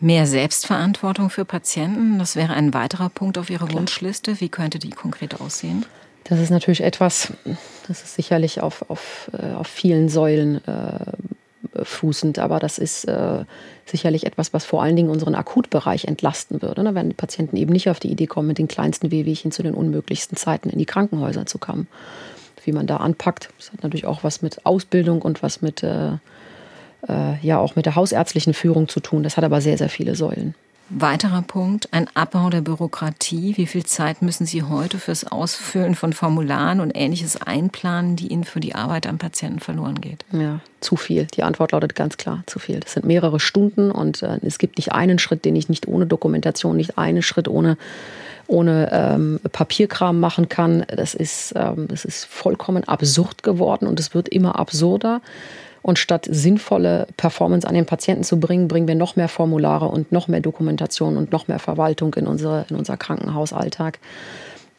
Mehr 0.00 0.26
Selbstverantwortung 0.26 1.28
für 1.28 1.44
Patienten, 1.44 2.18
das 2.18 2.36
wäre 2.36 2.54
ein 2.54 2.72
weiterer 2.72 3.08
Punkt 3.08 3.36
auf 3.36 3.50
Ihrer 3.50 3.72
Wunschliste. 3.72 4.40
Wie 4.40 4.48
könnte 4.48 4.78
die 4.78 4.90
konkret 4.90 5.40
aussehen? 5.40 5.84
Das 6.24 6.38
ist 6.38 6.50
natürlich 6.50 6.82
etwas, 6.82 7.32
das 7.88 8.02
ist 8.02 8.14
sicherlich 8.14 8.60
auf, 8.60 8.88
auf, 8.90 9.30
äh, 9.32 9.54
auf 9.54 9.66
vielen 9.66 10.08
Säulen 10.08 10.62
äh, 10.66 11.84
fußend, 11.84 12.38
aber 12.38 12.60
das 12.60 12.78
ist 12.78 13.04
äh, 13.06 13.44
sicherlich 13.86 14.26
etwas, 14.26 14.52
was 14.52 14.64
vor 14.64 14.82
allen 14.82 14.94
Dingen 14.94 15.10
unseren 15.10 15.34
Akutbereich 15.34 16.04
entlasten 16.04 16.62
würde. 16.62 16.84
Ne? 16.84 16.94
Wenn 16.94 17.08
die 17.08 17.14
Patienten 17.14 17.56
eben 17.56 17.72
nicht 17.72 17.88
auf 17.88 17.98
die 17.98 18.10
Idee 18.10 18.26
kommen, 18.26 18.48
mit 18.48 18.58
den 18.58 18.68
kleinsten 18.68 19.10
Wehwehchen 19.10 19.52
zu 19.52 19.62
den 19.62 19.74
unmöglichsten 19.74 20.36
Zeiten 20.36 20.70
in 20.70 20.78
die 20.78 20.86
Krankenhäuser 20.86 21.46
zu 21.46 21.58
kommen. 21.58 21.88
Wie 22.64 22.72
man 22.72 22.86
da 22.86 22.98
anpackt, 22.98 23.48
das 23.56 23.72
hat 23.72 23.82
natürlich 23.82 24.06
auch 24.06 24.22
was 24.22 24.42
mit 24.42 24.66
Ausbildung 24.66 25.22
und 25.22 25.42
was 25.42 25.62
mit 25.62 25.82
äh, 25.82 26.12
äh, 27.08 27.38
ja 27.46 27.58
auch 27.58 27.76
mit 27.76 27.86
der 27.86 27.94
hausärztlichen 27.94 28.54
Führung 28.54 28.88
zu 28.88 29.00
tun. 29.00 29.22
Das 29.22 29.36
hat 29.36 29.44
aber 29.44 29.60
sehr, 29.60 29.78
sehr 29.78 29.88
viele 29.88 30.14
Säulen. 30.14 30.54
Weiterer 30.90 31.42
Punkt, 31.42 31.92
ein 31.92 32.08
Abbau 32.14 32.48
der 32.48 32.62
Bürokratie. 32.62 33.58
Wie 33.58 33.66
viel 33.66 33.84
Zeit 33.84 34.22
müssen 34.22 34.46
Sie 34.46 34.62
heute 34.62 34.96
fürs 34.96 35.30
Ausfüllen 35.30 35.94
von 35.94 36.14
Formularen 36.14 36.80
und 36.80 36.92
ähnliches 36.94 37.36
einplanen, 37.42 38.16
die 38.16 38.28
Ihnen 38.28 38.44
für 38.44 38.60
die 38.60 38.74
Arbeit 38.74 39.06
am 39.06 39.18
Patienten 39.18 39.60
verloren 39.60 40.00
geht? 40.00 40.24
Ja, 40.32 40.60
zu 40.80 40.96
viel. 40.96 41.26
Die 41.26 41.42
Antwort 41.42 41.72
lautet 41.72 41.94
ganz 41.94 42.16
klar, 42.16 42.42
zu 42.46 42.58
viel. 42.58 42.80
Das 42.80 42.94
sind 42.94 43.04
mehrere 43.04 43.38
Stunden 43.38 43.90
und 43.90 44.22
äh, 44.22 44.38
es 44.40 44.56
gibt 44.56 44.78
nicht 44.78 44.92
einen 44.92 45.18
Schritt, 45.18 45.44
den 45.44 45.56
ich 45.56 45.68
nicht 45.68 45.86
ohne 45.86 46.06
Dokumentation, 46.06 46.78
nicht 46.78 46.96
einen 46.96 47.22
Schritt 47.22 47.48
ohne 47.48 47.76
ohne 48.46 48.88
ähm, 48.92 49.40
Papierkram 49.52 50.18
machen 50.18 50.48
kann. 50.48 50.86
Das 50.88 51.14
ist, 51.14 51.52
ähm, 51.54 51.86
das 51.88 52.06
ist 52.06 52.24
vollkommen 52.24 52.82
absurd 52.84 53.42
geworden 53.42 53.86
und 53.86 54.00
es 54.00 54.14
wird 54.14 54.30
immer 54.30 54.58
absurder. 54.58 55.20
Und 55.88 55.98
statt 55.98 56.28
sinnvolle 56.30 57.06
Performance 57.16 57.66
an 57.66 57.72
den 57.72 57.86
Patienten 57.86 58.22
zu 58.22 58.38
bringen, 58.38 58.68
bringen 58.68 58.86
wir 58.86 58.94
noch 58.94 59.16
mehr 59.16 59.26
Formulare 59.26 59.86
und 59.86 60.12
noch 60.12 60.28
mehr 60.28 60.42
Dokumentation 60.42 61.16
und 61.16 61.32
noch 61.32 61.48
mehr 61.48 61.58
Verwaltung 61.58 62.12
in, 62.12 62.26
unsere, 62.26 62.66
in 62.68 62.76
unser 62.76 62.98
Krankenhausalltag. 62.98 63.98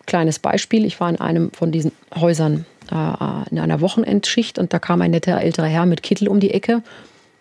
Kleines 0.06 0.38
Beispiel, 0.38 0.86
ich 0.86 1.00
war 1.00 1.10
in 1.10 1.19
einem 1.19 1.52
von 1.52 1.72
diesen 1.72 1.93
Häusern 2.13 2.67
äh, 2.91 3.50
in 3.50 3.58
einer 3.58 3.82
Wochenendschicht 3.82 4.60
und 4.60 4.72
da 4.72 4.78
kam 4.78 5.02
ein 5.02 5.10
netter 5.10 5.41
älterer 5.41 5.65
Herr 5.65 5.88
mit 5.88 6.04
Kittel 6.04 6.28
um 6.28 6.39
die 6.39 6.54
Ecke. 6.54 6.84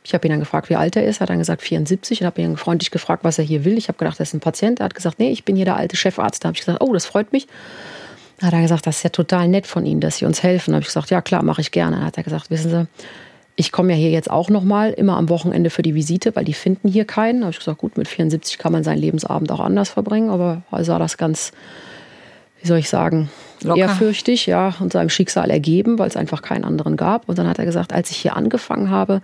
Ich 0.03 0.15
habe 0.15 0.27
ihn 0.27 0.31
dann 0.31 0.41
gefragt, 0.41 0.71
wie 0.71 0.77
alt 0.77 0.97
er 0.97 1.05
ist. 1.05 1.19
Er 1.19 1.25
hat 1.25 1.29
dann 1.29 1.39
gesagt 1.39 1.61
74 1.61 2.23
und 2.23 2.27
habe 2.27 2.41
ihn 2.41 2.57
freundlich 2.57 2.91
gefragt, 2.91 3.23
was 3.23 3.39
er 3.39 3.45
hier 3.45 3.67
will. 3.67 3.77
Ich 3.77 3.89
habe 3.89 3.99
gedacht, 3.99 4.19
das 4.19 4.29
ist 4.29 4.35
ein 4.35 4.41
Patient. 4.41 4.81
Er 4.81 4.85
hat 4.85 4.95
gesagt, 4.95 5.19
nee, 5.19 5.31
ich 5.31 5.45
bin 5.45 5.57
hier 5.57 5.67
der 5.67 5.77
alte 5.77 5.95
Chefarzt. 5.95 6.43
Da 6.43 6.49
habe 6.49 6.57
ich 6.57 6.65
gesagt, 6.65 6.81
oh, 6.81 6.95
das 6.95 7.05
freut 7.05 7.35
mich. 7.35 7.47
Hat 8.41 8.55
er 8.55 8.63
gesagt, 8.63 8.87
das 8.87 8.97
ist 8.97 9.03
ja 9.03 9.11
total 9.11 9.47
nett 9.47 9.67
von 9.67 9.85
Ihnen, 9.85 10.01
dass 10.01 10.17
Sie 10.17 10.25
uns 10.25 10.43
helfen. 10.43 10.71
Da 10.71 10.77
habe 10.77 10.83
ich 10.85 10.89
gesagt, 10.89 11.11
ja 11.11 11.21
klar, 11.21 11.43
mache 11.43 11.61
ich 11.61 11.71
gerne. 11.71 11.97
Dann 11.97 12.07
hat 12.07 12.17
er 12.17 12.23
gesagt, 12.23 12.49
wissen 12.49 12.71
Sie, 12.71 12.87
ich 13.59 13.73
komme 13.73 13.93
ja 13.93 13.99
hier 13.99 14.11
jetzt 14.11 14.31
auch 14.31 14.51
noch 14.51 14.63
mal 14.63 14.93
immer 14.93 15.17
am 15.17 15.29
Wochenende 15.29 15.69
für 15.71 15.83
die 15.83 15.97
Visite, 15.97 16.37
weil 16.37 16.45
die 16.45 16.55
finden 16.55 16.87
hier 16.87 17.05
keinen. 17.05 17.41
Da 17.41 17.47
habe 17.47 17.53
ich 17.53 17.59
gesagt, 17.59 17.79
gut, 17.79 17.99
mit 17.99 18.07
74 18.07 18.57
kann 18.57 18.71
man 18.71 18.85
seinen 18.85 19.01
Lebensabend 19.01 19.51
auch 19.51 19.59
anders 19.59 19.89
verbringen, 19.89 20.31
aber 20.31 20.63
er 20.71 20.85
sah 20.85 21.01
das 21.01 21.17
ganz, 21.17 21.51
wie 22.63 22.69
soll 22.69 22.79
ich 22.79 22.89
sagen, 22.89 23.31
Locker. 23.65 23.81
ehrfürchtig, 23.81 24.47
ja, 24.47 24.77
und 24.79 24.93
seinem 24.93 25.09
Schicksal 25.09 25.51
ergeben, 25.51 25.99
weil 25.99 26.07
es 26.07 26.17
einfach 26.17 26.41
keinen 26.41 26.63
anderen 26.63 26.97
gab. 26.97 27.29
Und 27.29 27.37
dann 27.37 27.49
hat 27.49 27.59
er 27.59 27.65
gesagt, 27.65 27.93
als 27.93 28.13
ich 28.13 28.19
hier 28.19 28.37
angefangen 28.37 28.91
habe, 28.91 29.23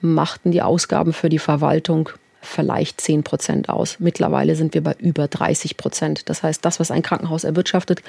machten 0.00 0.50
die 0.50 0.62
Ausgaben 0.62 1.12
für 1.12 1.28
die 1.28 1.38
Verwaltung 1.38 2.08
vielleicht 2.40 3.00
10 3.00 3.22
Prozent 3.24 3.68
aus. 3.68 3.96
Mittlerweile 3.98 4.54
sind 4.54 4.74
wir 4.74 4.82
bei 4.82 4.94
über 4.98 5.28
30 5.28 5.76
Prozent. 5.76 6.28
Das 6.28 6.42
heißt, 6.42 6.64
das, 6.64 6.80
was 6.80 6.90
ein 6.90 7.02
Krankenhaus 7.02 7.44
erwirtschaftet, 7.44 8.02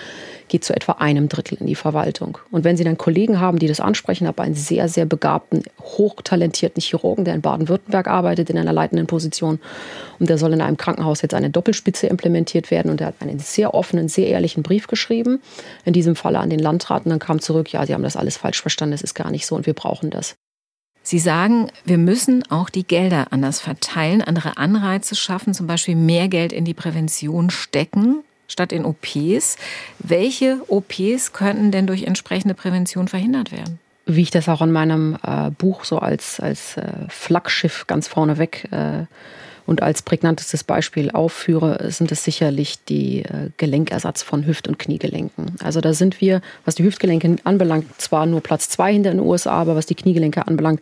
geht 0.47 0.63
zu 0.63 0.75
etwa 0.75 0.93
einem 0.93 1.29
Drittel 1.29 1.57
in 1.59 1.67
die 1.67 1.75
Verwaltung. 1.75 2.37
Und 2.51 2.63
wenn 2.63 2.77
Sie 2.77 2.83
dann 2.83 2.97
Kollegen 2.97 3.39
haben, 3.39 3.59
die 3.59 3.67
das 3.67 3.79
ansprechen, 3.79 4.27
habe 4.27 4.43
einen 4.43 4.55
sehr, 4.55 4.87
sehr 4.87 5.05
begabten, 5.05 5.63
hochtalentierten 5.81 6.81
Chirurgen, 6.81 7.25
der 7.25 7.35
in 7.35 7.41
Baden-Württemberg 7.41 8.07
arbeitet, 8.07 8.49
in 8.49 8.57
einer 8.57 8.73
leitenden 8.73 9.07
Position. 9.07 9.59
Und 10.19 10.29
der 10.29 10.37
soll 10.37 10.53
in 10.53 10.61
einem 10.61 10.77
Krankenhaus 10.77 11.21
jetzt 11.21 11.33
eine 11.33 11.49
Doppelspitze 11.49 12.07
implementiert 12.07 12.71
werden. 12.71 12.91
Und 12.91 13.01
er 13.01 13.07
hat 13.07 13.15
einen 13.19 13.39
sehr 13.39 13.73
offenen, 13.73 14.07
sehr 14.09 14.27
ehrlichen 14.27 14.63
Brief 14.63 14.87
geschrieben. 14.87 15.41
In 15.85 15.93
diesem 15.93 16.15
Falle 16.15 16.39
an 16.39 16.49
den 16.49 16.59
Landrat. 16.59 17.05
Und 17.05 17.11
dann 17.11 17.19
kam 17.19 17.39
zurück, 17.39 17.71
ja, 17.71 17.85
Sie 17.85 17.93
haben 17.93 18.03
das 18.03 18.15
alles 18.15 18.37
falsch 18.37 18.61
verstanden, 18.61 18.91
das 18.91 19.01
ist 19.01 19.15
gar 19.15 19.31
nicht 19.31 19.45
so 19.45 19.55
und 19.55 19.65
wir 19.65 19.73
brauchen 19.73 20.09
das. 20.09 20.35
Sie 21.09 21.17
sagen, 21.17 21.71
wir 21.85 21.97
müssen 21.97 22.43
auch 22.51 22.69
die 22.69 22.83
Gelder 22.83 23.29
anders 23.31 23.59
verteilen, 23.59 24.21
andere 24.21 24.57
Anreize 24.57 25.15
schaffen, 25.15 25.55
zum 25.55 25.65
Beispiel 25.65 25.95
mehr 25.95 26.27
Geld 26.27 26.53
in 26.53 26.65
die 26.65 26.75
Prävention 26.75 27.49
stecken 27.49 28.17
statt 28.47 28.71
in 28.71 28.85
OPs. 28.85 29.57
Welche 29.97 30.59
OPs 30.67 31.33
könnten 31.33 31.71
denn 31.71 31.87
durch 31.87 32.03
entsprechende 32.03 32.53
Prävention 32.53 33.07
verhindert 33.07 33.51
werden? 33.51 33.79
Wie 34.05 34.21
ich 34.21 34.29
das 34.29 34.47
auch 34.47 34.61
in 34.61 34.71
meinem 34.71 35.17
äh, 35.23 35.49
Buch 35.49 35.83
so 35.83 35.97
als, 35.97 36.39
als 36.39 36.77
äh, 36.77 36.91
Flaggschiff 37.07 37.87
ganz 37.87 38.07
vorneweg 38.07 38.67
äh, 38.69 39.07
Und 39.69 39.83
als 39.83 40.01
prägnantestes 40.01 40.63
Beispiel 40.63 41.11
aufführe, 41.11 41.91
sind 41.91 42.11
es 42.11 42.23
sicherlich 42.23 42.83
die 42.85 43.19
äh, 43.19 43.51
Gelenkersatz 43.57 44.23
von 44.23 44.47
Hüft- 44.47 44.67
und 44.67 44.79
Kniegelenken. 44.79 45.51
Also 45.59 45.79
da 45.79 45.93
sind 45.93 46.21
wir, 46.21 46.41
was 46.65 46.73
die 46.73 46.83
Hüftgelenke 46.83 47.35
anbelangt, 47.43 47.85
zwar 48.01 48.25
nur 48.25 48.41
Platz 48.41 48.69
zwei 48.69 48.91
hinter 48.91 49.11
den 49.11 49.19
USA, 49.19 49.51
aber 49.51 49.75
was 49.75 49.85
die 49.85 49.93
Kniegelenke 49.93 50.47
anbelangt, 50.47 50.81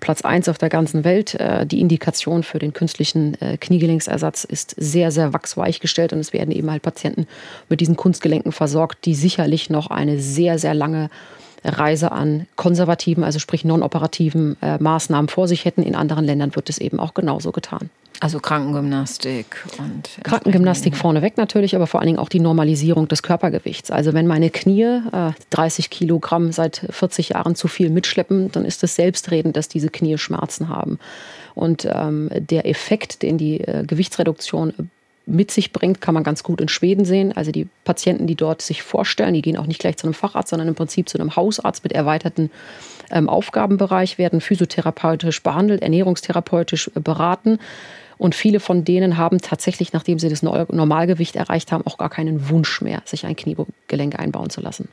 Platz 0.00 0.22
eins 0.22 0.48
auf 0.48 0.56
der 0.56 0.70
ganzen 0.70 1.04
Welt. 1.04 1.34
Äh, 1.34 1.66
die 1.66 1.78
Indikation 1.78 2.42
für 2.42 2.58
den 2.58 2.72
künstlichen 2.72 3.38
äh, 3.42 3.58
Kniegelenksersatz 3.58 4.44
ist 4.44 4.76
sehr, 4.78 5.10
sehr 5.10 5.34
wachsweich 5.34 5.80
gestellt 5.80 6.14
und 6.14 6.20
es 6.20 6.32
werden 6.32 6.52
eben 6.52 6.70
halt 6.70 6.80
Patienten 6.80 7.26
mit 7.68 7.82
diesen 7.82 7.96
Kunstgelenken 7.96 8.52
versorgt, 8.52 9.04
die 9.04 9.14
sicherlich 9.14 9.68
noch 9.68 9.88
eine 9.88 10.18
sehr, 10.18 10.58
sehr 10.58 10.72
lange 10.72 11.10
Reise 11.62 12.12
an 12.12 12.46
konservativen, 12.56 13.24
also 13.24 13.38
sprich 13.38 13.66
non-operativen 13.66 14.56
äh, 14.62 14.78
Maßnahmen 14.78 15.28
vor 15.28 15.48
sich 15.48 15.66
hätten. 15.66 15.82
In 15.82 15.94
anderen 15.94 16.24
Ländern 16.24 16.56
wird 16.56 16.70
es 16.70 16.78
eben 16.78 16.98
auch 16.98 17.12
genauso 17.12 17.52
getan. 17.52 17.90
Also 18.22 18.38
Krankengymnastik 18.38 19.64
und 19.78 20.08
Krankengymnastik 20.22 20.96
vorneweg 20.96 21.36
natürlich, 21.38 21.74
aber 21.74 21.88
vor 21.88 21.98
allen 21.98 22.06
Dingen 22.06 22.18
auch 22.20 22.28
die 22.28 22.38
Normalisierung 22.38 23.08
des 23.08 23.24
Körpergewichts. 23.24 23.90
Also 23.90 24.12
wenn 24.12 24.28
meine 24.28 24.50
Knie 24.50 25.00
äh, 25.12 25.32
30 25.50 25.90
Kilogramm 25.90 26.52
seit 26.52 26.86
40 26.88 27.30
Jahren 27.30 27.56
zu 27.56 27.66
viel 27.66 27.90
mitschleppen, 27.90 28.52
dann 28.52 28.64
ist 28.64 28.84
es 28.84 28.94
selbstredend, 28.94 29.56
dass 29.56 29.66
diese 29.66 29.88
Knie 29.88 30.18
Schmerzen 30.18 30.68
haben. 30.68 31.00
Und 31.56 31.84
ähm, 31.92 32.30
der 32.32 32.68
Effekt, 32.68 33.22
den 33.22 33.38
die 33.38 33.60
äh, 33.60 33.82
Gewichtsreduktion 33.84 34.90
mit 35.26 35.50
sich 35.50 35.72
bringt, 35.72 36.00
kann 36.00 36.14
man 36.14 36.22
ganz 36.22 36.44
gut 36.44 36.60
in 36.60 36.68
Schweden 36.68 37.04
sehen. 37.04 37.32
Also 37.32 37.50
die 37.50 37.66
Patienten, 37.82 38.28
die 38.28 38.36
dort 38.36 38.62
sich 38.62 38.84
vorstellen, 38.84 39.34
die 39.34 39.42
gehen 39.42 39.56
auch 39.56 39.66
nicht 39.66 39.80
gleich 39.80 39.96
zu 39.96 40.06
einem 40.06 40.14
Facharzt, 40.14 40.50
sondern 40.50 40.68
im 40.68 40.76
Prinzip 40.76 41.08
zu 41.08 41.18
einem 41.18 41.34
Hausarzt 41.34 41.82
mit 41.82 41.92
erweiterten 41.92 42.52
ähm, 43.10 43.28
Aufgabenbereich, 43.28 44.16
werden 44.18 44.40
physiotherapeutisch 44.40 45.42
behandelt, 45.42 45.82
ernährungstherapeutisch 45.82 46.88
äh, 46.94 47.00
beraten. 47.00 47.58
Und 48.18 48.34
viele 48.34 48.60
von 48.60 48.84
denen 48.84 49.16
haben 49.16 49.38
tatsächlich, 49.38 49.92
nachdem 49.92 50.18
sie 50.18 50.28
das 50.28 50.42
Normalgewicht 50.42 51.36
erreicht 51.36 51.72
haben, 51.72 51.86
auch 51.86 51.98
gar 51.98 52.10
keinen 52.10 52.48
Wunsch 52.48 52.80
mehr, 52.80 53.02
sich 53.04 53.26
ein 53.26 53.36
Kniegelenk 53.36 54.18
einbauen 54.18 54.50
zu 54.50 54.60
lassen. 54.60 54.88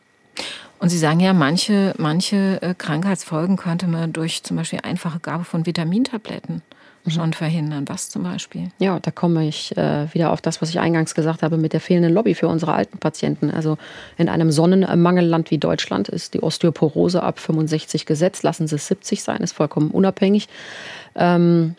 Und 0.79 0.89
Sie 0.89 0.97
sagen 0.97 1.19
ja, 1.19 1.33
manche, 1.33 1.93
manche 1.97 2.61
äh, 2.61 2.73
Krankheitsfolgen 2.73 3.57
könnte 3.57 3.85
man 3.87 4.13
durch 4.13 4.43
zum 4.43 4.55
Beispiel 4.55 4.79
einfache 4.83 5.19
Gabe 5.19 5.43
von 5.43 5.65
Vitamintabletten 5.65 6.61
mhm. 7.03 7.11
schon 7.11 7.33
verhindern. 7.33 7.83
Was 7.87 8.09
zum 8.09 8.23
Beispiel? 8.23 8.69
Ja, 8.79 8.97
da 8.99 9.11
komme 9.11 9.45
ich 9.45 9.75
äh, 9.77 10.13
wieder 10.13 10.31
auf 10.31 10.41
das, 10.41 10.61
was 10.61 10.69
ich 10.69 10.79
eingangs 10.79 11.15
gesagt 11.15 11.43
habe 11.43 11.57
mit 11.57 11.73
der 11.73 11.81
fehlenden 11.81 12.13
Lobby 12.13 12.33
für 12.33 12.47
unsere 12.47 12.73
alten 12.73 12.97
Patienten. 12.97 13.51
Also 13.51 13.77
in 14.17 14.29
einem 14.29 14.51
Sonnenmangelland 14.51 15.51
wie 15.51 15.57
Deutschland 15.57 16.07
ist 16.07 16.33
die 16.33 16.41
Osteoporose 16.41 17.21
ab 17.21 17.39
65 17.39 18.05
gesetzt. 18.05 18.43
Lassen 18.43 18.67
Sie 18.67 18.75
es 18.75 18.87
70 18.87 19.21
sein, 19.21 19.41
ist 19.41 19.51
vollkommen 19.51 19.91
unabhängig. 19.91 20.47
Ähm, 21.15 21.75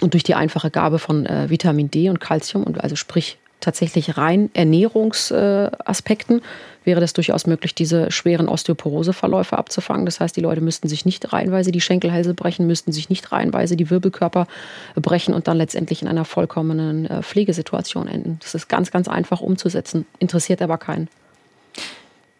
und 0.00 0.14
durch 0.14 0.22
die 0.22 0.34
einfache 0.34 0.70
Gabe 0.70 0.98
von 0.98 1.26
äh, 1.26 1.50
Vitamin 1.50 1.90
D 1.90 2.08
und 2.08 2.20
Calcium 2.20 2.64
und 2.64 2.82
also 2.82 2.96
sprich 2.96 3.38
tatsächlich 3.60 4.16
rein 4.16 4.50
Ernährungsaspekten 4.54 6.42
wäre 6.84 7.00
das 7.00 7.12
durchaus 7.12 7.46
möglich, 7.46 7.74
diese 7.74 8.10
schweren 8.10 8.48
Osteoporoseverläufe 8.48 9.58
abzufangen. 9.58 10.06
Das 10.06 10.20
heißt, 10.20 10.36
die 10.36 10.40
Leute 10.40 10.60
müssten 10.60 10.88
sich 10.88 11.04
nicht 11.04 11.32
reihenweise 11.32 11.70
die 11.70 11.80
Schenkelhälse 11.80 12.34
brechen, 12.34 12.66
müssten 12.66 12.92
sich 12.92 13.10
nicht 13.10 13.30
reihenweise 13.30 13.76
die 13.76 13.90
Wirbelkörper 13.90 14.46
brechen 14.94 15.34
und 15.34 15.48
dann 15.48 15.58
letztendlich 15.58 16.02
in 16.02 16.08
einer 16.08 16.24
vollkommenen 16.24 17.06
äh, 17.06 17.22
Pflegesituation 17.22 18.08
enden. 18.08 18.38
Das 18.42 18.54
ist 18.54 18.68
ganz, 18.68 18.90
ganz 18.90 19.08
einfach 19.08 19.40
umzusetzen, 19.40 20.06
interessiert 20.18 20.62
aber 20.62 20.78
keinen. 20.78 21.08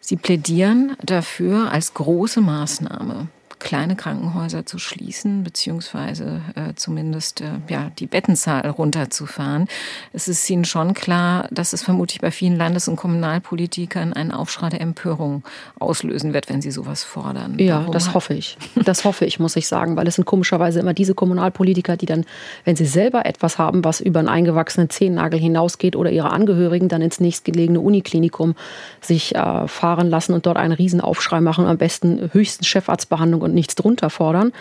Sie 0.01 0.17
plädieren 0.17 0.97
dafür 1.03 1.71
als 1.71 1.93
große 1.93 2.41
Maßnahme 2.41 3.29
kleine 3.59 3.97
Krankenhäuser 3.97 4.67
zu 4.67 4.79
schließen, 4.79 5.45
beziehungsweise 5.45 6.41
äh, 6.55 6.75
zumindest 6.75 7.41
äh, 7.41 7.47
ja, 7.69 7.91
die 7.99 8.07
Bettenzahl 8.07 8.69
runterzufahren. 8.69 9.69
Es 10.13 10.29
ist 10.29 10.49
Ihnen 10.49 10.65
schon 10.65 10.95
klar, 10.95 11.49
dass 11.51 11.73
es 11.73 11.83
vermutlich 11.83 12.21
bei 12.21 12.31
vielen 12.31 12.57
Landes- 12.57 12.89
und 12.89 12.97
Kommunalpolitikern 12.97 14.13
einen 14.13 14.31
Aufschrei 14.31 14.69
der 14.69 14.81
Empörung 14.81 15.43
auslösen 15.79 16.33
wird, 16.33 16.49
wenn 16.49 16.63
sie 16.63 16.71
sowas 16.71 17.05
fordern. 17.05 17.59
Ja, 17.59 17.81
Warum 17.81 17.93
das 17.93 18.15
hoffe 18.15 18.35
ich. 18.35 18.57
Das 18.85 19.05
hoffe 19.05 19.25
ich, 19.25 19.39
muss 19.39 19.57
ich 19.57 19.69
sagen, 19.69 19.97
weil 19.97 20.07
es 20.07 20.15
sind 20.15 20.25
komischerweise 20.25 20.81
immer 20.81 20.95
diese 20.95 21.15
Kommunalpolitiker, 21.15 21.97
die 21.97 22.07
dann, 22.07 22.25
wenn 22.65 22.77
sie 22.77 22.87
selber 22.87 23.27
etwas 23.27 23.59
haben, 23.59 23.85
was 23.85 24.01
über 24.01 24.21
einen 24.21 24.29
eingewachsenen 24.29 24.89
Zehennagel 24.89 25.39
hinausgeht 25.39 25.97
oder 25.97 26.11
ihre 26.11 26.31
Angehörigen 26.31 26.89
dann 26.89 27.03
ins 27.03 27.21
nächstgelegene 27.21 27.81
Uniklinikum 27.81 28.55
sich 29.01 29.35
äh, 29.35 29.69
fahren 29.69 30.09
lassen 30.09 30.33
und 30.33 30.47
dort 30.47 30.57
einen 30.57 30.73
Riesenaufschrei 30.73 31.41
machen, 31.41 31.67
am 31.67 31.77
besten 31.77 32.31
höchsten 32.33 32.65
Chefarztbehandlung 32.65 33.43
und 33.49 33.55
nichts 33.55 33.75
drunter 33.75 34.11
fordern, 34.11 34.53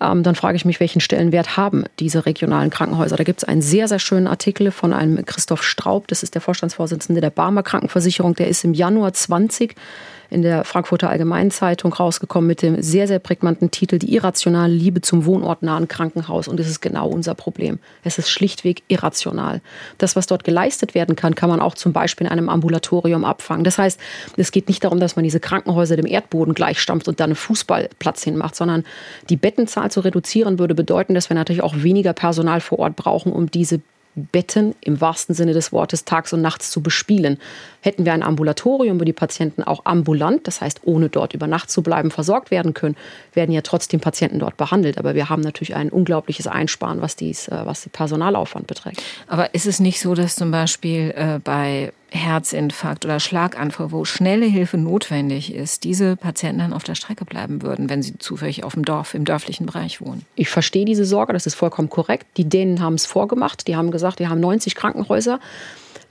ähm, 0.00 0.22
dann 0.22 0.34
frage 0.34 0.56
ich 0.56 0.64
mich, 0.64 0.80
welchen 0.80 1.00
Stellenwert 1.00 1.56
haben 1.56 1.84
diese 1.98 2.24
regionalen 2.26 2.70
Krankenhäuser. 2.70 3.16
Da 3.16 3.24
gibt 3.24 3.42
es 3.42 3.48
einen 3.48 3.62
sehr, 3.62 3.88
sehr 3.88 3.98
schönen 3.98 4.26
Artikel 4.26 4.70
von 4.70 4.92
einem 4.92 5.24
Christoph 5.26 5.62
Straub, 5.62 6.08
das 6.08 6.22
ist 6.22 6.34
der 6.34 6.40
Vorstandsvorsitzende 6.40 7.20
der 7.20 7.30
Barmer 7.30 7.62
Krankenversicherung, 7.62 8.34
der 8.34 8.48
ist 8.48 8.64
im 8.64 8.74
Januar 8.74 9.12
20 9.12 9.74
in 10.30 10.42
der 10.42 10.64
Frankfurter 10.64 11.10
Allgemeinen 11.10 11.50
Zeitung 11.50 11.92
rausgekommen 11.92 12.46
mit 12.46 12.62
dem 12.62 12.80
sehr, 12.80 13.06
sehr 13.06 13.18
prägnanten 13.18 13.70
Titel 13.70 13.98
Die 13.98 14.14
irrationale 14.14 14.72
Liebe 14.72 15.00
zum 15.00 15.26
wohnortnahen 15.26 15.88
Krankenhaus. 15.88 16.48
Und 16.48 16.58
das 16.58 16.68
ist 16.68 16.80
genau 16.80 17.08
unser 17.08 17.34
Problem. 17.34 17.78
Es 18.04 18.18
ist 18.18 18.30
schlichtweg 18.30 18.82
irrational. 18.88 19.60
Das, 19.98 20.16
was 20.16 20.26
dort 20.26 20.44
geleistet 20.44 20.94
werden 20.94 21.16
kann, 21.16 21.34
kann 21.34 21.50
man 21.50 21.60
auch 21.60 21.74
zum 21.74 21.92
Beispiel 21.92 22.26
in 22.26 22.32
einem 22.32 22.48
Ambulatorium 22.48 23.24
abfangen. 23.24 23.64
Das 23.64 23.78
heißt, 23.78 24.00
es 24.36 24.52
geht 24.52 24.68
nicht 24.68 24.84
darum, 24.84 25.00
dass 25.00 25.16
man 25.16 25.24
diese 25.24 25.40
Krankenhäuser 25.40 25.96
dem 25.96 26.06
Erdboden 26.06 26.54
gleichstampft 26.54 27.08
und 27.08 27.20
dann 27.20 27.30
einen 27.30 27.36
Fußballplatz 27.36 28.22
hinmacht, 28.22 28.54
sondern 28.54 28.84
die 29.28 29.36
Bettenzahl 29.36 29.90
zu 29.90 30.00
reduzieren 30.00 30.58
würde 30.58 30.74
bedeuten, 30.74 31.14
dass 31.14 31.28
wir 31.28 31.34
natürlich 31.34 31.62
auch 31.62 31.74
weniger 31.76 32.12
Personal 32.12 32.60
vor 32.60 32.78
Ort 32.78 32.96
brauchen, 32.96 33.32
um 33.32 33.50
diese 33.50 33.80
Betten 34.14 34.74
im 34.80 35.00
wahrsten 35.00 35.34
Sinne 35.34 35.52
des 35.52 35.72
Wortes 35.72 36.04
tags 36.04 36.32
und 36.32 36.42
nachts 36.42 36.70
zu 36.70 36.82
bespielen. 36.82 37.38
Hätten 37.80 38.04
wir 38.04 38.12
ein 38.12 38.22
Ambulatorium, 38.22 39.00
wo 39.00 39.04
die 39.04 39.12
Patienten 39.12 39.62
auch 39.62 39.84
ambulant, 39.84 40.46
das 40.46 40.60
heißt 40.60 40.80
ohne 40.84 41.08
dort 41.08 41.32
über 41.32 41.46
Nacht 41.46 41.70
zu 41.70 41.82
bleiben, 41.82 42.10
versorgt 42.10 42.50
werden 42.50 42.74
können, 42.74 42.96
werden 43.32 43.52
ja 43.52 43.62
trotzdem 43.62 44.00
Patienten 44.00 44.40
dort 44.40 44.56
behandelt. 44.56 44.98
Aber 44.98 45.14
wir 45.14 45.28
haben 45.28 45.42
natürlich 45.42 45.74
ein 45.74 45.90
unglaubliches 45.90 46.46
Einsparen, 46.46 47.00
was, 47.00 47.16
dies, 47.16 47.48
äh, 47.48 47.60
was 47.64 47.82
den 47.82 47.90
Personalaufwand 47.90 48.66
beträgt. 48.66 49.02
Aber 49.28 49.54
ist 49.54 49.66
es 49.66 49.80
nicht 49.80 50.00
so, 50.00 50.14
dass 50.14 50.34
zum 50.34 50.50
Beispiel 50.50 51.12
äh, 51.16 51.38
bei 51.42 51.92
Herzinfarkt 52.10 53.04
oder 53.04 53.20
Schlaganfall, 53.20 53.92
wo 53.92 54.04
schnelle 54.04 54.46
Hilfe 54.46 54.78
notwendig 54.78 55.54
ist, 55.54 55.84
diese 55.84 56.16
Patienten 56.16 56.58
dann 56.58 56.72
auf 56.72 56.84
der 56.84 56.94
Strecke 56.94 57.24
bleiben 57.24 57.62
würden, 57.62 57.88
wenn 57.88 58.02
sie 58.02 58.18
zufällig 58.18 58.64
auf 58.64 58.74
dem 58.74 58.84
Dorf, 58.84 59.14
im 59.14 59.24
dörflichen 59.24 59.66
Bereich 59.66 60.00
wohnen? 60.00 60.24
Ich 60.34 60.48
verstehe 60.48 60.84
diese 60.84 61.04
Sorge, 61.04 61.32
das 61.32 61.46
ist 61.46 61.54
vollkommen 61.54 61.90
korrekt. 61.90 62.26
Die 62.36 62.48
Dänen 62.48 62.80
haben 62.80 62.94
es 62.94 63.06
vorgemacht. 63.06 63.68
Die 63.68 63.76
haben 63.76 63.90
gesagt, 63.90 64.18
wir 64.18 64.28
haben 64.28 64.40
90 64.40 64.74
Krankenhäuser. 64.74 65.40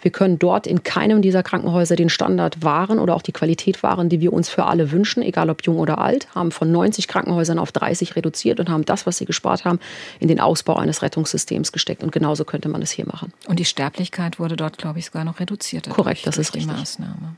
Wir 0.01 0.11
können 0.11 0.39
dort 0.39 0.67
in 0.67 0.83
keinem 0.83 1.21
dieser 1.21 1.43
Krankenhäuser 1.43 1.95
den 1.95 2.09
Standard 2.09 2.63
wahren 2.63 2.99
oder 2.99 3.15
auch 3.15 3.21
die 3.21 3.31
Qualität 3.31 3.83
wahren, 3.83 4.09
die 4.09 4.21
wir 4.21 4.33
uns 4.33 4.49
für 4.49 4.65
alle 4.65 4.91
wünschen, 4.91 5.21
egal 5.23 5.49
ob 5.49 5.63
jung 5.63 5.77
oder 5.77 5.99
alt, 5.99 6.27
haben 6.33 6.51
von 6.51 6.71
90 6.71 7.07
Krankenhäusern 7.07 7.59
auf 7.59 7.71
30 7.71 8.15
reduziert 8.15 8.59
und 8.59 8.69
haben 8.69 8.85
das, 8.85 9.05
was 9.05 9.17
sie 9.17 9.25
gespart 9.25 9.65
haben, 9.65 9.79
in 10.19 10.27
den 10.27 10.39
Ausbau 10.39 10.75
eines 10.75 11.01
Rettungssystems 11.01 11.71
gesteckt. 11.71 12.03
Und 12.03 12.11
genauso 12.11 12.45
könnte 12.45 12.69
man 12.69 12.81
es 12.81 12.91
hier 12.91 13.05
machen. 13.05 13.33
Und 13.47 13.59
die 13.59 13.65
Sterblichkeit 13.65 14.39
wurde 14.39 14.55
dort, 14.55 14.77
glaube 14.77 14.99
ich, 14.99 15.05
sogar 15.05 15.23
noch 15.23 15.39
reduziert. 15.39 15.89
Korrekt, 15.89 16.25
das 16.25 16.37
ist 16.37 16.53
die 16.53 16.59
richtig. 16.59 16.77
Maßnahme. 16.77 17.35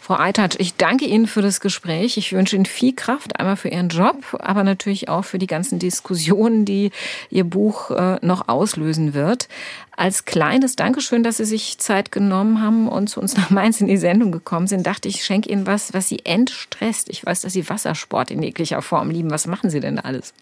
Frau 0.00 0.18
Eitert, 0.18 0.58
ich 0.58 0.76
danke 0.76 1.04
Ihnen 1.04 1.26
für 1.26 1.42
das 1.42 1.60
Gespräch. 1.60 2.16
Ich 2.16 2.32
wünsche 2.32 2.56
Ihnen 2.56 2.64
viel 2.64 2.94
Kraft, 2.94 3.38
einmal 3.38 3.56
für 3.56 3.68
Ihren 3.68 3.90
Job, 3.90 4.16
aber 4.40 4.64
natürlich 4.64 5.10
auch 5.10 5.26
für 5.26 5.38
die 5.38 5.46
ganzen 5.46 5.78
Diskussionen, 5.78 6.64
die 6.64 6.90
Ihr 7.28 7.44
Buch 7.44 7.90
äh, 7.90 8.16
noch 8.22 8.48
auslösen 8.48 9.12
wird. 9.12 9.46
Als 9.94 10.24
kleines 10.24 10.74
Dankeschön, 10.74 11.22
dass 11.22 11.36
Sie 11.36 11.44
sich 11.44 11.78
Zeit 11.78 12.10
genommen 12.10 12.62
haben 12.62 12.88
und 12.88 13.08
zu 13.08 13.20
uns 13.20 13.36
nach 13.36 13.50
Mainz 13.50 13.80
in 13.82 13.88
die 13.88 13.98
Sendung 13.98 14.32
gekommen 14.32 14.66
sind, 14.66 14.86
dachte 14.86 15.06
ich, 15.06 15.16
ich 15.16 15.24
schenke 15.24 15.50
Ihnen 15.50 15.66
was, 15.66 15.92
was 15.92 16.08
Sie 16.08 16.24
entstresst. 16.24 17.10
Ich 17.10 17.24
weiß, 17.24 17.42
dass 17.42 17.52
Sie 17.52 17.68
Wassersport 17.68 18.30
in 18.30 18.42
jeglicher 18.42 18.80
Form 18.80 19.10
lieben. 19.10 19.30
Was 19.30 19.46
machen 19.46 19.68
Sie 19.68 19.80
denn 19.80 19.98
alles? 19.98 20.32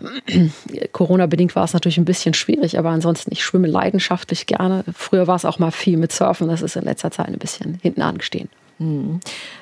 Corona-bedingt 0.92 1.56
war 1.56 1.64
es 1.64 1.72
natürlich 1.72 1.98
ein 1.98 2.04
bisschen 2.04 2.32
schwierig, 2.32 2.78
aber 2.78 2.90
ansonsten, 2.90 3.32
ich 3.32 3.44
schwimme 3.44 3.66
leidenschaftlich 3.66 4.46
gerne. 4.46 4.84
Früher 4.94 5.26
war 5.26 5.36
es 5.36 5.44
auch 5.44 5.58
mal 5.58 5.72
viel 5.72 5.96
mit 5.96 6.12
Surfen, 6.12 6.46
das 6.46 6.62
ist 6.62 6.76
in 6.76 6.84
letzter 6.84 7.10
Zeit 7.10 7.26
ein 7.26 7.38
bisschen 7.38 7.80
hinten 7.82 8.02
angestehen. 8.02 8.48
Hm. 8.78 9.18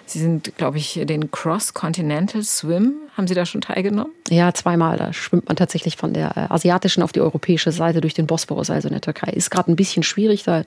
Sie 0.06 0.20
sind, 0.20 0.56
glaube 0.56 0.78
ich, 0.78 1.00
den 1.04 1.30
Cross-Continental 1.30 2.42
Swim. 2.42 2.94
Haben 3.16 3.26
Sie 3.26 3.34
da 3.34 3.44
schon 3.44 3.60
teilgenommen? 3.60 4.12
Ja, 4.28 4.54
zweimal. 4.54 4.96
Da 4.96 5.12
schwimmt 5.12 5.48
man 5.48 5.56
tatsächlich 5.56 5.96
von 5.96 6.12
der 6.12 6.36
äh, 6.36 6.52
asiatischen 6.52 7.02
auf 7.02 7.12
die 7.12 7.20
europäische 7.20 7.72
Seite 7.72 8.00
durch 8.00 8.14
den 8.14 8.26
Bosporus, 8.26 8.70
also 8.70 8.88
in 8.88 8.94
der 8.94 9.00
Türkei. 9.00 9.32
Ist 9.32 9.50
gerade 9.50 9.72
ein 9.72 9.76
bisschen 9.76 10.02
schwierig, 10.02 10.44
da 10.44 10.62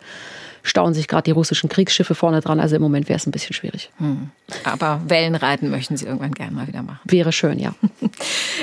stauen 0.63 0.93
sich 0.93 1.07
gerade 1.07 1.23
die 1.23 1.31
russischen 1.31 1.69
Kriegsschiffe 1.69 2.15
vorne 2.15 2.41
dran. 2.41 2.59
Also 2.59 2.75
im 2.75 2.81
Moment 2.81 3.07
wäre 3.09 3.17
es 3.17 3.25
ein 3.25 3.31
bisschen 3.31 3.53
schwierig. 3.53 3.91
Hm. 3.97 4.29
Aber 4.63 5.01
Wellenreiten 5.05 5.69
möchten 5.69 5.97
Sie 5.97 6.05
irgendwann 6.05 6.33
gerne 6.33 6.51
mal 6.53 6.67
wieder 6.67 6.83
machen. 6.83 6.99
Wäre 7.05 7.31
schön, 7.31 7.59
ja. 7.59 7.73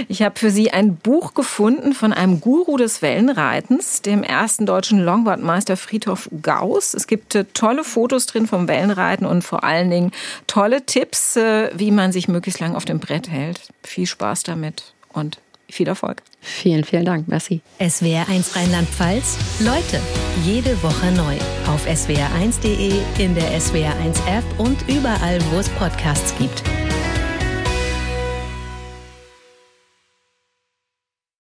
Ich 0.09 0.21
habe 0.21 0.39
für 0.39 0.51
Sie 0.51 0.71
ein 0.71 0.97
Buch 0.97 1.33
gefunden 1.33 1.95
von 1.95 2.13
einem 2.13 2.41
Guru 2.41 2.77
des 2.77 3.01
Wellenreitens, 3.01 4.03
dem 4.03 4.23
ersten 4.23 4.67
deutschen 4.67 5.03
Longboardmeister 5.03 5.79
Friedhof 5.79 6.29
Gauss. 6.43 6.93
Es 6.93 7.07
gibt 7.07 7.35
äh, 7.35 7.45
tolle 7.55 7.83
Fotos 7.83 8.27
drin 8.27 8.47
vom 8.47 8.69
Wellenreiten 8.69 9.27
und 9.27 9.43
vor 9.43 9.65
allen 9.65 9.91
Dingen 9.91 10.13
tolle 10.47 10.66
Tipps, 10.85 11.37
äh, 11.37 11.71
wie 11.75 11.91
man 11.91 12.13
sich 12.13 12.29
möglichst 12.29 12.61
lang 12.61 12.75
auf 12.75 12.85
dem 12.85 12.99
Brett 12.99 13.29
hält. 13.29 13.61
Viel 13.83 14.07
Spaß 14.07 14.43
damit 14.43 14.95
und 15.13 15.39
Viel 15.69 15.89
Erfolg. 15.89 16.23
Vielen, 16.41 16.85
vielen 16.85 17.05
Dank. 17.05 17.27
Merci. 17.27 17.61
SWR1 17.81 18.55
Rheinland-Pfalz. 18.55 19.37
Leute, 19.61 20.01
jede 20.45 20.81
Woche 20.83 21.11
neu. 21.13 21.35
Auf 21.67 21.87
swr1.de, 21.87 22.93
in 23.19 23.35
der 23.35 23.51
SWR1 23.59 24.17
App 24.29 24.45
und 24.59 24.77
überall, 24.89 25.41
wo 25.51 25.59
es 25.59 25.69
Podcasts 25.71 26.33
gibt. 26.39 26.63